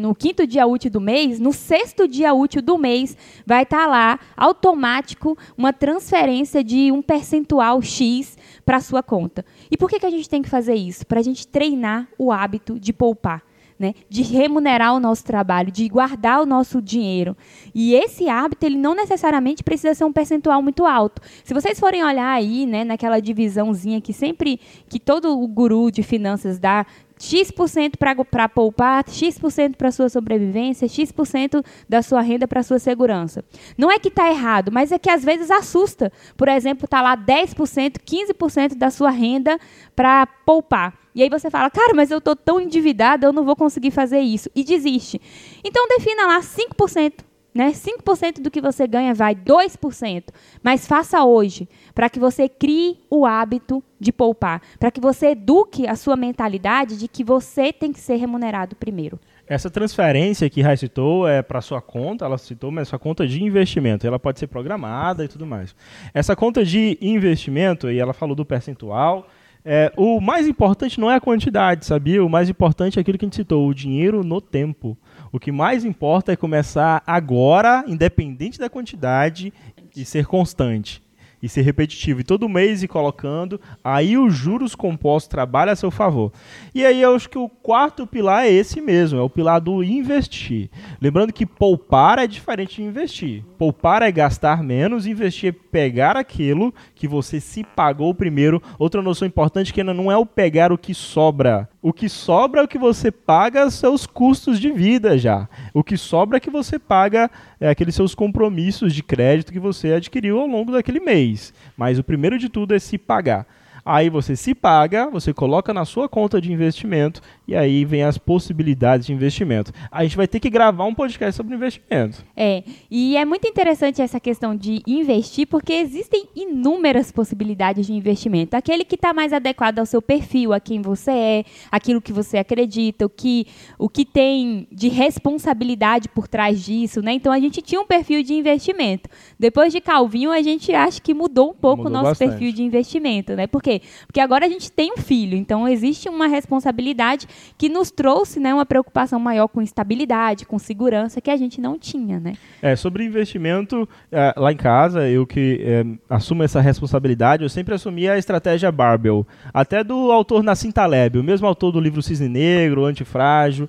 no 0.00 0.14
quinto 0.14 0.46
dia 0.46 0.66
útil 0.66 0.90
do 0.90 0.98
mês, 0.98 1.38
no 1.38 1.52
sexto 1.52 2.08
dia 2.08 2.32
útil 2.32 2.62
do 2.62 2.78
mês, 2.78 3.14
vai 3.44 3.64
estar 3.64 3.86
lá, 3.86 4.18
automático, 4.34 5.36
uma 5.58 5.74
transferência 5.74 6.64
de 6.64 6.90
um 6.90 7.02
percentual 7.02 7.82
X 7.82 8.38
para 8.64 8.78
a 8.78 8.80
sua 8.80 9.02
conta. 9.02 9.44
E 9.70 9.76
por 9.76 9.90
que, 9.90 10.00
que 10.00 10.06
a 10.06 10.10
gente 10.10 10.26
tem 10.26 10.40
que 10.40 10.48
fazer 10.48 10.74
isso? 10.74 11.06
Para 11.06 11.20
a 11.20 11.22
gente 11.22 11.46
treinar 11.46 12.08
o 12.16 12.32
hábito 12.32 12.80
de 12.80 12.94
poupar. 12.94 13.42
Né, 13.78 13.94
de 14.08 14.22
remunerar 14.22 14.92
o 14.92 14.98
nosso 14.98 15.24
trabalho, 15.24 15.70
de 15.70 15.88
guardar 15.88 16.42
o 16.42 16.46
nosso 16.46 16.82
dinheiro. 16.82 17.36
E 17.72 17.94
esse 17.94 18.28
hábito, 18.28 18.66
ele 18.66 18.76
não 18.76 18.92
necessariamente 18.92 19.62
precisa 19.62 19.94
ser 19.94 20.02
um 20.02 20.12
percentual 20.12 20.60
muito 20.60 20.84
alto. 20.84 21.22
Se 21.44 21.54
vocês 21.54 21.78
forem 21.78 22.02
olhar 22.02 22.28
aí, 22.28 22.66
né, 22.66 22.82
naquela 22.82 23.20
divisãozinha 23.20 24.00
que 24.00 24.12
sempre, 24.12 24.58
que 24.88 24.98
todo 24.98 25.40
o 25.40 25.46
guru 25.46 25.92
de 25.92 26.02
finanças 26.02 26.58
dá, 26.58 26.84
X% 27.18 27.96
para 27.98 28.48
poupar, 28.48 29.04
X% 29.08 29.76
para 29.76 29.90
sua 29.90 30.08
sobrevivência, 30.08 30.88
X% 30.88 31.62
da 31.88 32.02
sua 32.02 32.20
renda 32.20 32.46
para 32.46 32.62
sua 32.62 32.78
segurança. 32.78 33.44
Não 33.76 33.90
é 33.90 33.98
que 33.98 34.08
está 34.08 34.30
errado, 34.30 34.70
mas 34.72 34.92
é 34.92 34.98
que 34.98 35.10
às 35.10 35.24
vezes 35.24 35.50
assusta. 35.50 36.12
Por 36.36 36.48
exemplo, 36.48 36.84
está 36.84 37.02
lá 37.02 37.16
10%, 37.16 37.96
15% 37.98 38.74
da 38.74 38.90
sua 38.90 39.10
renda 39.10 39.58
para 39.94 40.26
poupar. 40.26 40.94
E 41.14 41.22
aí 41.22 41.28
você 41.28 41.50
fala, 41.50 41.68
cara, 41.68 41.94
mas 41.94 42.10
eu 42.10 42.18
estou 42.18 42.36
tão 42.36 42.60
endividada, 42.60 43.26
eu 43.26 43.32
não 43.32 43.44
vou 43.44 43.56
conseguir 43.56 43.90
fazer 43.90 44.20
isso. 44.20 44.48
E 44.54 44.62
desiste. 44.62 45.20
Então 45.64 45.88
defina 45.88 46.26
lá 46.26 46.40
5%. 46.40 47.27
Né? 47.54 47.72
5% 47.72 48.40
do 48.40 48.50
que 48.50 48.60
você 48.60 48.86
ganha 48.86 49.14
vai 49.14 49.34
2%, 49.34 50.24
mas 50.62 50.86
faça 50.86 51.24
hoje, 51.24 51.68
para 51.94 52.08
que 52.08 52.20
você 52.20 52.48
crie 52.48 52.98
o 53.10 53.26
hábito 53.26 53.82
de 53.98 54.12
poupar, 54.12 54.62
para 54.78 54.90
que 54.90 55.00
você 55.00 55.28
eduque 55.28 55.86
a 55.86 55.96
sua 55.96 56.16
mentalidade 56.16 56.96
de 56.96 57.08
que 57.08 57.24
você 57.24 57.72
tem 57.72 57.92
que 57.92 58.00
ser 58.00 58.16
remunerado 58.16 58.76
primeiro. 58.76 59.18
Essa 59.48 59.70
transferência 59.70 60.48
que 60.50 60.60
Rai 60.60 60.76
citou 60.76 61.26
é 61.26 61.40
para 61.40 61.62
sua 61.62 61.80
conta, 61.80 62.26
ela 62.26 62.36
citou, 62.36 62.70
mas 62.70 62.88
sua 62.88 62.98
conta 62.98 63.26
de 63.26 63.42
investimento. 63.42 64.06
Ela 64.06 64.18
pode 64.18 64.38
ser 64.38 64.46
programada 64.46 65.24
e 65.24 65.28
tudo 65.28 65.46
mais. 65.46 65.74
Essa 66.12 66.36
conta 66.36 66.62
de 66.62 66.98
investimento, 67.00 67.90
e 67.90 67.98
ela 67.98 68.12
falou 68.12 68.36
do 68.36 68.44
percentual, 68.44 69.26
é, 69.64 69.90
o 69.96 70.20
mais 70.20 70.46
importante 70.46 71.00
não 71.00 71.10
é 71.10 71.16
a 71.16 71.20
quantidade, 71.20 71.86
sabia? 71.86 72.22
O 72.22 72.28
mais 72.28 72.48
importante 72.50 72.98
é 72.98 73.00
aquilo 73.00 73.16
que 73.16 73.24
a 73.24 73.26
gente 73.26 73.36
citou, 73.36 73.66
o 73.66 73.74
dinheiro 73.74 74.22
no 74.22 74.40
tempo. 74.40 74.96
O 75.32 75.38
que 75.38 75.52
mais 75.52 75.84
importa 75.84 76.32
é 76.32 76.36
começar 76.36 77.02
agora, 77.06 77.84
independente 77.86 78.58
da 78.58 78.70
quantidade, 78.70 79.52
e 79.96 80.04
ser 80.04 80.26
constante. 80.26 81.02
E 81.40 81.48
ser 81.48 81.62
repetitivo. 81.62 82.20
E 82.20 82.24
todo 82.24 82.48
mês 82.48 82.82
ir 82.82 82.88
colocando, 82.88 83.60
aí 83.84 84.18
os 84.18 84.34
juros 84.34 84.74
compostos 84.74 85.28
trabalham 85.28 85.72
a 85.72 85.76
seu 85.76 85.88
favor. 85.88 86.32
E 86.74 86.84
aí 86.84 87.00
eu 87.00 87.14
acho 87.14 87.30
que 87.30 87.38
o 87.38 87.48
quarto 87.48 88.08
pilar 88.08 88.44
é 88.44 88.50
esse 88.50 88.80
mesmo, 88.80 89.20
é 89.20 89.22
o 89.22 89.30
pilar 89.30 89.60
do 89.60 89.84
investir. 89.84 90.68
Lembrando 91.00 91.32
que 91.32 91.46
poupar 91.46 92.18
é 92.18 92.26
diferente 92.26 92.76
de 92.76 92.82
investir. 92.82 93.44
Poupar 93.56 94.02
é 94.02 94.10
gastar 94.10 94.64
menos, 94.64 95.06
investir 95.06 95.50
é 95.50 95.70
pegar 95.70 96.16
aquilo 96.16 96.74
que 96.92 97.06
você 97.06 97.38
se 97.38 97.62
pagou 97.62 98.12
primeiro. 98.12 98.60
Outra 98.76 99.00
noção 99.00 99.28
importante 99.28 99.72
que 99.72 99.80
ainda 99.80 99.94
não 99.94 100.10
é 100.10 100.16
o 100.16 100.26
pegar 100.26 100.72
o 100.72 100.78
que 100.78 100.92
sobra. 100.92 101.68
O 101.80 101.92
que 101.92 102.08
sobra 102.08 102.60
é 102.60 102.64
o 102.64 102.68
que 102.68 102.78
você 102.78 103.10
paga 103.10 103.70
seus 103.70 104.04
custos 104.04 104.58
de 104.58 104.70
vida 104.72 105.16
já. 105.16 105.48
O 105.72 105.84
que 105.84 105.96
sobra 105.96 106.38
é 106.38 106.40
que 106.40 106.50
você 106.50 106.76
paga 106.76 107.30
é, 107.60 107.68
aqueles 107.68 107.94
seus 107.94 108.16
compromissos 108.16 108.92
de 108.92 109.02
crédito 109.02 109.52
que 109.52 109.60
você 109.60 109.92
adquiriu 109.92 110.40
ao 110.40 110.46
longo 110.48 110.72
daquele 110.72 110.98
mês. 110.98 111.54
Mas 111.76 111.96
o 111.96 112.04
primeiro 112.04 112.36
de 112.36 112.48
tudo 112.48 112.74
é 112.74 112.80
se 112.80 112.98
pagar. 112.98 113.46
Aí 113.84 114.10
você 114.10 114.36
se 114.36 114.54
paga, 114.54 115.08
você 115.10 115.32
coloca 115.32 115.72
na 115.72 115.84
sua 115.84 116.08
conta 116.08 116.40
de 116.40 116.52
investimento 116.52 117.20
e 117.46 117.54
aí 117.54 117.84
vem 117.84 118.02
as 118.02 118.18
possibilidades 118.18 119.06
de 119.06 119.12
investimento. 119.12 119.72
A 119.90 120.02
gente 120.02 120.16
vai 120.16 120.28
ter 120.28 120.40
que 120.40 120.50
gravar 120.50 120.84
um 120.84 120.94
podcast 120.94 121.36
sobre 121.36 121.54
investimento. 121.54 122.24
É, 122.36 122.62
e 122.90 123.16
é 123.16 123.24
muito 123.24 123.46
interessante 123.46 124.02
essa 124.02 124.20
questão 124.20 124.54
de 124.54 124.82
investir, 124.86 125.46
porque 125.46 125.72
existem 125.72 126.28
inúmeras 126.34 127.10
possibilidades 127.10 127.86
de 127.86 127.92
investimento. 127.92 128.56
Aquele 128.56 128.84
que 128.84 128.94
está 128.94 129.12
mais 129.12 129.32
adequado 129.32 129.78
ao 129.78 129.86
seu 129.86 130.02
perfil, 130.02 130.52
a 130.52 130.60
quem 130.60 130.82
você 130.82 131.10
é, 131.10 131.44
aquilo 131.70 132.00
que 132.00 132.12
você 132.12 132.38
acredita, 132.38 133.06
o 133.06 133.08
que, 133.08 133.46
o 133.78 133.88
que 133.88 134.04
tem 134.04 134.66
de 134.70 134.88
responsabilidade 134.88 136.08
por 136.08 136.28
trás 136.28 136.64
disso, 136.64 137.00
né? 137.00 137.12
Então 137.12 137.32
a 137.32 137.40
gente 137.40 137.62
tinha 137.62 137.80
um 137.80 137.86
perfil 137.86 138.22
de 138.22 138.34
investimento. 138.34 139.08
Depois 139.38 139.72
de 139.72 139.80
Calvinho, 139.80 140.30
a 140.30 140.42
gente 140.42 140.72
acha 140.74 141.00
que 141.00 141.14
mudou 141.14 141.50
um 141.50 141.54
pouco 141.54 141.84
Mudou 141.84 141.90
o 141.90 141.92
nosso 141.92 142.10
bastante. 142.10 142.30
perfil 142.30 142.52
de 142.52 142.62
investimento, 142.62 143.34
né? 143.34 143.46
Por 143.46 143.62
quê? 143.68 143.82
Porque 144.06 144.20
agora 144.20 144.46
a 144.46 144.48
gente 144.48 144.72
tem 144.72 144.92
um 144.92 144.96
filho, 144.96 145.36
então 145.36 145.68
existe 145.68 146.08
uma 146.08 146.26
responsabilidade 146.26 147.26
que 147.58 147.68
nos 147.68 147.90
trouxe 147.90 148.40
né, 148.40 148.54
uma 148.54 148.64
preocupação 148.64 149.20
maior 149.20 149.48
com 149.48 149.60
estabilidade, 149.60 150.46
com 150.46 150.58
segurança, 150.58 151.20
que 151.20 151.30
a 151.30 151.36
gente 151.36 151.60
não 151.60 151.78
tinha, 151.78 152.18
né? 152.18 152.34
É, 152.62 152.74
sobre 152.74 153.04
investimento, 153.04 153.86
é, 154.10 154.32
lá 154.36 154.52
em 154.52 154.56
casa, 154.56 155.08
eu 155.08 155.26
que 155.26 155.60
é, 155.62 155.84
assumo 156.08 156.42
essa 156.42 156.60
responsabilidade, 156.60 157.42
eu 157.42 157.48
sempre 157.48 157.74
assumi 157.74 158.08
a 158.08 158.16
estratégia 158.16 158.72
Barbell. 158.72 159.26
Até 159.52 159.84
do 159.84 160.10
autor 160.10 160.42
Nassim 160.42 160.70
Taleb, 160.70 161.18
o 161.18 161.24
mesmo 161.24 161.46
autor 161.46 161.72
do 161.72 161.80
livro 161.80 162.02
Cisne 162.02 162.28
Negro, 162.28 162.84
Antifrágil. 162.84 163.68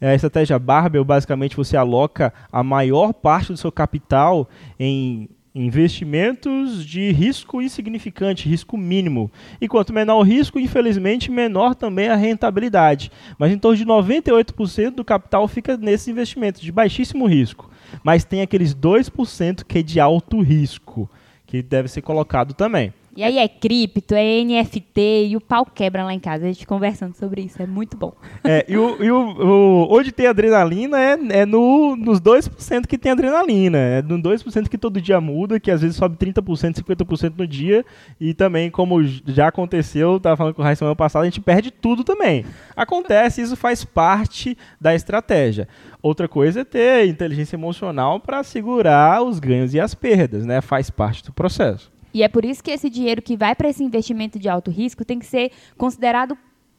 É, 0.00 0.10
a 0.10 0.14
estratégia 0.14 0.58
Barbell, 0.58 1.04
basicamente, 1.04 1.56
você 1.56 1.76
aloca 1.76 2.32
a 2.50 2.62
maior 2.62 3.12
parte 3.12 3.52
do 3.52 3.56
seu 3.56 3.70
capital 3.70 4.48
em 4.78 5.28
investimentos 5.64 6.84
de 6.84 7.12
risco 7.12 7.60
insignificante, 7.60 8.48
risco 8.48 8.76
mínimo. 8.76 9.30
E 9.60 9.68
quanto 9.68 9.92
menor 9.92 10.18
o 10.18 10.22
risco, 10.22 10.58
infelizmente, 10.58 11.30
menor 11.30 11.74
também 11.74 12.08
a 12.08 12.16
rentabilidade. 12.16 13.10
Mas 13.38 13.52
em 13.52 13.58
torno 13.58 13.76
de 13.76 13.84
98% 13.84 14.90
do 14.90 15.04
capital 15.04 15.46
fica 15.46 15.76
nesses 15.76 16.08
investimentos 16.08 16.60
de 16.60 16.72
baixíssimo 16.72 17.26
risco. 17.26 17.70
Mas 18.02 18.24
tem 18.24 18.42
aqueles 18.42 18.74
2% 18.74 19.64
que 19.64 19.78
é 19.78 19.82
de 19.82 20.00
alto 20.00 20.40
risco, 20.40 21.10
que 21.46 21.62
deve 21.62 21.88
ser 21.88 22.02
colocado 22.02 22.54
também. 22.54 22.92
E 23.16 23.24
aí 23.24 23.38
é 23.38 23.48
cripto, 23.48 24.14
é 24.14 24.44
NFT 24.44 25.26
e 25.30 25.36
o 25.36 25.40
pau 25.40 25.66
quebra 25.66 26.04
lá 26.04 26.14
em 26.14 26.20
casa. 26.20 26.44
A 26.44 26.52
gente 26.52 26.66
conversando 26.66 27.14
sobre 27.16 27.42
isso, 27.42 27.60
é 27.60 27.66
muito 27.66 27.96
bom. 27.96 28.12
É, 28.44 28.64
e 28.68 28.76
o, 28.76 29.02
e 29.02 29.10
o- 29.10 29.30
o- 29.46 29.88
onde 29.90 30.12
tem 30.12 30.26
adrenalina 30.28 30.98
é, 31.00 31.18
é 31.40 31.44
no, 31.46 31.96
nos 31.96 32.20
2% 32.20 32.86
que 32.86 32.96
tem 32.96 33.10
adrenalina. 33.12 33.78
É 33.78 34.00
no 34.02 34.16
2% 34.22 34.68
que 34.68 34.78
todo 34.78 35.00
dia 35.00 35.20
muda, 35.20 35.58
que 35.58 35.70
às 35.72 35.80
vezes 35.82 35.96
sobe 35.96 36.16
30%, 36.16 36.76
50% 36.76 37.34
no 37.36 37.46
dia. 37.46 37.84
E 38.20 38.32
também, 38.32 38.70
como 38.70 39.02
já 39.26 39.48
aconteceu, 39.48 40.16
estava 40.16 40.36
falando 40.36 40.54
com 40.54 40.62
o 40.62 40.64
Raíssa 40.64 40.78
semana 40.80 40.94
passada, 40.96 41.24
a 41.24 41.28
gente 41.28 41.40
perde 41.40 41.70
tudo 41.72 42.04
também. 42.04 42.44
Acontece, 42.76 43.42
isso 43.42 43.56
faz 43.56 43.84
parte 43.84 44.56
da 44.80 44.94
estratégia. 44.94 45.66
Outra 46.00 46.28
coisa 46.28 46.60
é 46.60 46.64
ter 46.64 47.06
inteligência 47.08 47.56
emocional 47.56 48.20
para 48.20 48.42
segurar 48.44 49.22
os 49.22 49.40
ganhos 49.40 49.74
e 49.74 49.80
as 49.80 49.94
perdas, 49.94 50.46
né? 50.46 50.60
Faz 50.60 50.88
parte 50.90 51.24
do 51.24 51.32
processo. 51.32 51.90
E 52.12 52.22
é 52.22 52.28
por 52.28 52.44
isso 52.44 52.62
que 52.62 52.70
esse 52.70 52.88
dinheiro 52.90 53.22
que 53.22 53.36
vai 53.36 53.54
para 53.54 53.68
esse 53.68 53.82
investimento 53.84 54.38
de 54.38 54.48
alto 54.48 54.70
risco 54.70 55.04
tem 55.04 55.18
que 55.18 55.26
ser 55.26 55.50
considerado 55.76 56.36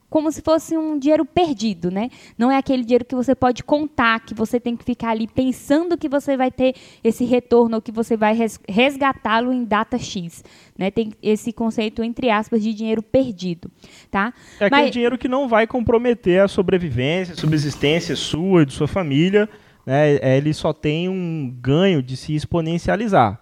como 0.09 0.29
se 0.29 0.41
fosse 0.41 0.75
um 0.77 0.99
dinheiro 0.99 1.23
perdido, 1.23 1.89
né? 1.89 2.09
Não 2.37 2.51
é 2.51 2.57
aquele 2.57 2.83
dinheiro 2.83 3.05
que 3.05 3.15
você 3.15 3.33
pode 3.33 3.63
contar, 3.63 4.19
que 4.19 4.33
você 4.33 4.59
tem 4.59 4.75
que 4.75 4.83
ficar 4.83 5.11
ali 5.11 5.25
pensando 5.25 5.97
que 5.97 6.09
você 6.09 6.35
vai 6.35 6.51
ter 6.51 6.75
esse 7.01 7.23
retorno 7.23 7.77
ou 7.77 7.81
que 7.81 7.93
você 7.93 8.17
vai 8.17 8.33
res- 8.35 8.59
resgatá-lo 8.67 9.53
em 9.53 9.63
data 9.63 9.97
X, 9.97 10.43
né? 10.77 10.91
Tem 10.91 11.13
esse 11.23 11.53
conceito 11.53 12.03
entre 12.03 12.29
aspas 12.29 12.61
de 12.61 12.73
dinheiro 12.73 13.01
perdido, 13.01 13.71
tá? 14.11 14.33
É 14.59 14.65
aquele 14.65 14.81
Mas- 14.81 14.91
dinheiro 14.91 15.17
que 15.17 15.29
não 15.29 15.47
vai 15.47 15.65
comprometer 15.65 16.41
a 16.41 16.47
sobrevivência, 16.49 17.33
a 17.33 17.37
subsistência 17.37 18.13
sua 18.17 18.63
e 18.63 18.65
de 18.65 18.73
sua 18.73 18.89
família. 18.89 19.47
Né? 19.85 20.15
É, 20.17 20.37
Ele 20.37 20.53
só 20.53 20.73
tem 20.73 21.07
um 21.07 21.49
ganho 21.61 22.03
de 22.03 22.17
se 22.17 22.35
exponencializar. 22.35 23.39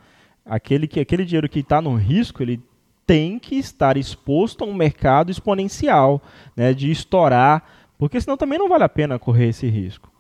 Aquele, 0.50 0.88
que, 0.88 1.00
aquele 1.00 1.24
dinheiro 1.24 1.48
que 1.48 1.60
está 1.60 1.82
no 1.82 1.96
risco, 1.96 2.42
ele 2.42 2.62
tem 3.06 3.40
que 3.40 3.56
estar 3.56 3.98
exposto 3.98 4.64
a 4.64 4.68
um 4.68 4.74
mercado 4.74 5.32
exponencial, 5.32 6.22
né? 6.56 6.74
de 6.74 6.92
estourar, 6.92 7.64
porque 7.98 8.20
senão 8.20 8.38
também 8.38 8.60
não 8.60 8.70
vale 8.70 8.84
a 8.84 8.90
pena 8.90 9.18
correr 9.18 9.50
esse 9.50 9.68
risco. 9.68 10.12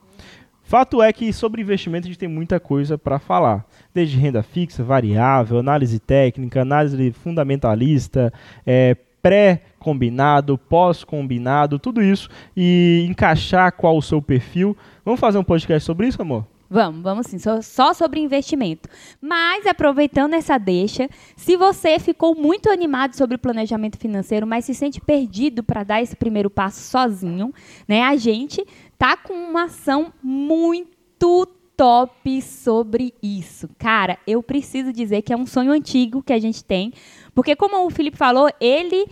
Fato 0.63 1.01
é 1.01 1.11
que 1.11 1.33
sobre 1.33 1.63
investimento 1.63 2.05
a 2.05 2.09
gente 2.09 2.19
tem 2.19 2.29
muita 2.29 2.59
coisa 2.59 2.95
para 2.95 3.17
falar. 3.17 3.65
Desde 3.91 4.17
renda 4.17 4.43
fixa, 4.43 4.83
variável, 4.83 5.57
análise 5.57 5.99
técnica, 5.99 6.61
análise 6.61 7.11
fundamentalista, 7.11 8.31
é, 8.63 8.95
pré-combinado, 9.21 10.57
pós-combinado, 10.57 11.79
tudo 11.79 12.01
isso 12.03 12.29
e 12.55 13.05
encaixar 13.09 13.71
qual 13.71 13.97
o 13.97 14.01
seu 14.01 14.21
perfil. 14.21 14.77
Vamos 15.03 15.19
fazer 15.19 15.37
um 15.37 15.43
podcast 15.43 15.85
sobre 15.85 16.07
isso, 16.07 16.21
amor? 16.21 16.45
Vamos, 16.69 17.01
vamos 17.01 17.27
sim, 17.27 17.39
só, 17.39 17.61
só, 17.61 17.93
sobre 17.93 18.19
investimento. 18.19 18.87
Mas, 19.19 19.65
aproveitando 19.65 20.35
essa 20.35 20.57
deixa, 20.59 21.09
se 21.35 21.57
você 21.57 21.97
ficou 21.97 22.35
muito 22.35 22.69
animado 22.69 23.15
sobre 23.15 23.39
planejamento 23.39 23.97
financeiro, 23.97 24.45
mas 24.45 24.65
se 24.65 24.75
sente 24.75 25.01
perdido 25.01 25.63
para 25.63 25.83
dar 25.83 26.01
esse 26.01 26.15
primeiro 26.15 26.49
passo 26.49 26.81
sozinho, 26.81 27.51
né? 27.87 28.03
A 28.03 28.15
gente 28.15 28.63
tá 28.99 29.17
com 29.17 29.33
uma 29.33 29.63
ação 29.63 30.13
muito 30.21 31.47
top 31.75 32.41
sobre 32.41 33.15
isso. 33.23 33.67
Cara, 33.79 34.19
eu 34.27 34.43
preciso 34.43 34.93
dizer 34.93 35.23
que 35.23 35.33
é 35.33 35.37
um 35.37 35.47
sonho 35.47 35.71
antigo 35.71 36.21
que 36.21 36.33
a 36.33 36.39
gente 36.39 36.63
tem, 36.63 36.93
porque 37.33 37.55
como 37.55 37.83
o 37.83 37.89
Felipe 37.89 38.17
falou, 38.17 38.47
ele 38.59 39.07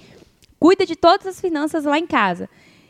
cuida 0.59 0.86
de 0.86 0.95
todas 0.95 1.25
as 1.25 1.41
finanças 1.41 1.86
lá 1.86 1.97
em 1.97 2.05
casa. 2.05 2.47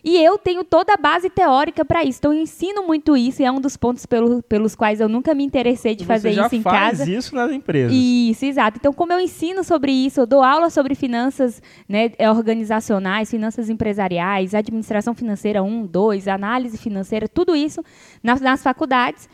E 0.08 0.24
eu 0.24 0.38
tenho 0.38 0.64
toda 0.64 0.94
a 0.94 0.98
base 0.98 1.30
teórica 1.30 1.84
para 1.84 2.02
isso. 2.02 2.20
Então, 2.20 2.34
eu 2.34 2.42
ensino 2.42 2.82
muito 2.88 3.18
isso 3.18 3.42
e 3.42 3.46
é 3.46 3.52
um 3.52 3.60
dos 3.60 3.76
pontos 3.76 4.06
pelo, 4.06 4.42
pelos 4.42 4.74
quais 4.74 5.02
eu 5.02 5.10
nunca 5.10 5.36
me 5.36 5.44
interessei 5.44 5.98
de 5.98 6.06
fazer 6.06 6.32
isso 6.32 6.56
em 6.56 6.64
casa. 6.64 7.04
Você 7.04 7.14
isso 7.14 7.36
nas 7.36 7.52
empresas. 7.52 7.92
Isso, 7.94 8.46
exato. 8.46 8.78
Então, 8.80 8.94
como 8.94 9.12
eu 9.12 9.20
ensino 9.20 9.66
sobre 9.66 9.92
isso, 9.92 10.22
eu 10.22 10.26
dou 10.26 10.42
aula 10.42 10.70
sobre 10.70 10.96
finanças 10.96 11.62
né, 11.90 12.14
organizacionais, 12.34 13.30
finanças 13.30 13.70
empresariais, 13.70 14.56
administração 14.56 15.14
financeira 15.14 15.62
1, 15.62 15.88
2, 15.88 16.30
análise 16.30 16.78
financeira, 16.78 17.28
tudo 17.28 17.54
isso 17.54 17.84
nas, 18.24 18.40
nas 18.40 18.64
faculdades. 18.64 19.28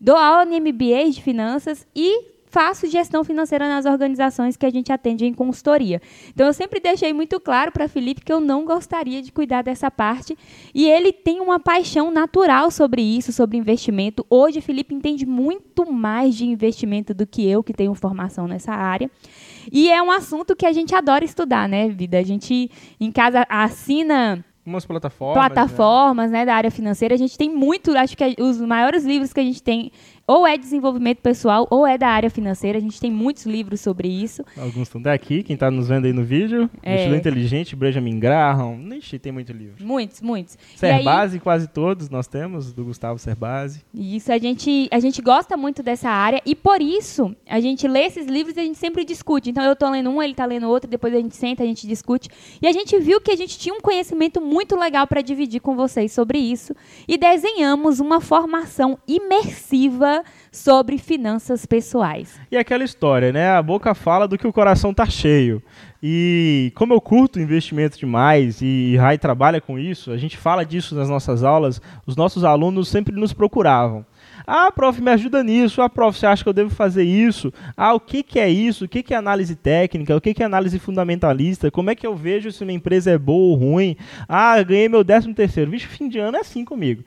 Dou 0.00 0.16
aula 0.16 0.44
em 0.52 0.60
MBA 0.60 1.12
de 1.12 1.22
finanças 1.22 1.86
e 1.94 2.37
faço 2.50 2.86
gestão 2.86 3.22
financeira 3.24 3.68
nas 3.68 3.86
organizações 3.86 4.56
que 4.56 4.66
a 4.66 4.70
gente 4.70 4.92
atende 4.92 5.24
em 5.24 5.34
consultoria. 5.34 6.00
Então 6.30 6.46
eu 6.46 6.52
sempre 6.52 6.80
deixei 6.80 7.12
muito 7.12 7.38
claro 7.40 7.72
para 7.72 7.88
Felipe 7.88 8.22
que 8.22 8.32
eu 8.32 8.40
não 8.40 8.64
gostaria 8.64 9.22
de 9.22 9.32
cuidar 9.32 9.62
dessa 9.62 9.90
parte 9.90 10.36
e 10.74 10.88
ele 10.88 11.12
tem 11.12 11.40
uma 11.40 11.60
paixão 11.60 12.10
natural 12.10 12.70
sobre 12.70 13.02
isso, 13.02 13.32
sobre 13.32 13.56
investimento. 13.56 14.26
Hoje 14.28 14.60
Felipe 14.60 14.94
entende 14.94 15.26
muito 15.26 15.90
mais 15.90 16.34
de 16.34 16.46
investimento 16.46 17.14
do 17.14 17.26
que 17.26 17.48
eu 17.48 17.62
que 17.62 17.72
tenho 17.72 17.94
formação 17.94 18.46
nessa 18.46 18.72
área. 18.72 19.10
E 19.70 19.90
é 19.90 20.02
um 20.02 20.10
assunto 20.10 20.56
que 20.56 20.66
a 20.66 20.72
gente 20.72 20.94
adora 20.94 21.24
estudar, 21.24 21.68
né, 21.68 21.88
vida? 21.88 22.18
A 22.18 22.22
gente 22.22 22.70
em 22.98 23.12
casa 23.12 23.46
assina 23.48 24.44
umas 24.68 24.84
plataformas, 24.84 25.34
plataformas 25.34 26.30
né? 26.30 26.40
né? 26.40 26.46
da 26.46 26.54
área 26.54 26.70
financeira. 26.70 27.14
A 27.14 27.18
gente 27.18 27.36
tem 27.36 27.50
muito, 27.50 27.96
acho 27.96 28.16
que 28.16 28.36
os 28.38 28.60
maiores 28.60 29.04
livros 29.04 29.32
que 29.32 29.40
a 29.40 29.42
gente 29.42 29.62
tem 29.62 29.90
ou 30.28 30.46
é 30.46 30.58
desenvolvimento 30.58 31.20
pessoal 31.22 31.66
ou 31.70 31.86
é 31.86 31.96
da 31.96 32.08
área 32.08 32.28
financeira. 32.28 32.76
A 32.76 32.80
gente 32.80 33.00
tem 33.00 33.10
muitos 33.10 33.46
livros 33.46 33.80
sobre 33.80 34.08
isso. 34.08 34.44
Alguns 34.58 34.82
estão 34.82 35.00
daqui, 35.00 35.42
quem 35.42 35.54
está 35.54 35.70
nos 35.70 35.88
vendo 35.88 36.04
aí 36.04 36.12
no 36.12 36.22
vídeo. 36.22 36.68
É. 36.82 36.96
Estilo 36.96 37.16
Inteligente, 37.16 37.74
Benjamin 37.74 38.20
Graham. 38.20 38.78
Ixi, 38.98 39.18
tem 39.18 39.32
muito 39.32 39.52
livro. 39.52 39.82
Muitos, 39.84 40.20
muitos. 40.20 40.58
Serbase, 40.76 41.36
aí, 41.36 41.40
quase 41.40 41.66
todos 41.66 42.10
nós 42.10 42.26
temos, 42.26 42.74
do 42.74 42.84
Gustavo 42.84 43.18
Serbase. 43.18 43.80
Isso, 43.94 44.30
a 44.30 44.36
gente, 44.36 44.86
a 44.90 45.00
gente 45.00 45.22
gosta 45.22 45.56
muito 45.56 45.82
dessa 45.82 46.10
área 46.10 46.42
e 46.44 46.54
por 46.54 46.82
isso 46.82 47.34
a 47.48 47.58
gente 47.58 47.88
lê 47.88 48.00
esses 48.00 48.26
livros 48.26 48.54
e 48.56 48.60
a 48.60 48.64
gente 48.64 48.76
sempre 48.76 49.06
discute. 49.06 49.48
Então 49.48 49.64
eu 49.64 49.72
estou 49.72 49.88
lendo 49.88 50.10
um, 50.10 50.22
ele 50.22 50.32
está 50.32 50.44
lendo 50.44 50.68
outro, 50.68 50.90
depois 50.90 51.14
a 51.14 51.16
gente 51.16 51.36
senta, 51.36 51.62
a 51.62 51.66
gente 51.66 51.86
discute. 51.86 52.28
E 52.60 52.66
a 52.66 52.72
gente 52.72 52.98
viu 52.98 53.18
que 53.18 53.30
a 53.30 53.36
gente 53.36 53.58
tinha 53.58 53.74
um 53.74 53.80
conhecimento 53.80 54.42
muito 54.42 54.76
legal 54.76 55.06
para 55.06 55.22
dividir 55.22 55.60
com 55.60 55.74
vocês 55.74 56.12
sobre 56.12 56.38
isso 56.38 56.74
e 57.06 57.16
desenhamos 57.16 57.98
uma 57.98 58.20
formação 58.20 58.98
imersiva 59.08 60.17
sobre 60.50 60.98
finanças 60.98 61.66
pessoais. 61.66 62.38
E 62.50 62.56
aquela 62.56 62.84
história, 62.84 63.32
né? 63.32 63.50
A 63.50 63.62
boca 63.62 63.94
fala 63.94 64.28
do 64.28 64.38
que 64.38 64.46
o 64.46 64.52
coração 64.52 64.92
tá 64.94 65.06
cheio. 65.06 65.62
E 66.02 66.72
como 66.76 66.94
eu 66.94 67.00
curto 67.00 67.40
investimento 67.40 67.98
demais 67.98 68.62
e 68.62 68.96
Rai 68.96 69.18
trabalha 69.18 69.60
com 69.60 69.78
isso, 69.78 70.12
a 70.12 70.16
gente 70.16 70.36
fala 70.36 70.64
disso 70.64 70.94
nas 70.94 71.08
nossas 71.08 71.42
aulas, 71.42 71.82
os 72.06 72.14
nossos 72.14 72.44
alunos 72.44 72.88
sempre 72.88 73.14
nos 73.14 73.32
procuravam. 73.32 74.06
Ah, 74.46 74.70
prof, 74.70 75.02
me 75.02 75.10
ajuda 75.10 75.42
nisso. 75.42 75.82
Ah, 75.82 75.90
prof, 75.90 76.18
você 76.18 76.24
acha 76.24 76.42
que 76.42 76.48
eu 76.48 76.54
devo 76.54 76.70
fazer 76.70 77.02
isso? 77.02 77.52
Ah, 77.76 77.92
o 77.94 78.00
que, 78.00 78.22
que 78.22 78.38
é 78.38 78.48
isso? 78.48 78.84
O 78.84 78.88
que, 78.88 79.02
que 79.02 79.12
é 79.12 79.16
análise 79.16 79.54
técnica? 79.54 80.16
O 80.16 80.20
que, 80.20 80.32
que 80.32 80.42
é 80.42 80.46
análise 80.46 80.78
fundamentalista? 80.78 81.70
Como 81.70 81.90
é 81.90 81.94
que 81.94 82.06
eu 82.06 82.14
vejo 82.14 82.50
se 82.50 82.62
uma 82.62 82.72
empresa 82.72 83.10
é 83.10 83.18
boa 83.18 83.50
ou 83.50 83.54
ruim? 83.56 83.96
Ah, 84.28 84.62
ganhei 84.62 84.88
meu 84.88 85.04
décimo 85.04 85.34
terceiro. 85.34 85.70
Vixe, 85.70 85.86
fim 85.86 86.08
de 86.08 86.18
ano 86.18 86.36
é 86.36 86.40
assim 86.40 86.64
comigo. 86.64 87.02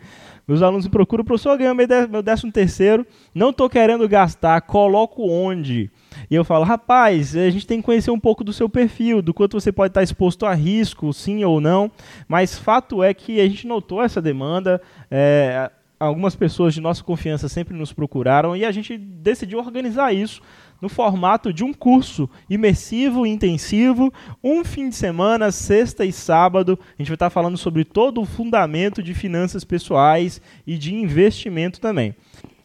Meus 0.51 0.61
alunos 0.61 0.85
me 0.85 0.91
procuram, 0.91 1.23
professor, 1.23 1.57
ganhei 1.57 1.73
meu 2.09 2.21
décimo 2.21 2.51
terceiro, 2.51 3.07
não 3.33 3.51
estou 3.51 3.69
querendo 3.69 4.05
gastar, 4.09 4.59
coloco 4.59 5.25
onde? 5.25 5.89
E 6.29 6.35
eu 6.35 6.43
falo, 6.43 6.65
rapaz, 6.65 7.37
a 7.37 7.49
gente 7.49 7.65
tem 7.65 7.79
que 7.79 7.85
conhecer 7.85 8.11
um 8.11 8.19
pouco 8.19 8.43
do 8.43 8.51
seu 8.51 8.67
perfil, 8.67 9.21
do 9.21 9.33
quanto 9.33 9.57
você 9.57 9.71
pode 9.71 9.91
estar 9.91 10.03
exposto 10.03 10.45
a 10.45 10.53
risco, 10.53 11.13
sim 11.13 11.41
ou 11.45 11.61
não. 11.61 11.89
Mas 12.27 12.59
fato 12.59 13.01
é 13.01 13.13
que 13.13 13.39
a 13.39 13.47
gente 13.47 13.65
notou 13.65 14.03
essa 14.03 14.21
demanda. 14.21 14.81
É, 15.09 15.71
algumas 15.97 16.35
pessoas 16.35 16.73
de 16.73 16.81
nossa 16.81 17.01
confiança 17.01 17.47
sempre 17.47 17.73
nos 17.73 17.93
procuraram 17.93 18.53
e 18.53 18.65
a 18.65 18.71
gente 18.73 18.97
decidiu 18.97 19.57
organizar 19.57 20.13
isso 20.13 20.41
no 20.81 20.89
formato 20.89 21.53
de 21.53 21.63
um 21.63 21.71
curso 21.71 22.29
imersivo 22.49 23.25
e 23.25 23.29
intensivo, 23.29 24.11
um 24.43 24.63
fim 24.63 24.89
de 24.89 24.95
semana, 24.95 25.51
sexta 25.51 26.03
e 26.03 26.11
sábado. 26.11 26.79
A 26.97 27.01
gente 27.01 27.07
vai 27.07 27.15
estar 27.15 27.29
falando 27.29 27.57
sobre 27.57 27.85
todo 27.85 28.21
o 28.21 28.25
fundamento 28.25 29.03
de 29.03 29.13
finanças 29.13 29.63
pessoais 29.63 30.41
e 30.65 30.77
de 30.77 30.93
investimento 30.93 31.79
também. 31.79 32.15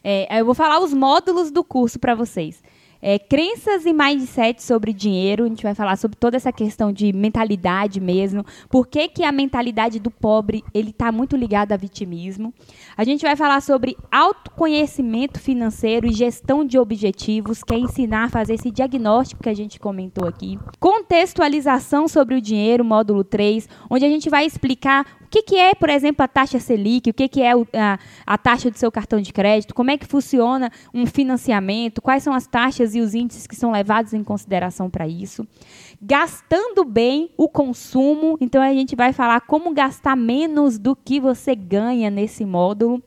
É, 0.03 0.41
eu 0.41 0.47
vou 0.47 0.55
falar 0.55 0.81
os 0.81 0.95
módulos 0.95 1.51
do 1.51 1.64
curso 1.64 1.99
para 1.99 2.14
vocês. 2.14 2.62
É, 3.09 3.20
crenças 3.20 3.86
e 3.86 3.92
mindset 3.92 4.61
sobre 4.61 4.92
dinheiro. 4.92 5.44
A 5.44 5.48
gente 5.48 5.62
vai 5.62 5.76
falar 5.76 5.94
sobre 5.94 6.16
toda 6.16 6.36
essa 6.36 6.50
questão 6.50 6.92
de 6.92 7.12
mentalidade 7.12 8.00
mesmo. 8.00 8.44
Por 8.68 8.84
que, 8.84 9.07
que 9.07 9.22
a 9.22 9.30
mentalidade 9.30 10.00
do 10.00 10.11
pobre 10.11 10.64
ele 10.74 10.90
está 10.90 11.12
muito 11.12 11.36
ligada 11.36 11.72
a 11.72 11.78
vitimismo. 11.78 12.52
A 12.96 13.04
gente 13.04 13.22
vai 13.22 13.36
falar 13.36 13.61
sobre 13.62 13.96
autoconhecimento 14.11 15.38
financeiro 15.38 16.09
e 16.09 16.12
gestão 16.12 16.64
de 16.64 16.80
objetivos, 16.80 17.62
que 17.62 17.74
é 17.74 17.78
ensinar 17.78 18.24
a 18.24 18.28
fazer 18.28 18.54
esse 18.54 18.72
diagnóstico 18.72 19.40
que 19.40 19.48
a 19.48 19.54
gente 19.54 19.78
comentou 19.78 20.26
aqui. 20.26 20.59
Contextualização 20.80 22.09
sobre 22.09 22.34
o 22.34 22.40
dinheiro, 22.40 22.84
módulo 22.84 23.22
3, 23.22 23.68
onde 23.88 24.04
a 24.04 24.09
gente 24.09 24.28
vai 24.28 24.44
explicar 24.44 25.07
que, 25.37 25.43
que 25.43 25.57
é, 25.57 25.74
por 25.74 25.91
exemplo, 25.91 26.24
a 26.24 26.28
taxa 26.28 26.59
Selic, 26.59 27.11
o 27.11 27.14
que, 27.14 27.28
que 27.28 27.43
é 27.43 27.53
a, 27.53 27.99
a 28.26 28.39
taxa 28.39 28.70
do 28.70 28.78
seu 28.78 28.91
cartão 28.91 29.20
de 29.20 29.32
crédito, 29.32 29.74
como 29.74 29.91
é 29.91 29.99
que 29.99 30.07
funciona 30.07 30.70
um 30.95 31.05
financiamento, 31.05 32.01
quais 32.01 32.22
são 32.22 32.32
as 32.32 32.47
taxas 32.47 32.95
e 32.95 33.01
os 33.01 33.14
índices 33.14 33.47
que 33.47 33.57
são 33.57 33.70
levados 33.70 34.14
em 34.14 34.24
consideração 34.24 34.89
para 34.89 35.07
isso. 35.07 35.47
Gastando 36.01 36.84
bem 36.84 37.30
o 37.37 37.49
consumo, 37.49 38.39
então 38.41 38.62
a 38.62 38.72
gente 38.72 38.97
vai 38.97 39.12
falar 39.12 39.41
como 39.43 39.74
gastar 39.74 40.16
menos 40.16 40.78
do 40.78 40.95
que 40.97 41.20
você 41.20 41.55
ganha 41.55 42.11
nesse 42.11 42.45
módulo. 42.45 43.03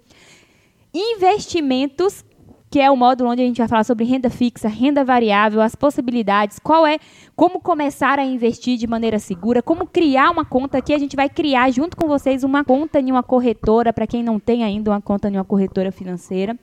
Investimentos, 0.93 2.25
que 2.69 2.79
é 2.79 2.89
o 2.91 2.95
módulo 2.95 3.31
onde 3.31 3.41
a 3.41 3.45
gente 3.45 3.57
vai 3.57 3.67
falar 3.67 3.83
sobre 3.83 4.05
renda 4.05 4.29
fixa, 4.29 4.67
renda 4.67 5.03
variável, 5.03 5.61
as 5.61 5.75
possibilidades, 5.75 6.59
qual 6.59 6.85
é, 6.85 6.99
como 7.35 7.59
começar 7.59 8.19
a 8.19 8.25
investir 8.25 8.77
de 8.77 8.85
maneira 8.85 9.17
segura, 9.17 9.61
como 9.61 9.87
criar 9.87 10.29
uma 10.29 10.45
conta 10.45 10.77
aqui, 10.77 10.93
a 10.93 10.99
gente 10.99 11.15
vai 11.15 11.27
criar 11.27 11.71
junto 11.71 11.97
com 11.97 12.07
vocês 12.07 12.43
uma 12.43 12.63
conta 12.63 12.99
em 12.99 13.11
uma 13.11 13.23
corretora, 13.23 13.91
para 13.91 14.05
quem 14.05 14.21
não 14.21 14.39
tem 14.39 14.63
ainda 14.63 14.91
uma 14.91 15.01
conta 15.01 15.29
em 15.29 15.33
uma 15.33 15.43
corretora 15.43 15.91
financeira. 15.91 16.55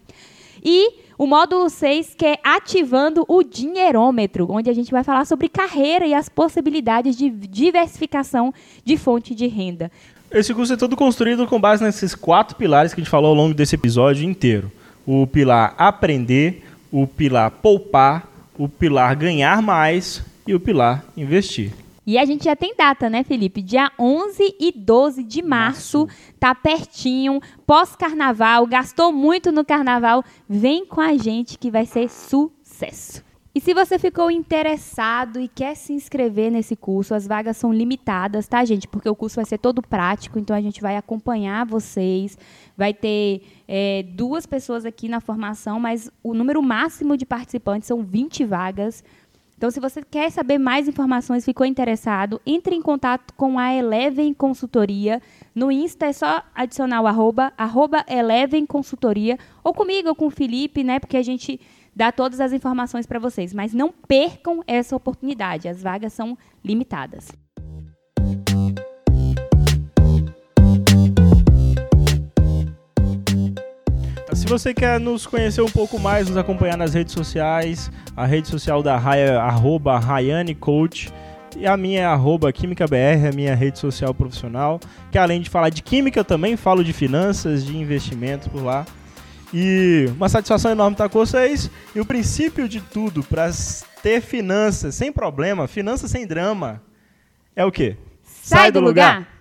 E 0.64 1.04
o 1.18 1.26
módulo 1.26 1.68
6, 1.68 2.14
que 2.14 2.26
é 2.26 2.38
ativando 2.42 3.24
o 3.28 3.42
dinheirômetro, 3.42 4.46
onde 4.50 4.70
a 4.70 4.72
gente 4.72 4.90
vai 4.90 5.02
falar 5.02 5.24
sobre 5.24 5.48
carreira 5.48 6.06
e 6.06 6.14
as 6.14 6.28
possibilidades 6.28 7.16
de 7.16 7.30
diversificação 7.30 8.54
de 8.84 8.96
fonte 8.96 9.34
de 9.34 9.46
renda. 9.46 9.90
Esse 10.30 10.52
curso 10.52 10.72
é 10.72 10.76
todo 10.76 10.96
construído 10.96 11.46
com 11.46 11.60
base 11.60 11.82
nesses 11.82 12.14
quatro 12.14 12.56
pilares 12.56 12.92
que 12.92 13.00
a 13.00 13.02
gente 13.02 13.10
falou 13.10 13.30
ao 13.30 13.36
longo 13.36 13.54
desse 13.54 13.74
episódio 13.74 14.24
inteiro 14.28 14.70
o 15.06 15.26
pilar 15.26 15.74
aprender, 15.78 16.64
o 16.90 17.06
pilar 17.06 17.50
poupar, 17.50 18.28
o 18.58 18.68
pilar 18.68 19.14
ganhar 19.14 19.62
mais 19.62 20.22
e 20.46 20.54
o 20.54 20.60
pilar 20.60 21.04
investir. 21.16 21.72
E 22.06 22.18
a 22.18 22.24
gente 22.24 22.44
já 22.44 22.54
tem 22.54 22.74
data, 22.76 23.10
né, 23.10 23.24
Felipe? 23.24 23.60
Dia 23.60 23.90
11 23.98 24.54
e 24.60 24.70
12 24.70 25.24
de 25.24 25.42
março, 25.42 26.06
março. 26.06 26.34
tá 26.38 26.54
pertinho, 26.54 27.40
pós-carnaval, 27.66 28.64
gastou 28.66 29.12
muito 29.12 29.50
no 29.50 29.64
carnaval, 29.64 30.24
vem 30.48 30.86
com 30.86 31.00
a 31.00 31.16
gente 31.16 31.58
que 31.58 31.68
vai 31.68 31.84
ser 31.84 32.08
sucesso. 32.08 33.26
E 33.56 33.60
se 33.60 33.72
você 33.72 33.98
ficou 33.98 34.30
interessado 34.30 35.40
e 35.40 35.48
quer 35.48 35.74
se 35.74 35.90
inscrever 35.94 36.52
nesse 36.52 36.76
curso, 36.76 37.14
as 37.14 37.26
vagas 37.26 37.56
são 37.56 37.72
limitadas, 37.72 38.46
tá, 38.46 38.62
gente? 38.66 38.86
Porque 38.86 39.08
o 39.08 39.16
curso 39.16 39.36
vai 39.36 39.46
ser 39.46 39.56
todo 39.56 39.80
prático, 39.80 40.38
então 40.38 40.54
a 40.54 40.60
gente 40.60 40.82
vai 40.82 40.94
acompanhar 40.94 41.64
vocês. 41.64 42.36
Vai 42.76 42.92
ter 42.92 43.42
é, 43.66 44.02
duas 44.02 44.46
pessoas 44.46 44.84
aqui 44.84 45.08
na 45.08 45.20
formação, 45.20 45.80
mas 45.80 46.10
o 46.22 46.34
número 46.34 46.62
máximo 46.62 47.16
de 47.16 47.24
participantes 47.24 47.88
são 47.88 48.02
20 48.02 48.44
vagas. 48.44 49.02
Então, 49.56 49.70
se 49.70 49.80
você 49.80 50.02
quer 50.02 50.30
saber 50.30 50.58
mais 50.58 50.86
informações, 50.86 51.44
ficou 51.44 51.64
interessado, 51.64 52.40
entre 52.44 52.74
em 52.74 52.82
contato 52.82 53.32
com 53.34 53.58
a 53.58 53.72
Eleven 53.72 54.34
Consultoria. 54.34 55.22
No 55.54 55.72
Insta 55.72 56.06
é 56.06 56.12
só 56.12 56.42
adicionar 56.54 57.00
o 57.00 57.06
arroba, 57.06 57.52
arroba 57.56 58.04
Eleven 58.06 58.66
Consultoria, 58.66 59.38
ou 59.64 59.72
comigo 59.72 60.10
ou 60.10 60.14
com 60.14 60.26
o 60.26 60.30
Felipe, 60.30 60.84
né? 60.84 61.00
Porque 61.00 61.16
a 61.16 61.22
gente 61.22 61.58
dar 61.94 62.12
todas 62.12 62.38
as 62.40 62.52
informações 62.52 63.06
para 63.06 63.18
vocês. 63.18 63.54
Mas 63.54 63.72
não 63.72 63.90
percam 63.90 64.62
essa 64.66 64.94
oportunidade, 64.94 65.68
as 65.68 65.82
vagas 65.82 66.12
são 66.12 66.36
limitadas. 66.62 67.32
Se 74.46 74.50
você 74.52 74.72
quer 74.72 75.00
nos 75.00 75.26
conhecer 75.26 75.60
um 75.60 75.68
pouco 75.68 75.98
mais, 75.98 76.28
nos 76.28 76.36
acompanhar 76.36 76.76
nas 76.76 76.94
redes 76.94 77.12
sociais, 77.12 77.90
a 78.16 78.24
rede 78.24 78.46
social 78.46 78.80
da 78.80 78.96
Raya 78.96 79.24
é 79.24 79.36
arroba 79.36 79.98
Rayane 79.98 80.54
Coach. 80.54 81.12
E 81.56 81.66
a 81.66 81.76
minha 81.76 82.02
é 82.02 82.04
arroba 82.04 82.52
QuímicaBR, 82.52 83.26
a 83.26 83.34
minha 83.34 83.56
rede 83.56 83.76
social 83.80 84.14
profissional. 84.14 84.78
Que 85.10 85.18
além 85.18 85.40
de 85.40 85.50
falar 85.50 85.70
de 85.70 85.82
química, 85.82 86.20
eu 86.20 86.24
também 86.24 86.56
falo 86.56 86.84
de 86.84 86.92
finanças, 86.92 87.64
de 87.64 87.76
investimentos 87.76 88.46
por 88.46 88.62
lá. 88.62 88.86
E 89.52 90.06
uma 90.16 90.28
satisfação 90.28 90.70
enorme 90.70 90.94
estar 90.94 91.08
com 91.08 91.18
vocês. 91.18 91.68
E 91.92 91.98
o 91.98 92.06
princípio 92.06 92.68
de 92.68 92.80
tudo 92.80 93.24
para 93.24 93.50
ter 94.00 94.20
finanças 94.20 94.94
sem 94.94 95.10
problema, 95.10 95.66
finanças 95.66 96.08
sem 96.08 96.24
drama, 96.24 96.80
é 97.56 97.64
o 97.64 97.72
quê? 97.72 97.96
Sai, 98.22 98.60
Sai 98.60 98.70
do, 98.70 98.80
do 98.80 98.86
lugar. 98.86 99.16
lugar. 99.16 99.35